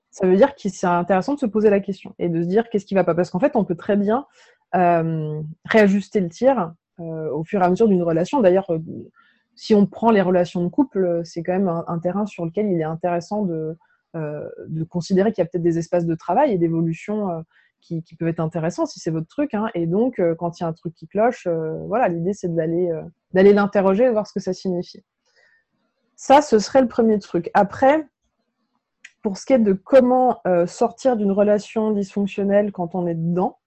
ça 0.09 0.25
veut 0.25 0.37
dire 0.37 0.55
que 0.55 0.69
c'est 0.69 0.87
intéressant 0.87 1.33
de 1.33 1.39
se 1.39 1.45
poser 1.45 1.69
la 1.69 1.79
question 1.79 2.15
et 2.17 2.29
de 2.29 2.41
se 2.41 2.47
dire 2.47 2.69
qu'est-ce 2.69 2.85
qui 2.85 2.95
va 2.95 3.03
pas. 3.03 3.13
Parce 3.13 3.29
qu'en 3.29 3.39
fait, 3.39 3.55
on 3.55 3.65
peut 3.65 3.75
très 3.75 3.97
bien 3.97 4.25
réajuster 5.65 6.19
le 6.19 6.29
tir 6.29 6.73
au 6.97 7.43
fur 7.43 7.61
et 7.61 7.65
à 7.65 7.69
mesure 7.69 7.87
d'une 7.87 8.03
relation. 8.03 8.41
D'ailleurs, 8.41 8.67
si 9.57 9.73
on 9.73 9.87
prend 9.87 10.11
les 10.11 10.21
relations 10.21 10.63
de 10.63 10.69
couple, 10.69 11.03
euh, 11.03 11.23
c'est 11.25 11.41
quand 11.41 11.51
même 11.51 11.67
un, 11.67 11.99
terrain 11.99 12.27
sur 12.27 12.45
lequel 12.45 12.71
il 12.71 12.79
est 12.79 12.85
intéressant 12.85 13.41
de, 13.41 13.75
euh, 14.15 14.47
de 14.67 14.83
considérer 14.83 15.33
qu'il 15.33 15.41
y 15.41 15.45
a 15.45 15.49
peut-être 15.49 15.63
des 15.63 15.79
espaces 15.79 16.05
de 16.05 16.15
travail 16.15 16.53
et 16.53 16.59
d'évolution 16.59 17.31
euh, 17.31 17.41
qui, 17.81 18.03
peuvent 18.19 18.27
être 18.27 18.39
intéressants 18.39 18.85
si 18.85 18.99
c'est 18.99 19.09
votre 19.09 19.27
truc. 19.27 19.55
Hein. 19.55 19.69
Et 19.73 19.87
donc, 19.87 20.21
quand 20.37 20.59
il 20.59 20.63
y 20.63 20.65
a 20.65 20.69
un 20.69 20.73
truc 20.73 20.93
qui 20.93 21.07
cloche, 21.07 21.47
voilà, 21.87 22.09
l'idée 22.09 22.33
c'est 22.33 22.53
d'aller 22.53 22.91
d'aller 23.33 23.53
l'interroger 23.53 24.03
et 24.03 24.09
voir 24.09 24.27
ce 24.27 24.33
que 24.33 24.41
ça 24.41 24.51
signifie. 24.51 25.03
Ça, 26.17 26.41
ce 26.41 26.59
serait 26.59 26.81
le 26.81 26.89
premier 26.89 27.17
truc. 27.19 27.49
Après, 27.53 28.05
pour 29.23 29.37
ce 29.37 29.45
qui 29.45 29.53
est 29.53 29.59
de 29.59 29.71
comment 29.71 30.41
sortir 30.65 31.15
d'une 31.15 31.31
relation 31.31 31.91
dysfonctionnelle 31.91 32.73
quand 32.73 32.93
on 32.93 33.07
est 33.07 33.15
dedans, 33.15 33.57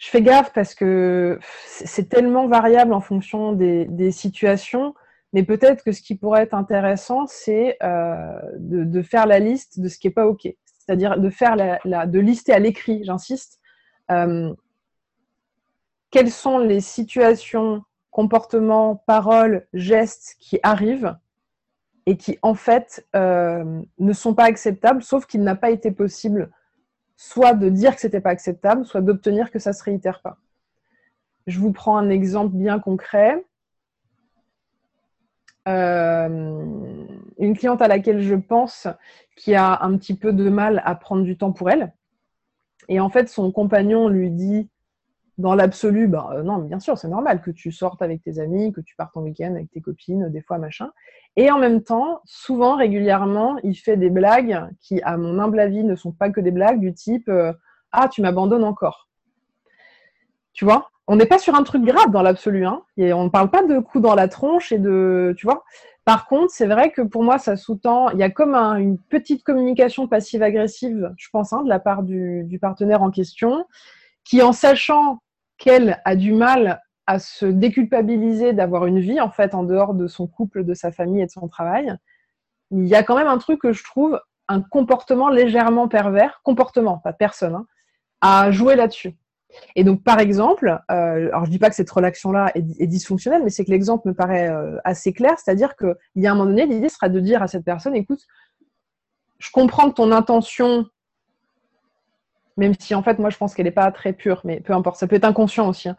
je 0.00 0.08
fais 0.08 0.22
gaffe 0.22 0.52
parce 0.54 0.74
que 0.74 1.38
c'est 1.66 2.08
tellement 2.08 2.48
variable 2.48 2.94
en 2.94 3.02
fonction 3.02 3.52
des, 3.52 4.10
situations. 4.10 4.94
Mais 5.34 5.44
peut-être 5.44 5.84
que 5.84 5.92
ce 5.92 6.00
qui 6.00 6.16
pourrait 6.16 6.42
être 6.42 6.54
intéressant, 6.54 7.26
c'est 7.26 7.76
euh, 7.82 8.40
de, 8.56 9.02
faire 9.02 9.26
la 9.26 9.38
liste 9.38 9.78
de 9.78 9.88
ce 9.88 9.98
qui 9.98 10.08
n'est 10.08 10.14
pas 10.14 10.26
OK. 10.26 10.48
C'est-à-dire 10.78 11.20
de 11.20 11.28
faire 11.28 11.54
la, 11.54 12.06
de 12.06 12.18
lister 12.18 12.52
à 12.52 12.58
l'écrit, 12.58 13.04
j'insiste, 13.04 13.60
euh, 14.10 14.52
quelles 16.10 16.30
sont 16.30 16.58
les 16.58 16.80
situations, 16.80 17.82
comportements, 18.10 19.04
paroles, 19.06 19.68
gestes 19.74 20.36
qui 20.40 20.58
arrivent 20.62 21.14
et 22.06 22.16
qui 22.16 22.38
en 22.40 22.54
fait 22.54 23.06
euh, 23.14 23.82
ne 23.98 24.12
sont 24.14 24.34
pas 24.34 24.44
acceptables, 24.44 25.02
sauf 25.02 25.26
qu'il 25.26 25.42
n'a 25.42 25.56
pas 25.56 25.70
été 25.70 25.92
possible 25.92 26.50
soit 27.20 27.52
de 27.52 27.68
dire 27.68 27.94
que 27.94 28.00
c'était 28.00 28.22
pas 28.22 28.30
acceptable, 28.30 28.86
soit 28.86 29.02
d'obtenir 29.02 29.50
que 29.50 29.58
ça 29.58 29.74
se 29.74 29.84
réitère 29.84 30.22
pas. 30.22 30.38
Je 31.46 31.60
vous 31.60 31.70
prends 31.70 31.98
un 31.98 32.08
exemple 32.08 32.56
bien 32.56 32.80
concret. 32.80 33.44
Euh, 35.68 37.04
une 37.38 37.58
cliente 37.58 37.82
à 37.82 37.88
laquelle 37.88 38.22
je 38.22 38.34
pense 38.34 38.88
qui 39.36 39.54
a 39.54 39.82
un 39.82 39.98
petit 39.98 40.14
peu 40.14 40.32
de 40.32 40.48
mal 40.48 40.80
à 40.86 40.94
prendre 40.94 41.22
du 41.22 41.36
temps 41.36 41.52
pour 41.52 41.68
elle. 41.68 41.92
Et 42.88 43.00
en 43.00 43.10
fait, 43.10 43.28
son 43.28 43.52
compagnon 43.52 44.08
lui 44.08 44.30
dit 44.30 44.70
dans 45.40 45.54
l'absolu, 45.54 46.06
bah, 46.06 46.30
euh, 46.32 46.42
non, 46.42 46.58
bien 46.58 46.78
sûr, 46.78 46.98
c'est 46.98 47.08
normal 47.08 47.40
que 47.40 47.50
tu 47.50 47.72
sortes 47.72 48.02
avec 48.02 48.22
tes 48.22 48.38
amis, 48.38 48.72
que 48.72 48.80
tu 48.80 48.94
partes 48.94 49.16
en 49.16 49.22
week-end 49.22 49.54
avec 49.54 49.70
tes 49.70 49.80
copines, 49.80 50.28
des 50.28 50.42
fois, 50.42 50.58
machin. 50.58 50.90
Et 51.36 51.50
en 51.50 51.58
même 51.58 51.82
temps, 51.82 52.20
souvent, 52.24 52.76
régulièrement, 52.76 53.56
il 53.62 53.74
fait 53.74 53.96
des 53.96 54.10
blagues 54.10 54.68
qui, 54.80 55.00
à 55.02 55.16
mon 55.16 55.38
humble 55.38 55.58
avis, 55.58 55.82
ne 55.82 55.96
sont 55.96 56.12
pas 56.12 56.30
que 56.30 56.40
des 56.40 56.50
blagues 56.50 56.80
du 56.80 56.92
type 56.92 57.28
euh, 57.28 57.52
Ah, 57.90 58.08
tu 58.08 58.20
m'abandonnes 58.20 58.64
encore. 58.64 59.08
Tu 60.52 60.64
vois? 60.64 60.90
On 61.06 61.16
n'est 61.16 61.26
pas 61.26 61.38
sur 61.38 61.54
un 61.54 61.62
truc 61.62 61.84
grave 61.84 62.10
dans 62.10 62.22
l'absolu. 62.22 62.66
Hein 62.66 62.82
et 62.96 63.12
on 63.12 63.24
ne 63.24 63.28
parle 63.30 63.50
pas 63.50 63.64
de 63.64 63.78
coups 63.78 64.02
dans 64.02 64.14
la 64.14 64.28
tronche 64.28 64.72
et 64.72 64.78
de. 64.78 65.34
Tu 65.38 65.46
vois? 65.46 65.64
Par 66.04 66.26
contre, 66.26 66.52
c'est 66.52 66.66
vrai 66.66 66.90
que 66.90 67.02
pour 67.02 67.24
moi, 67.24 67.38
ça 67.38 67.56
sous-tend. 67.56 68.10
Il 68.10 68.18
y 68.18 68.22
a 68.22 68.30
comme 68.30 68.54
une 68.54 68.98
petite 68.98 69.42
communication 69.42 70.06
passive-agressive, 70.06 71.12
je 71.16 71.28
pense, 71.32 71.52
hein, 71.52 71.62
de 71.62 71.68
la 71.68 71.78
part 71.78 72.02
du 72.02 72.58
partenaire 72.60 73.02
en 73.02 73.10
question, 73.10 73.64
qui, 74.24 74.42
en 74.42 74.52
sachant 74.52 75.20
qu'elle 75.60 76.00
a 76.04 76.16
du 76.16 76.32
mal 76.32 76.80
à 77.06 77.20
se 77.20 77.46
déculpabiliser 77.46 78.52
d'avoir 78.52 78.86
une 78.86 78.98
vie 78.98 79.20
en 79.20 79.30
fait 79.30 79.54
en 79.54 79.62
dehors 79.62 79.94
de 79.94 80.08
son 80.08 80.26
couple, 80.26 80.64
de 80.64 80.74
sa 80.74 80.90
famille 80.90 81.22
et 81.22 81.26
de 81.26 81.30
son 81.30 81.46
travail, 81.48 81.94
il 82.72 82.86
y 82.86 82.94
a 82.94 83.02
quand 83.02 83.16
même 83.16 83.28
un 83.28 83.38
truc 83.38 83.60
que 83.60 83.72
je 83.72 83.84
trouve 83.84 84.20
un 84.48 84.62
comportement 84.62 85.28
légèrement 85.28 85.86
pervers, 85.86 86.40
comportement, 86.42 86.98
pas 86.98 87.12
personne, 87.12 87.54
hein, 87.54 87.66
à 88.20 88.50
jouer 88.50 88.74
là-dessus. 88.74 89.16
Et 89.74 89.84
donc, 89.84 90.02
par 90.02 90.18
exemple, 90.20 90.80
euh, 90.90 91.28
alors 91.28 91.44
je 91.44 91.50
dis 91.50 91.58
pas 91.58 91.68
que 91.68 91.74
cette 91.74 91.90
relation-là 91.90 92.52
est, 92.54 92.86
dysfonctionnelle, 92.86 93.42
mais 93.42 93.50
c'est 93.50 93.64
que 93.64 93.70
l'exemple 93.70 94.08
me 94.08 94.14
paraît 94.14 94.48
euh, 94.48 94.78
assez 94.84 95.12
clair, 95.12 95.34
c'est-à-dire 95.38 95.76
qu'il 95.76 95.94
y 96.16 96.26
a 96.26 96.32
un 96.32 96.34
moment 96.34 96.48
donné, 96.48 96.66
l'idée 96.66 96.88
sera 96.88 97.08
de 97.08 97.20
dire 97.20 97.42
à 97.42 97.48
cette 97.48 97.64
personne, 97.64 97.96
écoute, 97.96 98.24
je 99.38 99.50
comprends 99.50 99.90
que 99.90 99.94
ton 99.94 100.12
intention 100.12 100.86
même 102.60 102.74
si 102.78 102.94
en 102.94 103.02
fait, 103.02 103.18
moi, 103.18 103.30
je 103.30 103.38
pense 103.38 103.54
qu'elle 103.54 103.64
n'est 103.64 103.70
pas 103.70 103.90
très 103.90 104.12
pure, 104.12 104.42
mais 104.44 104.60
peu 104.60 104.74
importe, 104.74 104.98
ça 104.98 105.06
peut 105.06 105.16
être 105.16 105.24
inconscient 105.24 105.66
aussi. 105.66 105.88
Hein. 105.88 105.96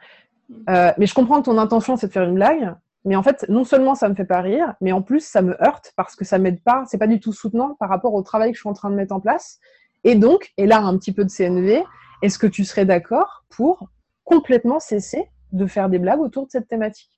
Euh, 0.69 0.91
mais 0.99 1.07
je 1.07 1.13
comprends 1.15 1.39
que 1.39 1.45
ton 1.45 1.57
intention, 1.57 1.97
c'est 1.97 2.07
de 2.07 2.11
faire 2.11 2.23
une 2.23 2.35
blague, 2.35 2.75
mais 3.03 3.15
en 3.15 3.23
fait, 3.23 3.45
non 3.49 3.63
seulement 3.63 3.95
ça 3.95 4.07
me 4.07 4.13
fait 4.13 4.25
pas 4.25 4.41
rire, 4.41 4.75
mais 4.79 4.91
en 4.91 5.01
plus, 5.01 5.25
ça 5.25 5.41
me 5.41 5.59
heurte 5.63 5.91
parce 5.95 6.15
que 6.15 6.23
ça 6.23 6.37
m'aide 6.37 6.61
pas, 6.61 6.83
c'est 6.85 6.99
pas 6.99 7.07
du 7.07 7.19
tout 7.19 7.33
soutenant 7.33 7.75
par 7.79 7.89
rapport 7.89 8.13
au 8.13 8.21
travail 8.21 8.51
que 8.51 8.57
je 8.57 8.61
suis 8.61 8.69
en 8.69 8.73
train 8.73 8.91
de 8.91 8.95
mettre 8.95 9.15
en 9.15 9.19
place. 9.19 9.59
Et 10.03 10.13
donc, 10.13 10.51
et 10.57 10.67
là, 10.67 10.81
un 10.81 10.95
petit 10.97 11.13
peu 11.13 11.25
de 11.25 11.31
CNV, 11.31 11.83
est-ce 12.21 12.37
que 12.37 12.47
tu 12.47 12.63
serais 12.63 12.85
d'accord 12.85 13.43
pour 13.49 13.89
complètement 14.23 14.79
cesser 14.79 15.25
de 15.51 15.65
faire 15.65 15.89
des 15.89 15.97
blagues 15.97 16.21
autour 16.21 16.45
de 16.45 16.51
cette 16.51 16.67
thématique? 16.67 17.09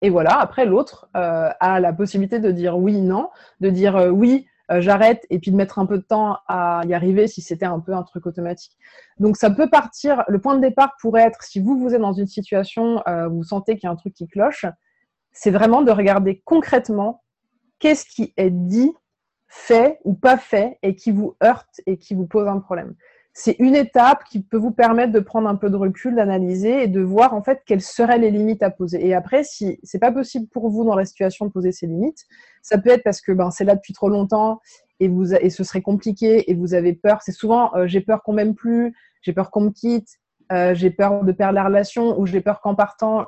Et 0.00 0.08
voilà, 0.08 0.40
après 0.40 0.64
l'autre 0.64 1.10
euh, 1.16 1.50
a 1.60 1.80
la 1.80 1.92
possibilité 1.92 2.38
de 2.40 2.50
dire 2.50 2.78
oui, 2.78 3.02
non, 3.02 3.28
de 3.60 3.68
dire 3.68 3.96
euh, 3.96 4.08
oui, 4.08 4.46
euh, 4.72 4.80
j'arrête 4.80 5.26
et 5.30 5.38
puis 5.38 5.50
de 5.50 5.56
mettre 5.56 5.78
un 5.78 5.86
peu 5.86 5.98
de 5.98 6.02
temps 6.02 6.38
à 6.48 6.82
y 6.86 6.94
arriver 6.94 7.28
si 7.28 7.42
c'était 7.42 7.66
un 7.66 7.80
peu 7.80 7.92
un 7.92 8.02
truc 8.02 8.26
automatique. 8.26 8.76
Donc 9.18 9.36
ça 9.36 9.50
peut 9.50 9.68
partir, 9.68 10.24
le 10.28 10.40
point 10.40 10.56
de 10.56 10.60
départ 10.60 10.94
pourrait 11.00 11.22
être, 11.22 11.42
si 11.42 11.60
vous, 11.60 11.78
vous 11.78 11.94
êtes 11.94 12.00
dans 12.00 12.12
une 12.12 12.26
situation, 12.26 13.02
euh, 13.06 13.28
vous 13.28 13.44
sentez 13.44 13.76
qu'il 13.76 13.86
y 13.86 13.88
a 13.88 13.92
un 13.92 13.96
truc 13.96 14.14
qui 14.14 14.26
cloche, 14.26 14.64
c'est 15.32 15.50
vraiment 15.50 15.82
de 15.82 15.90
regarder 15.90 16.42
concrètement 16.44 17.22
qu'est-ce 17.78 18.06
qui 18.06 18.32
est 18.36 18.50
dit, 18.50 18.92
fait 19.48 19.98
ou 20.04 20.14
pas 20.14 20.38
fait 20.38 20.78
et 20.82 20.96
qui 20.96 21.10
vous 21.10 21.36
heurte 21.44 21.80
et 21.86 21.98
qui 21.98 22.14
vous 22.14 22.26
pose 22.26 22.48
un 22.48 22.58
problème. 22.58 22.94
C'est 23.34 23.56
une 23.58 23.74
étape 23.74 24.24
qui 24.24 24.42
peut 24.42 24.58
vous 24.58 24.72
permettre 24.72 25.12
de 25.12 25.20
prendre 25.20 25.48
un 25.48 25.56
peu 25.56 25.70
de 25.70 25.76
recul, 25.76 26.14
d'analyser 26.14 26.82
et 26.82 26.86
de 26.86 27.00
voir 27.00 27.32
en 27.32 27.42
fait 27.42 27.62
quelles 27.64 27.80
seraient 27.80 28.18
les 28.18 28.30
limites 28.30 28.62
à 28.62 28.70
poser. 28.70 29.06
Et 29.06 29.14
après, 29.14 29.42
si 29.42 29.78
c'est 29.82 29.98
pas 29.98 30.12
possible 30.12 30.48
pour 30.48 30.68
vous 30.68 30.84
dans 30.84 30.94
la 30.94 31.06
situation 31.06 31.46
de 31.46 31.50
poser 31.50 31.72
ces 31.72 31.86
limites, 31.86 32.26
ça 32.60 32.76
peut 32.76 32.90
être 32.90 33.02
parce 33.02 33.22
que 33.22 33.32
ben, 33.32 33.50
c'est 33.50 33.64
là 33.64 33.74
depuis 33.74 33.94
trop 33.94 34.10
longtemps 34.10 34.60
et, 35.00 35.08
vous, 35.08 35.34
et 35.34 35.48
ce 35.48 35.64
serait 35.64 35.80
compliqué 35.80 36.50
et 36.50 36.54
vous 36.54 36.74
avez 36.74 36.92
peur. 36.92 37.22
C'est 37.22 37.32
souvent 37.32 37.74
euh, 37.74 37.86
j'ai 37.86 38.02
peur 38.02 38.22
qu'on 38.22 38.34
m'aime 38.34 38.54
plus, 38.54 38.94
j'ai 39.22 39.32
peur 39.32 39.50
qu'on 39.50 39.62
me 39.62 39.70
quitte, 39.70 40.08
euh, 40.52 40.74
j'ai 40.74 40.90
peur 40.90 41.24
de 41.24 41.32
perdre 41.32 41.54
la 41.54 41.64
relation 41.64 42.18
ou 42.20 42.26
j'ai 42.26 42.42
peur 42.42 42.60
qu'en 42.60 42.74
partant, 42.74 43.26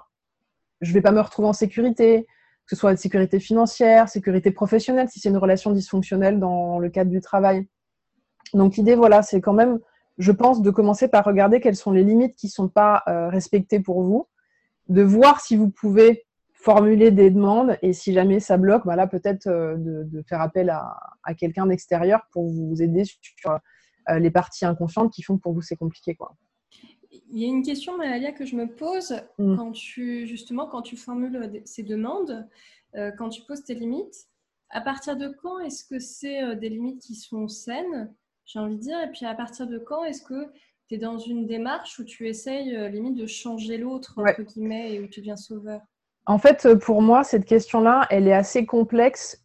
je 0.82 0.92
vais 0.92 1.00
pas 1.00 1.12
me 1.12 1.20
retrouver 1.20 1.48
en 1.48 1.54
sécurité, 1.54 2.26
que 2.66 2.74
ce 2.74 2.76
soit 2.76 2.90
une 2.90 2.98
sécurité 2.98 3.40
financière, 3.40 4.10
sécurité 4.10 4.50
professionnelle, 4.50 5.08
si 5.08 5.20
c'est 5.20 5.30
une 5.30 5.38
relation 5.38 5.70
dysfonctionnelle 5.70 6.38
dans 6.38 6.78
le 6.78 6.90
cadre 6.90 7.10
du 7.10 7.22
travail. 7.22 7.66
Donc 8.52 8.76
l'idée, 8.76 8.94
voilà, 8.94 9.22
c'est 9.22 9.40
quand 9.40 9.54
même, 9.54 9.78
je 10.18 10.32
pense, 10.32 10.62
de 10.62 10.70
commencer 10.70 11.08
par 11.08 11.24
regarder 11.24 11.60
quelles 11.60 11.76
sont 11.76 11.92
les 11.92 12.04
limites 12.04 12.36
qui 12.36 12.46
ne 12.46 12.52
sont 12.52 12.68
pas 12.68 13.02
euh, 13.08 13.28
respectées 13.28 13.80
pour 13.80 14.02
vous, 14.02 14.28
de 14.88 15.02
voir 15.02 15.40
si 15.40 15.56
vous 15.56 15.70
pouvez 15.70 16.24
formuler 16.52 17.10
des 17.10 17.30
demandes 17.30 17.76
et 17.82 17.92
si 17.92 18.12
jamais 18.12 18.40
ça 18.40 18.56
bloque, 18.56 18.84
voilà, 18.84 19.06
peut-être 19.06 19.48
euh, 19.48 19.74
de, 19.76 20.22
faire 20.22 20.40
appel 20.40 20.70
à, 20.70 20.96
quelqu'un 21.36 21.66
d'extérieur 21.66 22.22
pour 22.32 22.48
vous 22.48 22.80
aider 22.80 23.04
sur 23.04 23.50
euh, 24.08 24.18
les 24.18 24.30
parties 24.30 24.64
inconscientes 24.64 25.12
qui 25.12 25.22
font 25.22 25.36
que 25.36 25.42
pour 25.42 25.52
vous 25.52 25.62
c'est 25.62 25.76
compliqué. 25.76 26.14
Quoi. 26.14 26.34
Il 27.10 27.38
y 27.38 27.44
a 27.44 27.48
une 27.48 27.62
question, 27.62 27.96
Malalia, 27.96 28.32
que 28.32 28.44
je 28.44 28.56
me 28.56 28.66
pose 28.66 29.14
mm. 29.38 29.56
quand 29.56 29.72
tu, 29.72 30.26
justement, 30.26 30.66
quand 30.66 30.82
tu 30.82 30.96
formules 30.96 31.62
ces 31.64 31.82
demandes, 31.82 32.48
quand 33.18 33.28
tu 33.28 33.42
poses 33.42 33.64
tes 33.64 33.74
limites. 33.74 34.28
À 34.70 34.80
partir 34.80 35.16
de 35.16 35.28
quand 35.28 35.58
est-ce 35.58 35.84
que 35.84 35.98
c'est 35.98 36.54
des 36.56 36.68
limites 36.68 37.00
qui 37.00 37.16
sont 37.16 37.48
saines, 37.48 38.14
j'ai 38.44 38.58
envie 38.58 38.76
de 38.76 38.80
dire, 38.80 39.00
et 39.00 39.10
puis 39.10 39.26
à 39.26 39.34
partir 39.34 39.66
de 39.66 39.78
quand 39.78 40.04
est-ce 40.04 40.22
que 40.22 40.50
tu 40.88 40.94
es 40.94 40.98
dans 40.98 41.18
une 41.18 41.46
démarche 41.46 41.98
où 41.98 42.04
tu 42.04 42.28
essayes 42.28 42.76
euh, 42.76 42.88
limite 42.88 43.16
de 43.16 43.26
changer 43.26 43.78
l'autre, 43.78 44.14
entre 44.18 44.42
guillemets, 44.42 44.94
et 44.94 45.00
où 45.00 45.06
tu 45.06 45.20
deviens 45.20 45.36
sauveur? 45.36 45.80
En 46.26 46.38
fait, 46.38 46.74
pour 46.76 47.02
moi, 47.02 47.24
cette 47.24 47.44
question-là, 47.44 48.06
elle 48.10 48.28
est 48.28 48.32
assez 48.32 48.64
complexe 48.64 49.40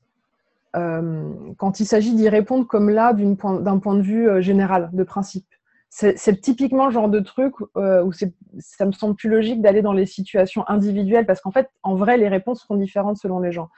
quand 0.71 1.79
il 1.79 1.85
s'agit 1.87 2.13
d'y 2.13 2.29
répondre 2.29 2.67
comme 2.67 2.91
là, 2.91 3.11
d'un 3.13 3.33
point, 3.33 3.79
point, 3.79 3.95
de 3.95 4.03
vue 4.03 4.41
général, 4.41 4.91
de 4.93 5.03
principe. 5.03 5.47
C'est 5.89 6.39
typiquement 6.41 6.85
le 6.85 6.91
genre 6.91 7.09
de 7.09 7.19
truc 7.19 7.55
euh, 7.75 8.03
où 8.03 8.11
ça 8.13 8.85
me 8.85 8.91
semble 8.91 9.15
plus 9.15 9.29
logique 9.29 9.61
d'aller 9.61 9.81
dans 9.81 9.91
les 9.91 10.05
situations 10.05 10.63
individuelles 10.69 11.25
parce 11.25 11.41
qu'en 11.41 11.51
fait, 11.51 11.67
en 11.81 11.95
vrai, 11.95 12.17
les 12.17 12.27
réponses 12.27 12.61
seront 12.61 12.75
différentes 12.75 13.17
selon 13.17 13.39
les 13.39 13.51
gens. 13.51 13.69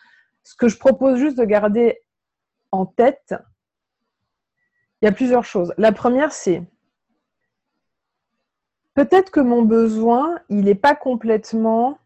Ce 0.43 0.55
que 0.55 0.67
je 0.67 0.77
propose 0.77 1.17
juste 1.17 1.37
de 1.37 1.45
garder 1.45 2.01
en 2.71 2.85
tête, 2.85 3.33
il 5.01 5.05
y 5.05 5.07
a 5.07 5.11
plusieurs 5.11 5.45
choses. 5.45 5.73
La 5.77 5.91
première, 5.91 6.31
c'est 6.31 6.63
peut-être 8.93 9.31
que 9.31 9.39
mon 9.39 9.63
besoin, 9.63 10.39
il 10.49 10.65
n'est 10.65 10.75
pas 10.75 10.95
complètement 10.95 11.97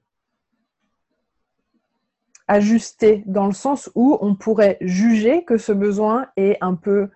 ajusté 2.47 3.23
dans 3.25 3.47
le 3.47 3.53
sens 3.53 3.89
où 3.95 4.17
on 4.21 4.35
pourrait 4.35 4.77
juger 4.81 5.43
que 5.43 5.57
ce 5.57 5.71
besoin 5.71 6.27
est 6.37 6.57
un 6.61 6.75
peu 6.75 7.09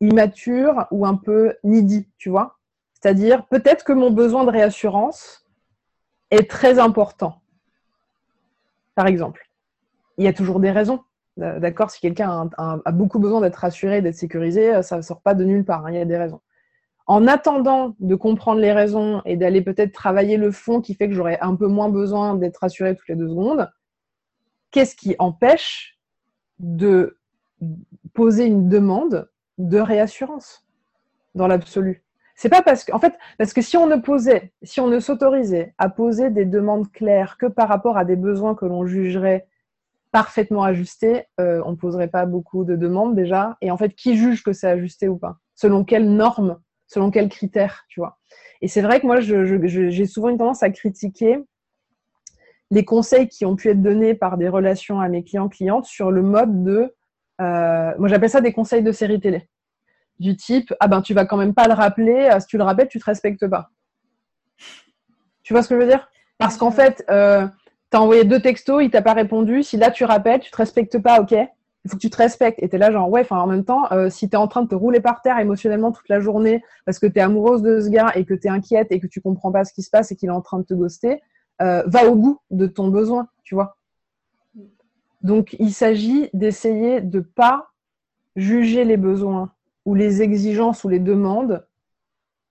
immature 0.00 0.86
ou 0.90 1.06
un 1.06 1.16
peu 1.16 1.54
needy, 1.62 2.08
tu 2.18 2.30
vois. 2.30 2.58
C'est-à-dire, 2.94 3.46
peut-être 3.46 3.84
que 3.84 3.92
mon 3.92 4.10
besoin 4.10 4.44
de 4.44 4.50
réassurance 4.50 5.46
est 6.30 6.50
très 6.50 6.78
important. 6.78 7.40
Par 8.94 9.06
exemple, 9.06 9.48
il 10.16 10.24
y 10.24 10.28
a 10.28 10.32
toujours 10.32 10.58
des 10.58 10.70
raisons. 10.70 11.04
D'accord 11.36 11.90
Si 11.90 12.00
quelqu'un 12.00 12.48
a, 12.56 12.92
beaucoup 12.92 13.18
besoin 13.18 13.42
d'être 13.42 13.56
rassuré, 13.56 14.00
d'être 14.00 14.14
sécurisé, 14.14 14.74
euh, 14.74 14.82
ça 14.82 14.96
ne 14.96 15.02
sort 15.02 15.20
pas 15.20 15.34
de 15.34 15.44
nulle 15.44 15.64
part. 15.64 15.84
Hein, 15.84 15.92
il 15.92 15.98
y 15.98 16.00
a 16.00 16.06
des 16.06 16.16
raisons. 16.16 16.40
En 17.06 17.26
attendant 17.26 17.94
de 18.00 18.14
comprendre 18.14 18.60
les 18.60 18.72
raisons 18.72 19.22
et 19.26 19.36
d'aller 19.36 19.60
peut-être 19.60 19.92
travailler 19.92 20.38
le 20.38 20.50
fond 20.50 20.80
qui 20.80 20.94
fait 20.94 21.08
que 21.08 21.14
j'aurais 21.14 21.38
un 21.40 21.54
peu 21.54 21.66
moins 21.66 21.88
besoin 21.88 22.34
d'être 22.34 22.56
rassuré 22.58 22.96
toutes 22.96 23.08
les 23.08 23.16
deux 23.16 23.28
secondes, 23.28 23.70
qu'est-ce 24.70 24.96
qui 24.96 25.14
empêche 25.18 25.98
de 26.58 27.18
poser 28.12 28.46
une 28.46 28.68
demande 28.68 29.28
de 29.58 29.78
réassurance 29.78 30.66
dans 31.34 31.46
l'absolu? 31.46 32.02
C'est 32.34 32.48
pas 32.48 32.62
parce 32.62 32.84
que, 32.84 32.92
en 32.92 32.98
fait, 32.98 33.14
parce 33.38 33.52
que 33.52 33.62
si 33.62 33.76
on 33.76 33.86
ne 33.86 33.96
posait, 33.96 34.52
si 34.62 34.80
on 34.80 34.88
ne 34.88 35.00
s'autorisait 35.00 35.74
à 35.78 35.88
poser 35.88 36.30
des 36.30 36.44
demandes 36.44 36.90
claires 36.92 37.38
que 37.38 37.46
par 37.46 37.68
rapport 37.68 37.96
à 37.96 38.04
des 38.04 38.16
besoins 38.16 38.54
que 38.54 38.66
l'on 38.66 38.84
jugerait 38.84 39.46
parfaitement 40.12 40.62
ajustés, 40.62 41.24
euh, 41.40 41.62
on 41.64 41.72
ne 41.72 41.76
poserait 41.76 42.08
pas 42.08 42.26
beaucoup 42.26 42.64
de 42.64 42.76
demandes 42.76 43.14
déjà. 43.14 43.56
Et 43.60 43.70
en 43.70 43.76
fait, 43.76 43.94
qui 43.94 44.16
juge 44.16 44.42
que 44.42 44.52
c'est 44.52 44.68
ajusté 44.68 45.08
ou 45.08 45.16
pas? 45.16 45.38
Selon 45.54 45.84
quelles 45.84 46.10
normes? 46.10 46.60
Selon 46.86 47.10
quels 47.10 47.28
critères 47.28 47.84
Tu 47.88 48.00
vois? 48.00 48.18
Et 48.62 48.68
c'est 48.68 48.82
vrai 48.82 49.00
que 49.00 49.06
moi, 49.06 49.20
j'ai 49.20 50.06
souvent 50.06 50.28
une 50.28 50.38
tendance 50.38 50.62
à 50.62 50.70
critiquer 50.70 51.38
les 52.70 52.84
conseils 52.84 53.28
qui 53.28 53.44
ont 53.44 53.54
pu 53.54 53.68
être 53.68 53.82
donnés 53.82 54.14
par 54.14 54.38
des 54.38 54.48
relations 54.48 55.00
à 55.00 55.08
mes 55.08 55.22
clients-clientes 55.22 55.84
sur 55.84 56.10
le 56.10 56.22
mode 56.22 56.64
de 56.64 56.92
euh, 57.40 57.92
moi, 57.98 58.08
j'appelle 58.08 58.30
ça 58.30 58.40
des 58.40 58.52
conseils 58.52 58.82
de 58.82 58.92
série 58.92 59.20
télé. 59.20 59.48
Du 60.18 60.36
type, 60.36 60.72
ah 60.80 60.88
ben, 60.88 61.02
tu 61.02 61.12
vas 61.12 61.26
quand 61.26 61.36
même 61.36 61.54
pas 61.54 61.68
le 61.68 61.74
rappeler. 61.74 62.30
Euh, 62.32 62.40
si 62.40 62.46
tu 62.46 62.56
le 62.56 62.64
rappelles, 62.64 62.88
tu 62.88 62.98
te 62.98 63.04
respectes 63.04 63.46
pas. 63.46 63.70
Tu 65.42 65.52
vois 65.52 65.62
ce 65.62 65.68
que 65.68 65.74
je 65.74 65.80
veux 65.80 65.88
dire? 65.88 66.08
Parce 66.38 66.56
qu'en 66.56 66.70
fait, 66.70 67.04
euh, 67.10 67.46
tu 67.96 68.00
as 68.00 68.02
envoyé 68.02 68.24
deux 68.24 68.40
textos, 68.40 68.82
il 68.82 68.90
t'a 68.90 69.00
pas 69.00 69.14
répondu. 69.14 69.62
Si 69.62 69.78
là, 69.78 69.90
tu 69.90 70.04
rappelles, 70.04 70.40
tu 70.40 70.50
te 70.50 70.56
respectes 70.56 70.98
pas, 70.98 71.20
ok 71.20 71.34
il 71.84 71.88
faut 71.88 71.98
que 71.98 72.02
tu 72.02 72.10
te 72.10 72.16
respectes. 72.16 72.60
Et 72.64 72.68
tu 72.68 72.74
es 72.74 72.78
là, 72.80 72.90
genre, 72.90 73.08
ouais, 73.08 73.20
enfin, 73.20 73.38
en 73.38 73.46
même 73.46 73.64
temps, 73.64 73.84
si 74.10 74.28
tu 74.28 74.34
es 74.34 74.36
en 74.36 74.48
train 74.48 74.62
de 74.62 74.68
te 74.68 74.74
rouler 74.74 74.98
par 74.98 75.22
terre 75.22 75.38
émotionnellement 75.38 75.92
toute 75.92 76.08
la 76.08 76.18
journée 76.18 76.60
parce 76.84 76.98
que 76.98 77.06
tu 77.06 77.20
es 77.20 77.20
amoureuse 77.20 77.62
de 77.62 77.80
ce 77.80 77.88
gars 77.88 78.10
et 78.16 78.24
que 78.24 78.34
tu 78.34 78.48
es 78.48 78.50
inquiète 78.50 78.88
et 78.90 78.98
que 78.98 79.06
tu 79.06 79.20
comprends 79.20 79.52
pas 79.52 79.64
ce 79.64 79.72
qui 79.72 79.82
se 79.82 79.90
passe 79.90 80.10
et 80.10 80.16
qu'il 80.16 80.28
est 80.28 80.32
en 80.32 80.40
train 80.40 80.58
de 80.58 80.64
te 80.64 80.74
ghoster, 80.74 81.22
va 81.60 82.08
au 82.08 82.16
bout 82.16 82.40
de 82.50 82.66
ton 82.66 82.88
besoin, 82.88 83.28
tu 83.44 83.54
vois. 83.54 83.76
Donc, 85.22 85.54
il 85.60 85.72
s'agit 85.72 86.28
d'essayer 86.34 87.00
de 87.00 87.20
pas 87.20 87.68
juger 88.34 88.84
les 88.84 88.96
besoins 88.96 89.52
ou 89.84 89.94
les 89.94 90.22
exigences 90.22 90.82
ou 90.82 90.88
les 90.88 90.98
demandes 90.98 91.64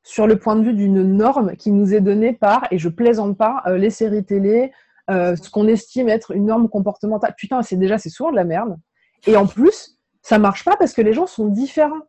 sur 0.05 0.27
le 0.27 0.37
point 0.37 0.55
de 0.55 0.63
vue 0.63 0.73
d'une 0.73 1.03
norme 1.03 1.55
qui 1.57 1.71
nous 1.71 1.93
est 1.93 1.99
donnée 1.99 2.31
par, 2.31 2.67
et 2.71 2.77
je 2.77 2.89
plaisante 2.89 3.37
pas, 3.37 3.63
euh, 3.65 3.77
les 3.77 3.89
séries 3.89 4.23
télé, 4.23 4.71
euh, 5.09 5.35
ce 5.35 5.49
qu'on 5.49 5.67
estime 5.67 6.09
être 6.09 6.31
une 6.31 6.45
norme 6.45 6.69
comportementale. 6.69 7.33
Putain, 7.37 7.61
c'est 7.61 7.75
déjà, 7.75 7.97
c'est 7.97 8.09
souvent 8.09 8.31
de 8.31 8.35
la 8.35 8.43
merde. 8.43 8.77
Et 9.27 9.35
en 9.37 9.47
plus, 9.47 9.97
ça 10.21 10.39
marche 10.39 10.63
pas 10.65 10.75
parce 10.77 10.93
que 10.93 11.01
les 11.01 11.13
gens 11.13 11.27
sont 11.27 11.47
différents. 11.47 12.01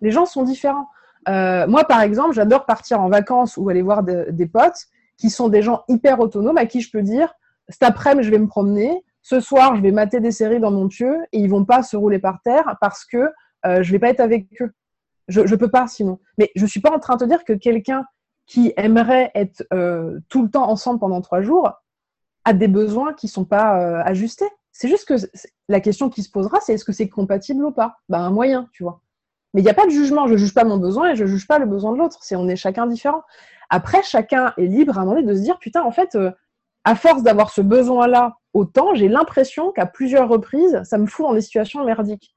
Les 0.00 0.10
gens 0.10 0.26
sont 0.26 0.42
différents. 0.42 0.88
Euh, 1.28 1.66
moi, 1.66 1.84
par 1.84 2.00
exemple, 2.00 2.34
j'adore 2.34 2.66
partir 2.66 3.00
en 3.00 3.08
vacances 3.08 3.56
ou 3.56 3.68
aller 3.68 3.82
voir 3.82 4.02
des 4.02 4.46
potes 4.46 4.86
qui 5.16 5.30
sont 5.30 5.48
des 5.48 5.62
gens 5.62 5.84
hyper 5.88 6.20
autonomes 6.20 6.58
à 6.58 6.66
qui 6.66 6.80
je 6.80 6.90
peux 6.90 7.02
dire 7.02 7.32
cet 7.68 7.82
après-midi, 7.82 8.26
je 8.26 8.30
vais 8.30 8.38
me 8.38 8.46
promener, 8.46 9.04
ce 9.22 9.40
soir, 9.40 9.76
je 9.76 9.82
vais 9.82 9.92
mater 9.92 10.20
des 10.20 10.32
séries 10.32 10.60
dans 10.60 10.70
mon 10.70 10.88
pieu 10.88 11.16
et 11.32 11.38
ils 11.38 11.48
vont 11.48 11.64
pas 11.64 11.82
se 11.82 11.96
rouler 11.96 12.18
par 12.18 12.40
terre 12.42 12.76
parce 12.80 13.04
que 13.04 13.30
euh, 13.66 13.82
je 13.82 13.90
vais 13.90 13.98
pas 13.98 14.10
être 14.10 14.20
avec 14.20 14.46
eux. 14.60 14.72
Je, 15.28 15.40
ne 15.40 15.56
peux 15.56 15.70
pas 15.70 15.86
sinon. 15.86 16.20
Mais 16.36 16.50
je 16.54 16.66
suis 16.66 16.80
pas 16.80 16.94
en 16.94 16.98
train 16.98 17.14
de 17.14 17.20
te 17.20 17.24
dire 17.24 17.44
que 17.44 17.54
quelqu'un 17.54 18.04
qui 18.46 18.74
aimerait 18.76 19.30
être 19.34 19.64
euh, 19.72 20.20
tout 20.28 20.42
le 20.42 20.50
temps 20.50 20.68
ensemble 20.68 21.00
pendant 21.00 21.22
trois 21.22 21.40
jours 21.40 21.72
a 22.44 22.52
des 22.52 22.68
besoins 22.68 23.14
qui 23.14 23.28
sont 23.28 23.44
pas 23.44 23.80
euh, 23.80 24.02
ajustés. 24.04 24.48
C'est 24.72 24.88
juste 24.88 25.06
que 25.06 25.14
la 25.68 25.80
question 25.80 26.10
qui 26.10 26.22
se 26.22 26.30
posera, 26.30 26.60
c'est 26.60 26.74
est-ce 26.74 26.84
que 26.84 26.92
c'est 26.92 27.08
compatible 27.08 27.64
ou 27.64 27.70
pas? 27.70 27.98
Ben 28.08 28.20
un 28.20 28.30
moyen, 28.30 28.68
tu 28.72 28.82
vois. 28.82 29.00
Mais 29.52 29.60
il 29.60 29.64
n'y 29.64 29.70
a 29.70 29.74
pas 29.74 29.86
de 29.86 29.90
jugement. 29.90 30.26
Je 30.26 30.36
juge 30.36 30.52
pas 30.52 30.64
mon 30.64 30.78
besoin 30.78 31.12
et 31.12 31.16
je 31.16 31.26
juge 31.26 31.46
pas 31.46 31.58
le 31.58 31.66
besoin 31.66 31.92
de 31.92 31.98
l'autre. 31.98 32.18
C'est 32.22 32.36
on 32.36 32.48
est 32.48 32.56
chacun 32.56 32.86
différent. 32.86 33.22
Après, 33.70 34.02
chacun 34.02 34.52
est 34.56 34.66
libre 34.66 34.98
à 34.98 35.02
un 35.02 35.04
moment 35.04 35.16
donné 35.16 35.28
de 35.32 35.36
se 35.36 35.42
dire 35.42 35.58
putain, 35.58 35.82
en 35.82 35.92
fait, 35.92 36.16
euh, 36.16 36.32
à 36.84 36.96
force 36.96 37.22
d'avoir 37.22 37.50
ce 37.50 37.60
besoin-là 37.60 38.36
autant, 38.52 38.94
j'ai 38.94 39.08
l'impression 39.08 39.72
qu'à 39.72 39.86
plusieurs 39.86 40.28
reprises, 40.28 40.82
ça 40.84 40.98
me 40.98 41.06
fout 41.06 41.26
dans 41.26 41.34
des 41.34 41.40
situations 41.40 41.84
merdiques. 41.84 42.34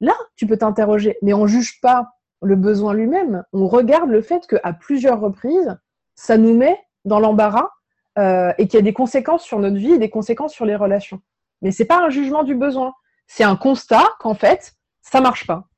Là, 0.00 0.14
tu 0.36 0.46
peux 0.46 0.56
t'interroger, 0.56 1.16
mais 1.22 1.32
on 1.32 1.42
ne 1.42 1.48
juge 1.48 1.80
pas 1.80 2.10
le 2.42 2.56
besoin 2.56 2.94
lui-même. 2.94 3.44
On 3.52 3.66
regarde 3.66 4.10
le 4.10 4.22
fait 4.22 4.46
qu'à 4.46 4.72
plusieurs 4.72 5.20
reprises, 5.20 5.76
ça 6.14 6.36
nous 6.36 6.56
met 6.56 6.78
dans 7.04 7.18
l'embarras 7.18 7.70
euh, 8.18 8.52
et 8.58 8.66
qu'il 8.66 8.78
y 8.78 8.80
a 8.80 8.84
des 8.84 8.92
conséquences 8.92 9.44
sur 9.44 9.58
notre 9.58 9.76
vie 9.76 9.92
et 9.92 9.98
des 9.98 10.10
conséquences 10.10 10.52
sur 10.52 10.66
les 10.66 10.76
relations. 10.76 11.20
Mais 11.62 11.72
ce 11.72 11.82
n'est 11.82 11.86
pas 11.86 12.04
un 12.04 12.10
jugement 12.10 12.42
du 12.42 12.54
besoin. 12.54 12.94
C'est 13.26 13.44
un 13.44 13.56
constat 13.56 14.04
qu'en 14.20 14.34
fait, 14.34 14.74
ça 15.02 15.20
marche 15.20 15.46
pas. 15.46 15.68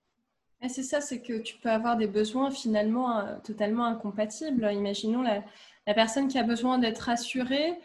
C'est 0.68 0.82
ça, 0.82 1.00
c'est 1.00 1.22
que 1.22 1.38
tu 1.38 1.56
peux 1.56 1.70
avoir 1.70 1.96
des 1.96 2.06
besoins 2.06 2.50
finalement 2.50 3.18
euh, 3.18 3.36
totalement 3.42 3.86
incompatibles. 3.86 4.70
Imaginons 4.72 5.22
la, 5.22 5.42
la, 5.86 5.94
personne 5.94 6.28
qui 6.28 6.38
a 6.38 6.42
besoin 6.42 6.78
d'être 6.78 6.98
rassurée 6.98 7.78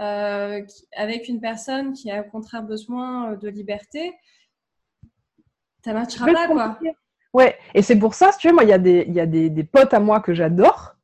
euh, 0.00 0.62
avec 0.96 1.28
une 1.28 1.40
personne 1.40 1.92
qui 1.92 2.10
a 2.10 2.22
au 2.22 2.30
contraire 2.30 2.62
besoin 2.62 3.32
euh, 3.32 3.36
de 3.36 3.48
liberté, 3.48 4.14
ça 5.84 5.92
ne 5.92 5.98
marchera 5.98 6.26
pas, 6.26 6.46
quoi. 6.48 6.78
Ouais, 7.34 7.58
et 7.74 7.82
c'est 7.82 7.98
pour 7.98 8.14
ça, 8.14 8.32
si 8.32 8.38
tu 8.38 8.48
veux, 8.48 8.54
moi, 8.54 8.64
il 8.64 8.70
y 8.70 8.74
a, 8.74 8.78
des, 8.78 9.04
y 9.08 9.20
a 9.20 9.26
des, 9.26 9.50
des, 9.50 9.64
potes 9.64 9.92
à 9.92 10.00
moi 10.00 10.20
que 10.20 10.32
j'adore, 10.32 10.94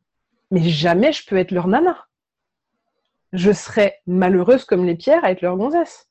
mais 0.50 0.62
jamais 0.62 1.12
je 1.12 1.26
peux 1.26 1.36
être 1.36 1.50
leur 1.50 1.68
nana. 1.68 2.07
Je 3.32 3.52
serais 3.52 3.96
malheureuse 4.06 4.64
comme 4.64 4.84
les 4.84 4.94
pierres 4.94 5.24
avec 5.24 5.40
leur 5.40 5.56
gonzesse. 5.56 6.06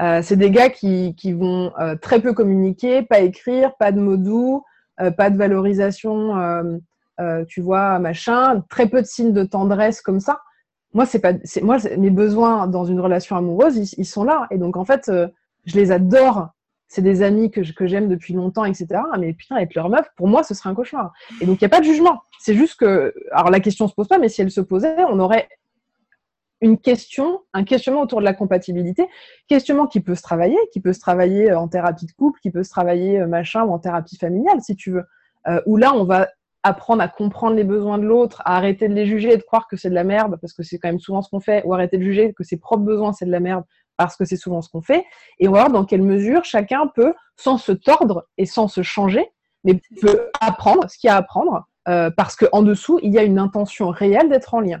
Euh, 0.00 0.20
c'est 0.22 0.36
des 0.36 0.50
gars 0.50 0.70
qui, 0.70 1.14
qui 1.16 1.32
vont 1.32 1.72
euh, 1.80 1.96
très 1.96 2.20
peu 2.20 2.32
communiquer, 2.32 3.02
pas 3.02 3.20
écrire, 3.20 3.74
pas 3.78 3.90
de 3.90 4.00
mots 4.00 4.16
doux, 4.16 4.62
euh, 5.00 5.10
pas 5.10 5.30
de 5.30 5.36
valorisation, 5.36 6.70
tu 7.48 7.60
vois, 7.60 7.98
machin, 7.98 8.62
très 8.68 8.88
peu 8.88 9.02
de 9.02 9.06
signes 9.06 9.32
de 9.32 9.42
tendresse 9.42 10.00
comme 10.00 10.20
ça. 10.20 10.40
Moi, 10.94 11.04
c'est 11.04 11.18
pas, 11.18 11.32
moi, 11.62 11.78
mes 11.98 12.10
besoins 12.10 12.66
dans 12.68 12.84
une 12.84 13.00
relation 13.00 13.36
amoureuse, 13.36 13.76
ils, 13.98 14.06
sont 14.06 14.24
là. 14.24 14.46
Et 14.50 14.58
donc, 14.58 14.76
en 14.76 14.84
fait, 14.84 15.10
je 15.64 15.74
les 15.74 15.90
adore. 15.90 16.50
C'est 16.86 17.02
des 17.02 17.22
amis 17.22 17.50
que, 17.50 17.62
j'aime 17.86 18.08
depuis 18.08 18.34
longtemps, 18.34 18.64
etc. 18.64 19.02
Mais 19.18 19.32
putain, 19.32 19.56
avec 19.56 19.74
leur 19.74 19.90
meuf, 19.90 20.06
pour 20.16 20.28
moi, 20.28 20.44
ce 20.44 20.54
serait 20.54 20.70
un 20.70 20.74
cauchemar. 20.74 21.12
Et 21.40 21.46
donc, 21.46 21.60
il 21.60 21.64
n'y 21.64 21.66
a 21.66 21.68
pas 21.68 21.80
de 21.80 21.84
jugement. 21.84 22.22
C'est 22.38 22.54
juste 22.54 22.78
que, 22.78 23.12
alors 23.32 23.50
la 23.50 23.60
question 23.60 23.88
se 23.88 23.94
pose 23.94 24.08
pas, 24.08 24.18
mais 24.18 24.28
si 24.28 24.40
elle 24.40 24.50
se 24.50 24.60
posait, 24.60 25.04
on 25.10 25.18
aurait 25.18 25.48
une 26.60 26.78
question, 26.78 27.40
un 27.52 27.64
questionnement 27.64 28.02
autour 28.02 28.20
de 28.20 28.24
la 28.24 28.34
compatibilité, 28.34 29.06
questionnement 29.46 29.86
qui 29.86 30.00
peut 30.00 30.14
se 30.14 30.22
travailler, 30.22 30.58
qui 30.72 30.80
peut 30.80 30.92
se 30.92 31.00
travailler 31.00 31.50
euh, 31.50 31.58
en 31.58 31.68
thérapie 31.68 32.06
de 32.06 32.12
couple, 32.12 32.40
qui 32.40 32.50
peut 32.50 32.62
se 32.62 32.70
travailler 32.70 33.20
euh, 33.20 33.26
machin 33.26 33.64
ou 33.64 33.72
en 33.72 33.78
thérapie 33.78 34.16
familiale 34.16 34.60
si 34.60 34.74
tu 34.74 34.90
veux, 34.90 35.04
euh, 35.46 35.60
où 35.66 35.76
là 35.76 35.92
on 35.94 36.04
va 36.04 36.28
apprendre 36.64 37.02
à 37.02 37.08
comprendre 37.08 37.54
les 37.54 37.64
besoins 37.64 37.98
de 37.98 38.04
l'autre, 38.04 38.42
à 38.44 38.56
arrêter 38.56 38.88
de 38.88 38.94
les 38.94 39.06
juger 39.06 39.32
et 39.32 39.36
de 39.36 39.42
croire 39.42 39.68
que 39.68 39.76
c'est 39.76 39.90
de 39.90 39.94
la 39.94 40.04
merde 40.04 40.36
parce 40.40 40.52
que 40.52 40.62
c'est 40.62 40.78
quand 40.78 40.88
même 40.88 40.98
souvent 40.98 41.22
ce 41.22 41.30
qu'on 41.30 41.40
fait, 41.40 41.62
ou 41.64 41.72
arrêter 41.72 41.98
de 41.98 42.02
juger 42.02 42.32
que 42.34 42.42
ses 42.42 42.56
propres 42.56 42.82
besoins 42.82 43.12
c'est 43.12 43.26
de 43.26 43.30
la 43.30 43.40
merde 43.40 43.64
parce 43.96 44.16
que 44.16 44.24
c'est 44.24 44.36
souvent 44.36 44.62
ce 44.62 44.68
qu'on 44.70 44.80
fait, 44.80 45.04
et 45.40 45.48
on 45.48 45.52
va 45.52 45.60
voir 45.60 45.70
dans 45.72 45.84
quelle 45.84 46.02
mesure 46.02 46.44
chacun 46.44 46.86
peut, 46.86 47.14
sans 47.36 47.58
se 47.58 47.72
tordre 47.72 48.28
et 48.36 48.46
sans 48.46 48.68
se 48.68 48.82
changer, 48.82 49.26
mais 49.64 49.80
peut 50.00 50.30
apprendre 50.40 50.88
ce 50.88 50.96
qu'il 50.96 51.08
y 51.08 51.10
a 51.10 51.16
à 51.16 51.18
apprendre, 51.18 51.66
euh, 51.88 52.08
parce 52.16 52.36
qu'en 52.36 52.62
dessous 52.62 53.00
il 53.02 53.12
y 53.12 53.18
a 53.18 53.24
une 53.24 53.38
intention 53.38 53.90
réelle 53.90 54.28
d'être 54.28 54.54
en 54.54 54.60
lien. 54.60 54.80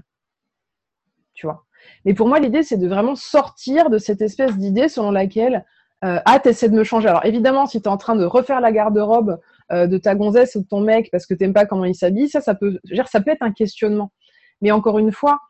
Tu 1.34 1.46
vois? 1.46 1.64
Mais 2.04 2.14
pour 2.14 2.28
moi, 2.28 2.38
l'idée, 2.40 2.62
c'est 2.62 2.76
de 2.76 2.88
vraiment 2.88 3.14
sortir 3.14 3.90
de 3.90 3.98
cette 3.98 4.22
espèce 4.22 4.56
d'idée 4.56 4.88
selon 4.88 5.10
laquelle 5.10 5.64
euh, 6.04 6.20
ah, 6.24 6.38
t'essaies 6.38 6.68
de 6.68 6.76
me 6.76 6.84
changer. 6.84 7.08
Alors 7.08 7.24
évidemment, 7.24 7.66
si 7.66 7.82
tu 7.82 7.88
es 7.88 7.88
en 7.88 7.96
train 7.96 8.14
de 8.14 8.24
refaire 8.24 8.60
la 8.60 8.70
garde-robe 8.70 9.40
euh, 9.72 9.86
de 9.86 9.98
ta 9.98 10.14
gonzesse 10.14 10.54
ou 10.54 10.60
de 10.62 10.66
ton 10.68 10.80
mec 10.80 11.10
parce 11.10 11.26
que 11.26 11.34
t'aimes 11.34 11.52
pas 11.52 11.66
comment 11.66 11.84
il 11.84 11.94
s'habille, 11.94 12.28
ça, 12.28 12.40
ça 12.40 12.54
peut, 12.54 12.78
ça 13.06 13.20
peut 13.20 13.32
être 13.32 13.42
un 13.42 13.52
questionnement. 13.52 14.12
Mais 14.60 14.70
encore 14.70 14.98
une 14.98 15.12
fois, 15.12 15.40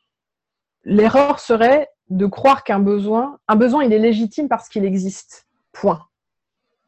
l'erreur 0.84 1.38
serait 1.38 1.88
de 2.08 2.24
croire 2.26 2.64
qu'un 2.64 2.80
besoin, 2.80 3.38
un 3.46 3.56
besoin, 3.56 3.84
il 3.84 3.92
est 3.92 3.98
légitime 3.98 4.48
parce 4.48 4.68
qu'il 4.68 4.84
existe. 4.84 5.46
Point. 5.72 6.00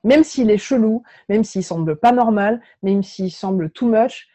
Même 0.04 0.24
s'il 0.24 0.50
est 0.50 0.58
chelou, 0.58 1.02
même 1.28 1.44
s'il 1.44 1.62
semble 1.62 1.96
pas 1.96 2.12
normal, 2.12 2.62
même 2.82 3.02
s'il 3.02 3.30
semble 3.30 3.70
too 3.70 3.86
much, 3.86 4.28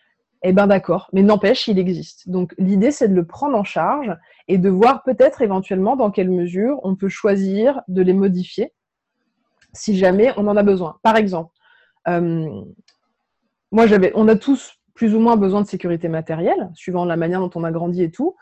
eh 0.43 0.53
ben 0.53 0.67
d'accord. 0.67 1.09
Mais 1.11 1.23
n'empêche, 1.23 1.67
il 1.67 1.79
existe. 1.79 2.29
Donc 2.29 2.53
l'idée, 2.59 2.91
c'est 2.91 3.07
de 3.07 3.15
le 3.15 3.25
prendre 3.25 3.57
en 3.57 3.63
charge 3.63 4.15
et 4.47 4.57
de 4.57 4.69
voir 4.69 5.03
peut-être 5.03 5.41
éventuellement 5.41 5.95
dans 5.95 6.11
quelle 6.11 6.29
mesure 6.29 6.79
on 6.83 6.95
peut 6.95 7.09
choisir 7.09 7.81
de 7.87 8.01
les 8.01 8.13
modifier 8.13 8.73
si 9.73 9.97
jamais 9.97 10.31
on 10.37 10.47
en 10.47 10.55
a 10.55 10.63
besoin. 10.63 10.97
Par 11.03 11.17
exemple, 11.17 11.51
euh, 12.07 12.63
moi 13.71 13.87
j'avais, 13.87 14.11
on 14.15 14.27
a 14.27 14.35
tous 14.35 14.75
plus 14.93 15.13
ou 15.13 15.19
moins 15.19 15.35
besoin 15.35 15.61
de 15.61 15.67
sécurité 15.67 16.07
matérielle, 16.07 16.71
suivant 16.73 17.05
la 17.05 17.17
manière 17.17 17.41
dont 17.41 17.51
on 17.55 17.63
a 17.63 17.71
grandi 17.71 18.01
et 18.01 18.11
tout. 18.11 18.35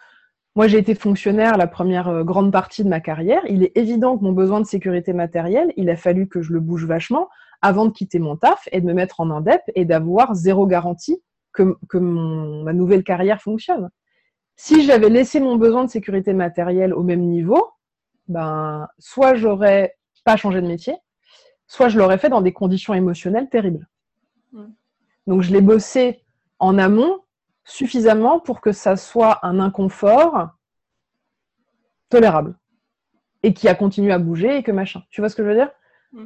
Moi, 0.56 0.68
j'ai 0.68 0.78
été 0.78 0.94
fonctionnaire 0.94 1.58
la 1.58 1.66
première 1.66 2.10
euh, 2.10 2.24
grande 2.24 2.52
partie 2.52 2.84
de 2.84 2.90
ma 2.90 3.00
carrière. 3.00 3.42
Il 3.50 3.64
est 3.64 3.76
évident 3.76 4.18
que 4.18 4.24
mon 4.24 4.34
besoin 4.34 4.62
de 4.62 4.68
sécurité 4.68 5.12
matérielle, 5.12 5.74
il 5.78 5.90
a 5.90 5.96
fallu 5.96 6.28
que 6.28 6.44
je 6.44 6.54
le 6.54 6.60
bouge 6.60 6.86
vachement 6.86 7.28
avant 7.64 7.88
de 7.88 7.92
quitter 7.92 8.20
mon 8.20 8.38
taf 8.38 8.70
et 8.72 8.80
de 8.80 8.86
me 8.86 8.94
mettre 8.94 9.20
en 9.20 9.32
indep 9.32 9.62
et 9.74 9.84
d'avoir 9.84 10.36
zéro 10.36 10.68
garantie 10.68 11.24
que, 11.54 11.76
que 11.90 11.98
ma 11.98 12.74
nouvelle 12.74 13.04
carrière 13.04 13.42
fonctionne. 13.42 13.90
Si 14.56 14.84
j'avais 14.84 15.10
laissé 15.10 15.40
mon 15.40 15.56
besoin 15.56 15.84
de 15.84 15.90
sécurité 15.90 16.34
matérielle 16.34 16.94
au 16.94 17.04
même 17.04 17.22
niveau, 17.22 17.72
ben, 18.28 18.88
soit 19.00 19.36
j'aurais 19.36 19.98
pas 20.24 20.38
changé 20.38 20.62
de 20.62 20.68
métier, 20.68 20.96
soit 21.68 21.90
je 21.90 21.98
l'aurais 21.98 22.18
fait 22.18 22.30
dans 22.30 22.42
des 22.42 22.54
conditions 22.54 22.94
émotionnelles 22.94 23.50
terribles. 23.50 23.88
Donc 25.28 25.42
je 25.42 25.52
l'ai 25.52 25.62
bossé 25.62 26.24
en 26.60 26.78
amont 26.78 27.20
suffisamment 27.66 28.40
pour 28.40 28.62
que 28.62 28.72
ça 28.72 28.96
soit 28.96 29.40
un 29.46 29.60
inconfort 29.60 30.50
tolérable 32.10 32.56
et 33.42 33.54
qui 33.54 33.68
a 33.68 33.76
continué 33.76 34.12
à 34.14 34.20
bouger 34.20 34.58
et 34.58 34.64
que 34.64 34.72
machin. 34.72 35.04
Tu 35.10 35.22
vois 35.22 35.30
ce 35.30 35.36
que 35.36 35.44
je 35.44 35.50
veux 35.50 35.56
dire? 35.56 35.72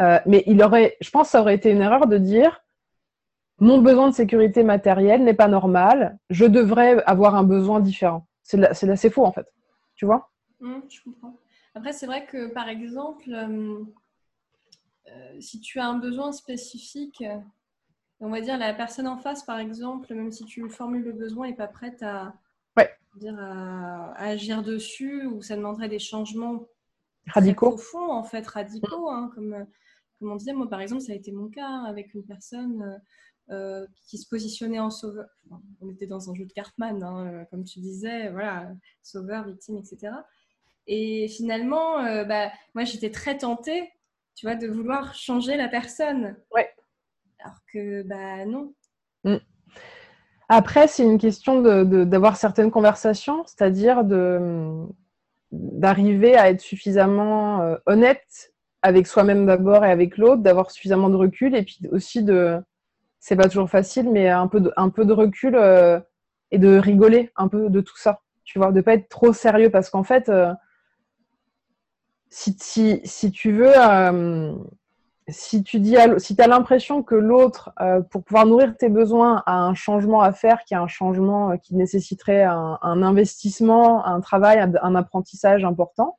Euh, 0.01 0.19
Mais 0.25 0.43
il 0.47 0.61
aurait, 0.61 0.97
je 0.99 1.09
pense, 1.09 1.27
que 1.27 1.31
ça 1.31 1.41
aurait 1.41 1.55
été 1.55 1.71
une 1.71 1.81
erreur 1.81 2.07
de 2.07 2.17
dire 2.17 2.61
mon 3.59 3.81
besoin 3.81 4.09
de 4.09 4.13
sécurité 4.13 4.63
matérielle 4.63 5.23
n'est 5.23 5.33
pas 5.33 5.47
normal, 5.47 6.17
je 6.29 6.45
devrais 6.45 7.03
avoir 7.03 7.35
un 7.35 7.43
besoin 7.43 7.79
différent. 7.79 8.27
C'est 8.43 8.63
assez 8.63 9.09
faux 9.09 9.25
en 9.25 9.31
fait. 9.31 9.47
Tu 9.95 10.05
vois? 10.05 10.29
Mmh, 10.59 10.79
Je 10.89 11.01
comprends. 11.03 11.37
Après, 11.73 11.93
c'est 11.93 12.05
vrai 12.05 12.25
que 12.25 12.47
par 12.53 12.69
exemple, 12.69 13.29
euh, 13.29 13.83
euh, 15.09 15.39
si 15.39 15.59
tu 15.59 15.79
as 15.79 15.87
un 15.87 15.97
besoin 15.97 16.31
spécifique, 16.31 17.23
on 18.19 18.29
va 18.29 18.41
dire 18.41 18.57
la 18.57 18.73
personne 18.73 19.07
en 19.07 19.17
face, 19.17 19.43
par 19.43 19.59
exemple, 19.59 20.13
même 20.13 20.31
si 20.31 20.45
tu 20.45 20.67
formules 20.69 21.03
le 21.03 21.13
besoin, 21.13 21.47
n'est 21.47 21.55
pas 21.55 21.67
prête 21.67 22.01
à, 22.03 22.33
dire, 23.15 23.37
à, 23.39 24.13
agir 24.19 24.63
dessus 24.63 25.25
ou 25.25 25.41
ça 25.41 25.55
demanderait 25.55 25.89
des 25.89 25.99
changements 25.99 26.65
radicaux 27.27 27.69
profonds, 27.71 28.11
en 28.11 28.23
fait, 28.23 28.45
radicaux, 28.47 29.09
hein, 29.09 29.31
comme, 29.35 29.65
comme 30.19 30.31
on 30.31 30.35
disait. 30.35 30.53
Moi, 30.53 30.69
par 30.69 30.81
exemple, 30.81 31.01
ça 31.01 31.11
a 31.11 31.15
été 31.15 31.31
mon 31.31 31.49
cas 31.49 31.83
avec 31.85 32.13
une 32.13 32.23
personne. 32.23 32.99
Euh, 33.49 33.85
qui 34.05 34.17
se 34.17 34.27
positionnait 34.27 34.79
en 34.79 34.89
sauveur. 34.89 35.29
on 35.79 35.89
était 35.89 36.05
dans 36.05 36.29
un 36.29 36.35
jeu 36.35 36.43
de 36.43 36.51
Cartman, 36.51 37.01
hein, 37.01 37.27
euh, 37.27 37.45
comme 37.49 37.63
tu 37.63 37.79
disais, 37.79 38.29
voilà, 38.29 38.69
sauveur, 39.03 39.45
victime, 39.45 39.77
etc. 39.77 40.11
Et 40.85 41.29
finalement, 41.29 41.99
euh, 41.99 42.25
bah, 42.25 42.51
moi, 42.75 42.83
j'étais 42.83 43.09
très 43.09 43.37
tentée, 43.37 43.89
tu 44.35 44.45
vois, 44.45 44.55
de 44.55 44.67
vouloir 44.67 45.13
changer 45.15 45.55
la 45.55 45.69
personne. 45.69 46.35
Ouais. 46.53 46.69
Alors 47.39 47.59
que, 47.71 48.03
bah, 48.03 48.45
non. 48.45 48.73
Mm. 49.23 49.37
Après, 50.49 50.89
c'est 50.89 51.03
une 51.03 51.17
question 51.17 51.61
d'avoir 51.61 52.35
certaines 52.35 52.71
conversations, 52.71 53.45
c'est-à-dire 53.45 54.03
d'arriver 55.51 56.35
à 56.35 56.49
être 56.49 56.59
suffisamment 56.59 57.77
honnête 57.85 58.53
avec 58.81 59.07
soi-même 59.07 59.45
d'abord 59.45 59.85
et 59.85 59.91
avec 59.91 60.17
l'autre, 60.17 60.41
d'avoir 60.41 60.69
suffisamment 60.71 61.09
de 61.09 61.15
recul 61.15 61.55
et 61.55 61.63
puis 61.63 61.79
aussi 61.91 62.23
de, 62.23 62.61
c'est 63.19 63.35
pas 63.35 63.47
toujours 63.49 63.69
facile, 63.69 64.09
mais 64.11 64.29
un 64.29 64.47
peu 64.47 64.59
de, 64.61 65.13
recul 65.13 65.55
euh, 65.55 65.99
et 66.51 66.59
de 66.59 66.77
rigoler 66.77 67.31
un 67.35 67.47
peu 67.47 67.69
de 67.69 67.81
tout 67.81 67.97
ça. 67.97 68.21
Tu 68.43 68.59
vois, 68.59 68.71
de 68.71 68.81
pas 68.81 68.93
être 68.93 69.09
trop 69.09 69.33
sérieux 69.33 69.69
parce 69.69 69.89
qu'en 69.89 70.03
fait, 70.03 70.29
euh, 70.29 70.53
si, 72.29 72.55
tu 72.55 73.51
veux, 73.51 73.73
euh, 73.75 74.53
si 75.27 75.63
tu 75.63 75.79
dis, 75.79 75.97
si 76.19 76.35
as 76.39 76.47
l'impression 76.47 77.03
que 77.03 77.15
l'autre, 77.15 77.73
pour 78.11 78.23
pouvoir 78.23 78.45
nourrir 78.45 78.77
tes 78.77 78.89
besoins, 78.89 79.43
a 79.45 79.59
un 79.59 79.73
changement 79.73 80.21
à 80.21 80.31
faire, 80.31 80.63
qui 80.63 80.75
a 80.75 80.81
un 80.81 80.87
changement 80.87 81.57
qui 81.57 81.75
nécessiterait 81.75 82.43
un, 82.43 82.77
investissement, 82.81 84.05
un 84.05 84.21
travail, 84.21 84.59
un, 84.59 84.95
apprentissage 84.95 85.65
important, 85.65 86.17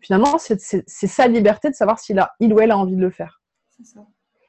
finalement, 0.00 0.36
c'est 0.38 0.58
sa 0.86 1.26
liberté 1.26 1.70
de 1.70 1.74
savoir 1.74 1.98
s'il 1.98 2.22
il 2.40 2.52
ou 2.52 2.60
elle 2.60 2.72
a 2.72 2.76
envie 2.76 2.96
de 2.96 3.00
le 3.00 3.10
faire. 3.10 3.40
C'est 3.70 3.86
ça. 3.86 4.00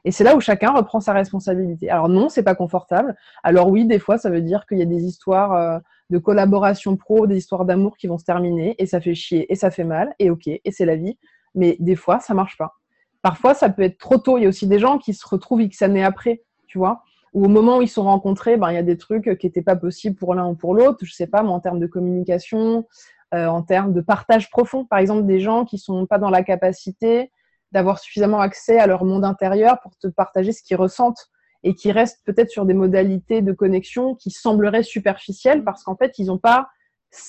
Et 0.05 0.11
c'est 0.11 0.23
là 0.23 0.35
où 0.35 0.39
chacun 0.39 0.71
reprend 0.71 0.99
sa 1.01 1.13
responsabilité. 1.13 1.89
Alors 1.89 2.09
non, 2.09 2.29
c'est 2.29 2.43
pas 2.43 2.55
confortable. 2.55 3.15
Alors 3.43 3.69
oui, 3.69 3.85
des 3.85 3.99
fois, 3.99 4.17
ça 4.19 4.29
veut 4.29 4.41
dire 4.41 4.65
qu'il 4.67 4.77
y 4.77 4.83
a 4.83 4.85
des 4.85 5.03
histoires 5.03 5.53
euh, 5.53 5.79
de 6.11 6.19
collaboration 6.19 6.95
pro, 6.95 7.25
des 7.25 7.37
histoires 7.37 7.65
d'amour 7.65 7.97
qui 7.97 8.05
vont 8.05 8.19
se 8.19 8.23
terminer, 8.23 8.75
et 8.77 8.85
ça 8.85 9.01
fait 9.01 9.15
chier, 9.15 9.51
et 9.51 9.55
ça 9.55 9.71
fait 9.71 9.83
mal, 9.83 10.13
et 10.19 10.29
ok, 10.29 10.47
et 10.47 10.71
c'est 10.71 10.85
la 10.85 10.95
vie. 10.95 11.17
Mais 11.55 11.75
des 11.79 11.95
fois, 11.95 12.19
ça 12.19 12.35
marche 12.35 12.55
pas. 12.57 12.75
Parfois, 13.23 13.55
ça 13.55 13.69
peut 13.69 13.81
être 13.81 13.97
trop 13.97 14.19
tôt. 14.19 14.37
Il 14.37 14.43
y 14.43 14.45
a 14.45 14.49
aussi 14.49 14.67
des 14.67 14.77
gens 14.77 14.99
qui 14.99 15.15
se 15.15 15.27
retrouvent 15.27 15.63
X 15.63 15.81
années 15.81 16.03
après, 16.03 16.43
tu 16.67 16.77
vois, 16.77 17.01
ou 17.33 17.45
au 17.45 17.49
moment 17.49 17.79
où 17.79 17.81
ils 17.81 17.89
sont 17.89 18.03
rencontrés, 18.03 18.57
ben, 18.57 18.71
il 18.71 18.75
y 18.75 18.77
a 18.77 18.83
des 18.83 18.97
trucs 18.97 19.37
qui 19.39 19.47
n'étaient 19.47 19.63
pas 19.63 19.75
possibles 19.75 20.15
pour 20.15 20.35
l'un 20.35 20.47
ou 20.47 20.55
pour 20.55 20.75
l'autre. 20.75 20.99
Je 21.03 21.11
sais 21.11 21.27
pas, 21.27 21.41
mais 21.41 21.49
en 21.49 21.59
termes 21.59 21.79
de 21.79 21.87
communication, 21.87 22.85
euh, 23.33 23.47
en 23.47 23.63
termes 23.63 23.91
de 23.91 24.01
partage 24.01 24.51
profond. 24.51 24.85
Par 24.85 24.99
exemple, 24.99 25.25
des 25.25 25.39
gens 25.39 25.65
qui 25.65 25.79
sont 25.79 26.05
pas 26.05 26.19
dans 26.19 26.29
la 26.29 26.43
capacité 26.43 27.31
d'avoir 27.75 27.99
suffisamment 27.99 28.39
accès 28.39 28.79
à 28.79 28.87
leur 28.87 29.03
monde 29.03 29.25
intérieur 29.25 29.81
pour 29.81 29.97
te 29.97 30.07
partager 30.07 30.53
ce 30.53 30.63
qu'ils 30.63 30.77
ressentent 30.77 31.29
et 31.61 31.75
qui 31.75 31.91
restent 31.91 32.21
peut-être 32.23 32.49
sur 32.49 32.65
des 32.65 32.73
modalités 32.73 33.41
de 33.41 33.51
connexion 33.51 34.15
qui 34.15 34.31
sembleraient 34.31 34.81
superficielles 34.81 35.61
parce 35.65 35.83
qu'en 35.83 35.97
fait, 35.97 36.17
ils 36.17 36.27
n'ont 36.27 36.37
pas 36.37 36.69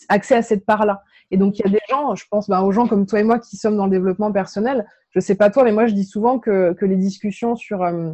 accès 0.09 0.37
à 0.37 0.43
cette 0.43 0.65
part-là. 0.65 1.03
Et 1.33 1.37
donc, 1.37 1.59
il 1.59 1.65
y 1.65 1.69
a 1.69 1.73
des 1.73 1.81
gens, 1.91 2.15
je 2.15 2.25
pense 2.31 2.49
ben, 2.49 2.61
aux 2.61 2.71
gens 2.71 2.87
comme 2.87 3.07
toi 3.07 3.19
et 3.19 3.25
moi 3.25 3.41
qui 3.41 3.57
sommes 3.57 3.77
dans 3.77 3.87
le 3.87 3.91
développement 3.91 4.31
personnel. 4.31 4.87
Je 5.11 5.19
sais 5.19 5.35
pas 5.35 5.51
toi, 5.51 5.65
mais 5.65 5.73
moi, 5.73 5.89
je 5.89 5.95
dis 5.95 6.05
souvent 6.05 6.39
que, 6.39 6.75
que 6.75 6.85
les 6.85 6.97
discussions 6.97 7.57
sur, 7.57 7.83
euh, 7.83 8.13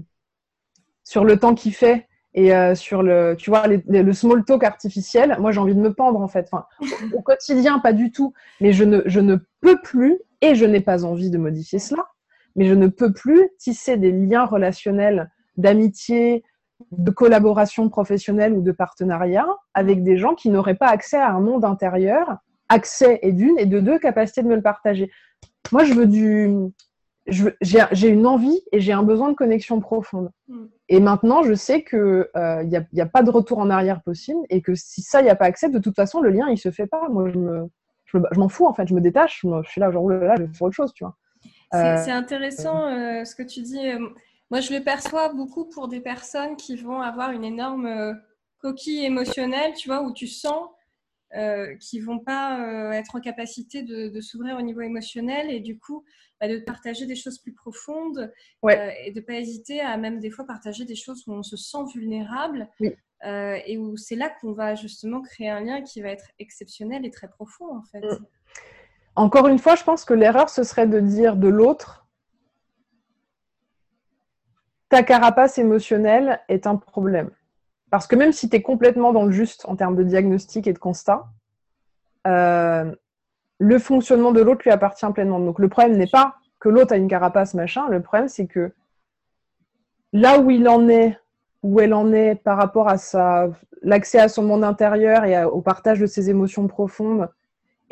sur 1.04 1.24
le 1.26 1.38
temps 1.38 1.54
qu'il 1.54 1.74
fait 1.74 2.08
et 2.32 2.54
euh, 2.54 2.74
sur 2.74 3.02
le, 3.02 3.36
tu 3.38 3.50
vois, 3.50 3.66
le 3.66 4.12
small 4.14 4.42
talk 4.46 4.64
artificiel, 4.64 5.36
moi, 5.38 5.52
j'ai 5.52 5.60
envie 5.60 5.74
de 5.74 5.80
me 5.80 5.92
pendre, 5.92 6.18
en 6.18 6.28
fait. 6.28 6.48
Enfin, 6.50 6.64
au, 7.12 7.20
quotidien, 7.20 7.78
pas 7.78 7.92
du 7.92 8.10
tout. 8.10 8.32
Mais 8.62 8.72
je 8.72 8.84
ne, 8.84 9.02
je 9.04 9.20
ne 9.20 9.36
peux 9.60 9.78
plus 9.82 10.18
et 10.40 10.54
je 10.54 10.64
n'ai 10.64 10.80
pas 10.80 11.04
envie 11.04 11.28
de 11.28 11.36
modifier 11.36 11.78
cela 11.78 12.06
mais 12.56 12.66
je 12.66 12.74
ne 12.74 12.86
peux 12.86 13.12
plus 13.12 13.50
tisser 13.58 13.96
des 13.96 14.12
liens 14.12 14.44
relationnels 14.44 15.30
d'amitié, 15.56 16.44
de 16.90 17.10
collaboration 17.10 17.88
professionnelle 17.88 18.52
ou 18.52 18.62
de 18.62 18.72
partenariat 18.72 19.46
avec 19.74 20.02
des 20.02 20.16
gens 20.16 20.34
qui 20.34 20.50
n'auraient 20.50 20.74
pas 20.74 20.88
accès 20.88 21.18
à 21.18 21.30
un 21.30 21.40
monde 21.40 21.64
intérieur 21.64 22.38
accès 22.68 23.18
et 23.22 23.32
d'une, 23.32 23.58
et 23.58 23.66
de 23.66 23.80
deux, 23.80 23.98
capacité 23.98 24.42
de 24.42 24.48
me 24.48 24.56
le 24.56 24.62
partager. 24.62 25.10
Moi, 25.70 25.84
je 25.84 25.94
veux 25.94 26.06
du. 26.06 26.50
J'ai 27.60 28.08
une 28.08 28.26
envie 28.26 28.60
et 28.72 28.80
j'ai 28.80 28.92
un 28.92 29.04
besoin 29.04 29.30
de 29.30 29.36
connexion 29.36 29.80
profonde. 29.80 30.30
Mm. 30.48 30.64
Et 30.88 31.00
maintenant, 31.00 31.42
je 31.42 31.54
sais 31.54 31.84
qu'il 31.84 31.98
n'y 32.00 32.76
euh, 32.76 32.84
a, 32.98 33.06
pas 33.06 33.22
de 33.22 33.30
retour 33.30 33.58
en 33.58 33.70
arrière 33.70 34.02
possible 34.02 34.40
et 34.50 34.60
que 34.60 34.74
si 34.74 35.02
ça, 35.02 35.20
il 35.20 35.24
n'y 35.24 35.30
a 35.30 35.36
pas 35.36 35.44
accès, 35.44 35.68
de 35.68 35.78
toute 35.78 35.94
façon, 35.94 36.20
le 36.20 36.30
lien, 36.30 36.48
il 36.48 36.58
se 36.58 36.70
fait 36.70 36.88
pas. 36.88 37.08
Moi, 37.08 37.30
je 37.30 37.38
me, 37.38 37.68
je 38.06 38.38
m'en 38.38 38.48
fous 38.48 38.66
en 38.66 38.74
fait, 38.74 38.88
je 38.88 38.94
me 38.94 39.00
détache, 39.00 39.44
je, 39.44 39.70
suis 39.70 39.80
là, 39.80 39.90
genre 39.90 40.08
là, 40.10 40.34
je 40.36 40.42
vais 40.42 40.52
faire 40.52 40.66
autre 40.66 40.74
chose, 40.74 40.92
tu 40.92 41.04
vois. 41.04 41.16
C'est 41.72 42.10
euh, 42.10 42.14
intéressant 42.14 42.86
euh, 42.86 43.24
ce 43.24 43.34
que 43.34 43.42
tu 43.42 43.62
dis. 43.62 43.80
Moi, 44.50 44.60
je 44.60 44.72
le 44.74 44.84
perçois 44.84 45.32
beaucoup 45.32 45.64
pour 45.64 45.88
des 45.88 46.00
personnes 46.00 46.56
qui 46.56 46.76
vont 46.76 47.00
avoir 47.00 47.32
une 47.32 47.44
énorme 47.44 48.20
coquille 48.58 49.04
émotionnelle, 49.04 49.72
tu 49.74 49.88
vois, 49.88 50.02
où 50.02 50.12
tu 50.12 50.26
sens 50.26 50.68
euh, 51.34 51.76
qui 51.76 51.98
vont 51.98 52.18
pas 52.18 52.60
euh, 52.60 52.90
être 52.90 53.16
en 53.16 53.20
capacité 53.20 53.82
de, 53.82 54.20
s'ouvrir 54.20 54.58
au 54.58 54.60
niveau 54.60 54.82
émotionnel 54.82 55.50
et 55.50 55.60
du 55.60 55.78
coup 55.78 56.04
bah, 56.38 56.46
de 56.46 56.58
partager 56.58 57.06
des 57.06 57.14
choses 57.14 57.38
plus 57.38 57.54
profondes 57.54 58.30
euh, 58.66 58.90
et 59.02 59.12
de 59.12 59.20
pas 59.22 59.36
hésiter 59.36 59.80
à 59.80 59.96
même 59.96 60.20
des 60.20 60.30
fois 60.30 60.46
partager 60.46 60.84
des 60.84 60.94
choses 60.94 61.24
où 61.26 61.32
on 61.32 61.42
se 61.42 61.56
sent 61.56 61.84
vulnérable 61.94 62.68
et 63.22 63.78
où 63.78 63.96
c'est 63.96 64.16
là 64.16 64.28
qu'on 64.28 64.52
va 64.52 64.74
justement 64.74 65.22
créer 65.22 65.48
un 65.48 65.60
lien 65.60 65.80
qui 65.80 66.02
va 66.02 66.10
être 66.10 66.26
exceptionnel 66.38 67.06
et 67.06 67.10
très 67.10 67.28
profond 67.28 67.78
en 67.78 67.82
fait. 67.84 68.04
Encore 69.14 69.48
une 69.48 69.58
fois, 69.58 69.74
je 69.74 69.84
pense 69.84 70.04
que 70.04 70.14
l'erreur 70.14 70.48
ce 70.48 70.62
serait 70.62 70.86
de 70.86 71.00
dire 71.00 71.36
de 71.36 71.48
l'autre 71.48 72.02
ta 74.92 75.02
carapace 75.02 75.56
émotionnelle 75.56 76.40
est 76.50 76.66
un 76.66 76.76
problème. 76.76 77.30
Parce 77.90 78.06
que 78.06 78.14
même 78.14 78.32
si 78.32 78.50
tu 78.50 78.56
es 78.56 78.62
complètement 78.62 79.14
dans 79.14 79.24
le 79.24 79.32
juste 79.32 79.64
en 79.66 79.74
termes 79.74 79.96
de 79.96 80.02
diagnostic 80.02 80.66
et 80.66 80.74
de 80.74 80.78
constat, 80.78 81.24
euh, 82.26 82.94
le 83.58 83.78
fonctionnement 83.78 84.32
de 84.32 84.42
l'autre 84.42 84.60
lui 84.64 84.70
appartient 84.70 85.10
pleinement. 85.14 85.40
Donc 85.40 85.58
le 85.58 85.70
problème 85.70 85.96
n'est 85.96 86.06
pas 86.06 86.34
que 86.60 86.68
l'autre 86.68 86.92
a 86.92 86.96
une 86.96 87.08
carapace, 87.08 87.54
machin. 87.54 87.88
Le 87.88 88.02
problème, 88.02 88.28
c'est 88.28 88.46
que 88.46 88.72
là 90.12 90.38
où 90.38 90.50
il 90.50 90.68
en 90.68 90.88
est, 90.90 91.18
où 91.62 91.80
elle 91.80 91.94
en 91.94 92.12
est 92.12 92.34
par 92.34 92.58
rapport 92.58 92.88
à 92.88 92.96
l'accès 93.80 94.18
à 94.18 94.28
son 94.28 94.42
monde 94.42 94.62
intérieur 94.62 95.24
et 95.24 95.42
au 95.44 95.62
partage 95.62 96.00
de 96.00 96.06
ses 96.06 96.28
émotions 96.28 96.66
profondes, 96.66 97.30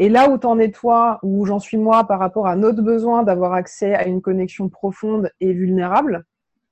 et 0.01 0.09
là 0.09 0.31
où 0.31 0.39
t'en 0.39 0.59
es 0.59 0.71
toi, 0.71 1.19
où 1.23 1.45
j'en 1.45 1.59
suis 1.59 1.77
moi 1.77 2.05
par 2.05 2.19
rapport 2.19 2.47
à 2.47 2.57
notre 2.57 2.81
besoin 2.81 3.23
d'avoir 3.23 3.53
accès 3.53 3.95
à 3.95 4.07
une 4.07 4.23
connexion 4.23 4.71
profonde 4.71 5.31
et 5.41 5.53
vulnérable, 5.53 6.25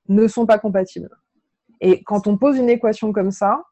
ne 0.08 0.26
sont 0.26 0.46
pas 0.46 0.58
compatibles. 0.58 1.10
Et 1.82 2.02
quand 2.04 2.26
on 2.26 2.38
pose 2.38 2.56
une 2.56 2.70
équation 2.70 3.12
comme 3.12 3.30
ça, 3.30 3.64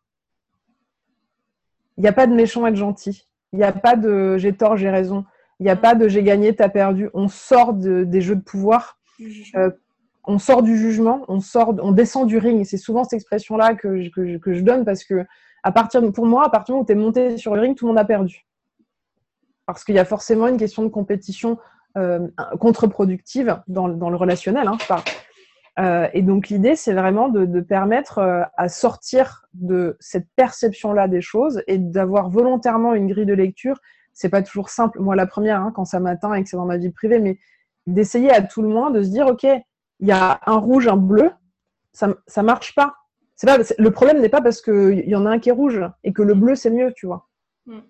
il 1.96 2.02
n'y 2.02 2.06
a 2.06 2.12
pas 2.12 2.26
de 2.26 2.34
méchant 2.34 2.66
et 2.66 2.70
de 2.70 2.76
gentil. 2.76 3.26
Il 3.54 3.58
n'y 3.58 3.64
a 3.64 3.72
pas 3.72 3.96
de 3.96 4.36
j'ai 4.36 4.52
tort, 4.52 4.76
j'ai 4.76 4.90
raison. 4.90 5.24
Il 5.58 5.62
n'y 5.62 5.70
a 5.70 5.76
pas 5.76 5.94
de 5.94 6.06
j'ai 6.06 6.22
gagné, 6.22 6.54
t'as 6.54 6.68
perdu. 6.68 7.08
On 7.14 7.28
sort 7.28 7.72
des 7.72 8.20
jeux 8.20 8.36
de 8.36 8.42
pouvoir. 8.42 8.98
Euh, 9.54 9.70
on 10.24 10.38
sort 10.38 10.62
du 10.62 10.76
jugement, 10.76 11.24
on 11.28 11.40
sort, 11.40 11.74
on 11.80 11.92
descend 11.92 12.28
du 12.28 12.36
ring. 12.36 12.66
C'est 12.66 12.76
souvent 12.76 13.04
cette 13.04 13.14
expression-là 13.14 13.74
que, 13.74 14.02
je 14.02 14.60
donne 14.60 14.84
parce 14.84 15.02
que 15.02 15.24
à 15.62 15.72
partir 15.72 16.02
pour 16.12 16.26
moi, 16.26 16.44
à 16.44 16.50
partir 16.50 16.74
du 16.74 16.76
moment 16.76 16.82
où 16.82 16.86
tu 16.86 16.92
es 16.92 16.94
monté 16.94 17.38
sur 17.38 17.54
le 17.54 17.62
ring, 17.62 17.74
tout 17.74 17.86
le 17.86 17.92
monde 17.92 17.98
a 17.98 18.04
perdu. 18.04 18.46
Parce 19.66 19.84
qu'il 19.84 19.94
y 19.94 19.98
a 19.98 20.04
forcément 20.04 20.46
une 20.46 20.56
question 20.56 20.82
de 20.82 20.88
compétition 20.88 21.58
euh, 21.96 22.28
contre-productive 22.60 23.62
dans, 23.68 23.88
le 23.88 24.16
relationnel. 24.16 24.68
Hein, 24.68 24.76
euh, 25.78 26.08
et 26.12 26.22
donc 26.22 26.48
l'idée, 26.48 26.76
c'est 26.76 26.92
vraiment 26.92 27.28
de, 27.28 27.60
permettre 27.60 28.18
euh, 28.18 28.42
à 28.56 28.68
sortir 28.68 29.46
de 29.54 29.96
cette 29.98 30.26
perception-là 30.36 31.08
des 31.08 31.20
choses 31.20 31.62
et 31.66 31.78
d'avoir 31.78 32.28
volontairement 32.30 32.94
une 32.94 33.06
grille 33.06 33.26
de 33.26 33.34
lecture. 33.34 33.80
C'est 34.12 34.28
pas 34.28 34.42
toujours 34.42 34.68
simple. 34.68 35.00
Moi, 35.00 35.16
la 35.16 35.26
première, 35.26 35.60
hein, 35.60 35.72
quand 35.74 35.84
ça 35.84 36.00
m'atteint 36.00 36.34
et 36.34 36.42
que 36.42 36.48
c'est 36.48 36.56
dans 36.56 36.66
ma 36.66 36.76
vie 36.76 36.90
privée, 36.90 37.18
mais 37.18 37.38
d'essayer 37.86 38.30
à 38.30 38.42
tout 38.42 38.62
le 38.62 38.68
moins 38.68 38.90
de 38.90 39.02
se 39.02 39.08
dire, 39.08 39.26
ok, 39.26 39.44
il 39.44 40.06
y 40.06 40.12
a 40.12 40.40
un 40.46 40.56
rouge, 40.56 40.88
un 40.88 40.96
bleu, 40.96 41.30
ça, 41.92 42.14
ça 42.26 42.42
marche 42.42 42.74
pas. 42.74 42.94
Pas 43.42 43.58
le 43.78 43.90
problème 43.90 44.20
n'est 44.20 44.28
pas 44.28 44.40
parce 44.40 44.62
qu'il 44.62 45.08
y 45.08 45.14
en 45.14 45.26
a 45.26 45.30
un 45.30 45.38
qui 45.38 45.50
est 45.50 45.52
rouge 45.52 45.80
et 46.04 46.12
que 46.12 46.22
le 46.22 46.34
bleu 46.34 46.54
c'est 46.54 46.70
mieux, 46.70 46.92
tu 46.94 47.06
vois. 47.06 47.28
Mm. 47.66 47.80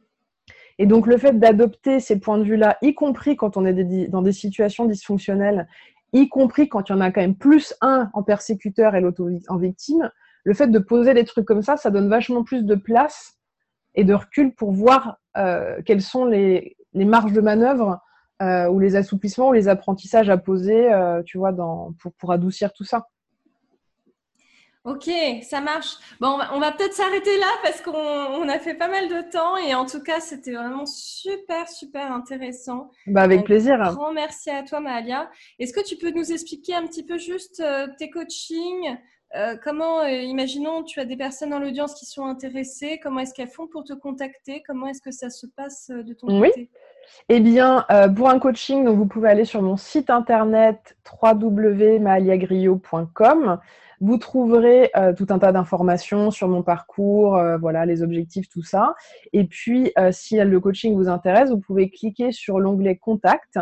Et 0.78 0.86
donc 0.86 1.06
le 1.06 1.16
fait 1.16 1.38
d'adopter 1.38 2.00
ces 2.00 2.20
points 2.20 2.38
de 2.38 2.44
vue-là, 2.44 2.76
y 2.82 2.94
compris 2.94 3.36
quand 3.36 3.56
on 3.56 3.64
est 3.64 4.08
dans 4.08 4.22
des 4.22 4.32
situations 4.32 4.84
dysfonctionnelles 4.84 5.66
y 6.12 6.28
compris 6.28 6.68
quand 6.68 6.88
il 6.88 6.92
y 6.92 6.94
en 6.94 7.00
a 7.00 7.10
quand 7.10 7.20
même 7.20 7.36
plus 7.36 7.74
un 7.80 8.10
en 8.12 8.22
persécuteur 8.22 8.94
et 8.94 9.00
l'autre 9.00 9.22
en 9.48 9.56
victime, 9.56 10.10
le 10.44 10.54
fait 10.54 10.68
de 10.68 10.78
poser 10.78 11.14
des 11.14 11.24
trucs 11.24 11.44
comme 11.44 11.62
ça, 11.62 11.76
ça 11.76 11.90
donne 11.90 12.08
vachement 12.08 12.44
plus 12.44 12.64
de 12.64 12.74
place 12.74 13.38
et 13.94 14.04
de 14.04 14.14
recul 14.14 14.54
pour 14.54 14.72
voir 14.72 15.18
euh, 15.36 15.80
quelles 15.84 16.02
sont 16.02 16.24
les, 16.24 16.76
marges 16.94 17.32
de 17.32 17.40
manœuvre 17.40 18.00
euh, 18.42 18.68
ou 18.68 18.78
les 18.78 18.96
assouplissements 18.96 19.48
ou 19.48 19.52
les 19.52 19.68
apprentissages 19.68 20.30
à 20.30 20.38
poser, 20.38 20.92
euh, 20.92 21.22
tu 21.24 21.38
vois, 21.38 21.54
pour 22.18 22.32
adoucir 22.32 22.72
tout 22.72 22.84
ça. 22.84 23.06
Ok, 24.86 25.10
ça 25.42 25.60
marche. 25.60 25.96
Bon, 26.20 26.38
on 26.52 26.60
va, 26.60 26.70
peut-être 26.70 26.92
s'arrêter 26.92 27.36
là 27.38 27.48
parce 27.64 27.82
qu'on 27.82 28.48
a 28.48 28.58
fait 28.60 28.74
pas 28.74 28.86
mal 28.86 29.08
de 29.08 29.28
temps 29.32 29.56
et 29.56 29.74
en 29.74 29.84
tout 29.84 30.00
cas, 30.00 30.20
c'était 30.20 30.52
vraiment 30.52 30.86
super, 30.86 31.68
super 31.68 32.12
intéressant. 32.12 32.92
Bah, 33.08 33.22
avec 33.22 33.42
plaisir. 33.42 33.82
Un 33.82 33.92
grand 33.92 34.12
merci 34.12 34.48
à 34.48 34.62
toi, 34.62 34.78
Mahalia. 34.78 35.28
Est-ce 35.58 35.72
que 35.72 35.84
tu 35.84 35.96
peux 35.96 36.12
nous 36.12 36.30
expliquer 36.30 36.76
un 36.76 36.86
petit 36.86 37.02
peu 37.02 37.18
juste 37.18 37.58
euh, 37.58 37.88
tes 37.98 38.10
coachings 38.10 38.96
euh, 39.34 39.56
Comment, 39.60 40.02
euh, 40.02 40.08
imaginons, 40.08 40.84
tu 40.84 41.00
as 41.00 41.04
des 41.04 41.16
personnes 41.16 41.50
dans 41.50 41.58
l'audience 41.58 41.94
qui 41.94 42.06
sont 42.06 42.24
intéressées, 42.24 43.00
comment 43.02 43.18
est-ce 43.18 43.34
qu'elles 43.34 43.48
font 43.48 43.66
pour 43.66 43.82
te 43.82 43.92
contacter 43.92 44.62
Comment 44.64 44.86
est-ce 44.86 45.02
que 45.02 45.10
ça 45.10 45.30
se 45.30 45.48
passe 45.48 45.90
de 45.90 46.14
ton 46.14 46.28
côté? 46.28 46.52
Oui. 46.56 46.68
Eh 47.28 47.40
bien, 47.40 47.84
pour 48.16 48.30
un 48.30 48.38
coaching, 48.38 48.84
donc 48.84 48.98
vous 48.98 49.06
pouvez 49.06 49.30
aller 49.30 49.44
sur 49.44 49.62
mon 49.62 49.76
site 49.76 50.10
internet 50.10 50.96
www.mahaliagrillo.com. 51.22 53.58
Vous 54.00 54.18
trouverez 54.18 54.90
euh, 54.96 55.14
tout 55.14 55.26
un 55.30 55.38
tas 55.38 55.52
d'informations 55.52 56.30
sur 56.30 56.48
mon 56.48 56.62
parcours, 56.62 57.36
euh, 57.36 57.56
voilà, 57.56 57.86
les 57.86 58.02
objectifs, 58.02 58.48
tout 58.48 58.62
ça. 58.62 58.94
Et 59.32 59.44
puis, 59.44 59.92
euh, 59.98 60.12
si 60.12 60.36
le 60.36 60.60
coaching 60.60 60.94
vous 60.94 61.08
intéresse, 61.08 61.50
vous 61.50 61.60
pouvez 61.60 61.88
cliquer 61.88 62.30
sur 62.32 62.60
l'onglet 62.60 62.96
Contact. 62.96 63.58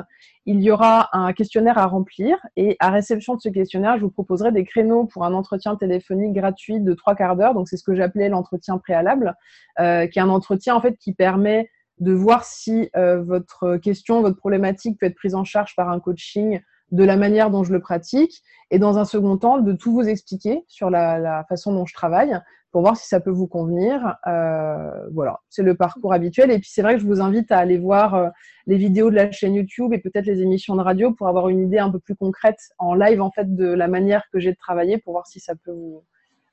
Il 0.47 0.61
y 0.61 0.71
aura 0.71 1.09
un 1.13 1.33
questionnaire 1.33 1.79
à 1.79 1.87
remplir 1.87 2.37
et 2.57 2.77
à 2.81 2.91
réception 2.91 3.37
de 3.37 3.41
ce 3.41 3.49
questionnaire, 3.49 3.97
je 3.97 4.03
vous 4.03 4.11
proposerai 4.11 4.53
des 4.53 4.65
créneaux 4.65 5.05
pour 5.05 5.25
un 5.25 5.33
entretien 5.33 5.77
téléphonique 5.77 6.33
gratuit 6.33 6.81
de 6.81 6.95
trois 6.95 7.15
quarts 7.15 7.37
d'heure. 7.37 7.55
Donc, 7.55 7.69
c'est 7.69 7.77
ce 7.77 7.85
que 7.85 7.95
j'appelais 7.95 8.29
l'entretien 8.29 8.79
préalable, 8.79 9.35
qui 9.79 9.83
est 9.83 10.19
un 10.19 10.29
entretien 10.29 10.75
en 10.75 10.81
fait 10.81 10.97
qui 10.99 11.15
permet 11.15 11.71
de 11.99 12.13
voir 12.13 12.45
si 12.45 12.91
votre 12.95 13.79
question, 13.79 14.21
votre 14.21 14.37
problématique 14.37 14.99
peut 14.99 15.07
être 15.07 15.15
prise 15.15 15.35
en 15.35 15.45
charge 15.45 15.75
par 15.77 15.89
un 15.89 15.99
coaching 15.99 16.61
de 16.95 17.05
la 17.05 17.17
manière 17.17 17.51
dont 17.51 17.65
je 17.65 17.73
le 17.73 17.81
pratique 17.81 18.43
et 18.71 18.79
dans 18.79 18.99
un 18.99 19.05
second 19.05 19.37
temps 19.37 19.59
de 19.59 19.73
tout 19.73 19.93
vous 19.93 20.09
expliquer 20.09 20.65
sur 20.69 20.91
la, 20.91 21.45
façon 21.49 21.73
dont 21.73 21.87
je 21.87 21.95
travaille 21.95 22.39
pour 22.71 22.83
voir 22.83 22.97
si 22.97 23.09
ça 23.09 23.21
peut 23.21 23.31
vous 23.31 23.49
convenir. 23.49 24.17
Euh, 24.27 24.91
voilà, 25.13 25.41
c'est 25.49 25.63
le 25.63 25.75
parcours 25.75 26.13
habituel. 26.13 26.51
Et 26.53 26.59
puis 26.59 26.71
c'est 26.73 26.83
vrai 26.83 26.95
que 26.95 27.01
je 27.01 27.07
vous 27.07 27.21
invite 27.21 27.51
à 27.51 27.59
aller 27.59 27.79
voir 27.79 28.15
euh, 28.15 28.29
les 28.67 28.77
vidéos 28.77 29.11
de 29.11 29.17
la 29.17 29.31
chaîne 29.33 29.55
YouTube 29.55 29.93
et 29.93 29.99
peut-être 29.99 30.27
les 30.27 30.41
émissions 30.41 30.77
de 30.77 30.83
radio 30.83 31.13
pour 31.13 31.27
avoir 31.27 31.49
une 31.49 31.61
idée 31.61 31.79
un 31.79 31.91
peu 31.91 31.99
plus 31.99 32.15
concrète 32.15 32.61
en 32.79 32.95
live 32.95 33.21
en 33.21 33.33
fait 33.33 33.55
de 33.55 33.67
la 33.67 33.89
manière 33.89 34.25
que 34.33 34.39
j'ai 34.39 34.53
de 34.53 34.57
travailler 34.57 34.99
pour 34.99 35.15
voir 35.15 35.27
si 35.27 35.41
ça 35.41 35.55
peut 35.57 35.75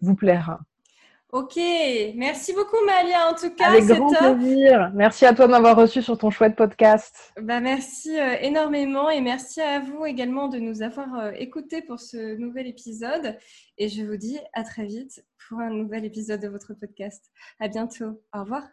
vous 0.01 0.15
plaire. 0.15 0.57
Ok, 1.31 1.55
merci 2.15 2.51
beaucoup 2.51 2.75
Malia 2.85 3.31
en 3.31 3.35
tout 3.35 3.55
cas. 3.55 3.69
Avec 3.69 3.85
grand 3.85 4.09
plaisir. 4.09 4.91
Merci 4.93 5.25
à 5.25 5.33
toi 5.33 5.47
de 5.47 5.51
m'avoir 5.51 5.77
reçu 5.77 6.01
sur 6.01 6.17
ton 6.17 6.29
chouette 6.29 6.57
podcast. 6.57 7.31
Bah, 7.41 7.61
merci 7.61 8.19
euh, 8.19 8.35
énormément 8.41 9.09
et 9.09 9.21
merci 9.21 9.61
à 9.61 9.79
vous 9.79 10.05
également 10.05 10.49
de 10.49 10.59
nous 10.59 10.81
avoir 10.81 11.15
euh, 11.15 11.31
écoutés 11.31 11.81
pour 11.83 12.01
ce 12.01 12.35
nouvel 12.35 12.67
épisode. 12.67 13.37
Et 13.77 13.87
je 13.87 14.03
vous 14.03 14.17
dis 14.17 14.39
à 14.51 14.63
très 14.63 14.85
vite 14.85 15.25
pour 15.47 15.59
un 15.59 15.69
nouvel 15.69 16.03
épisode 16.03 16.41
de 16.41 16.49
votre 16.49 16.73
podcast. 16.73 17.31
À 17.61 17.69
bientôt. 17.69 18.21
Au 18.33 18.41
revoir. 18.41 18.63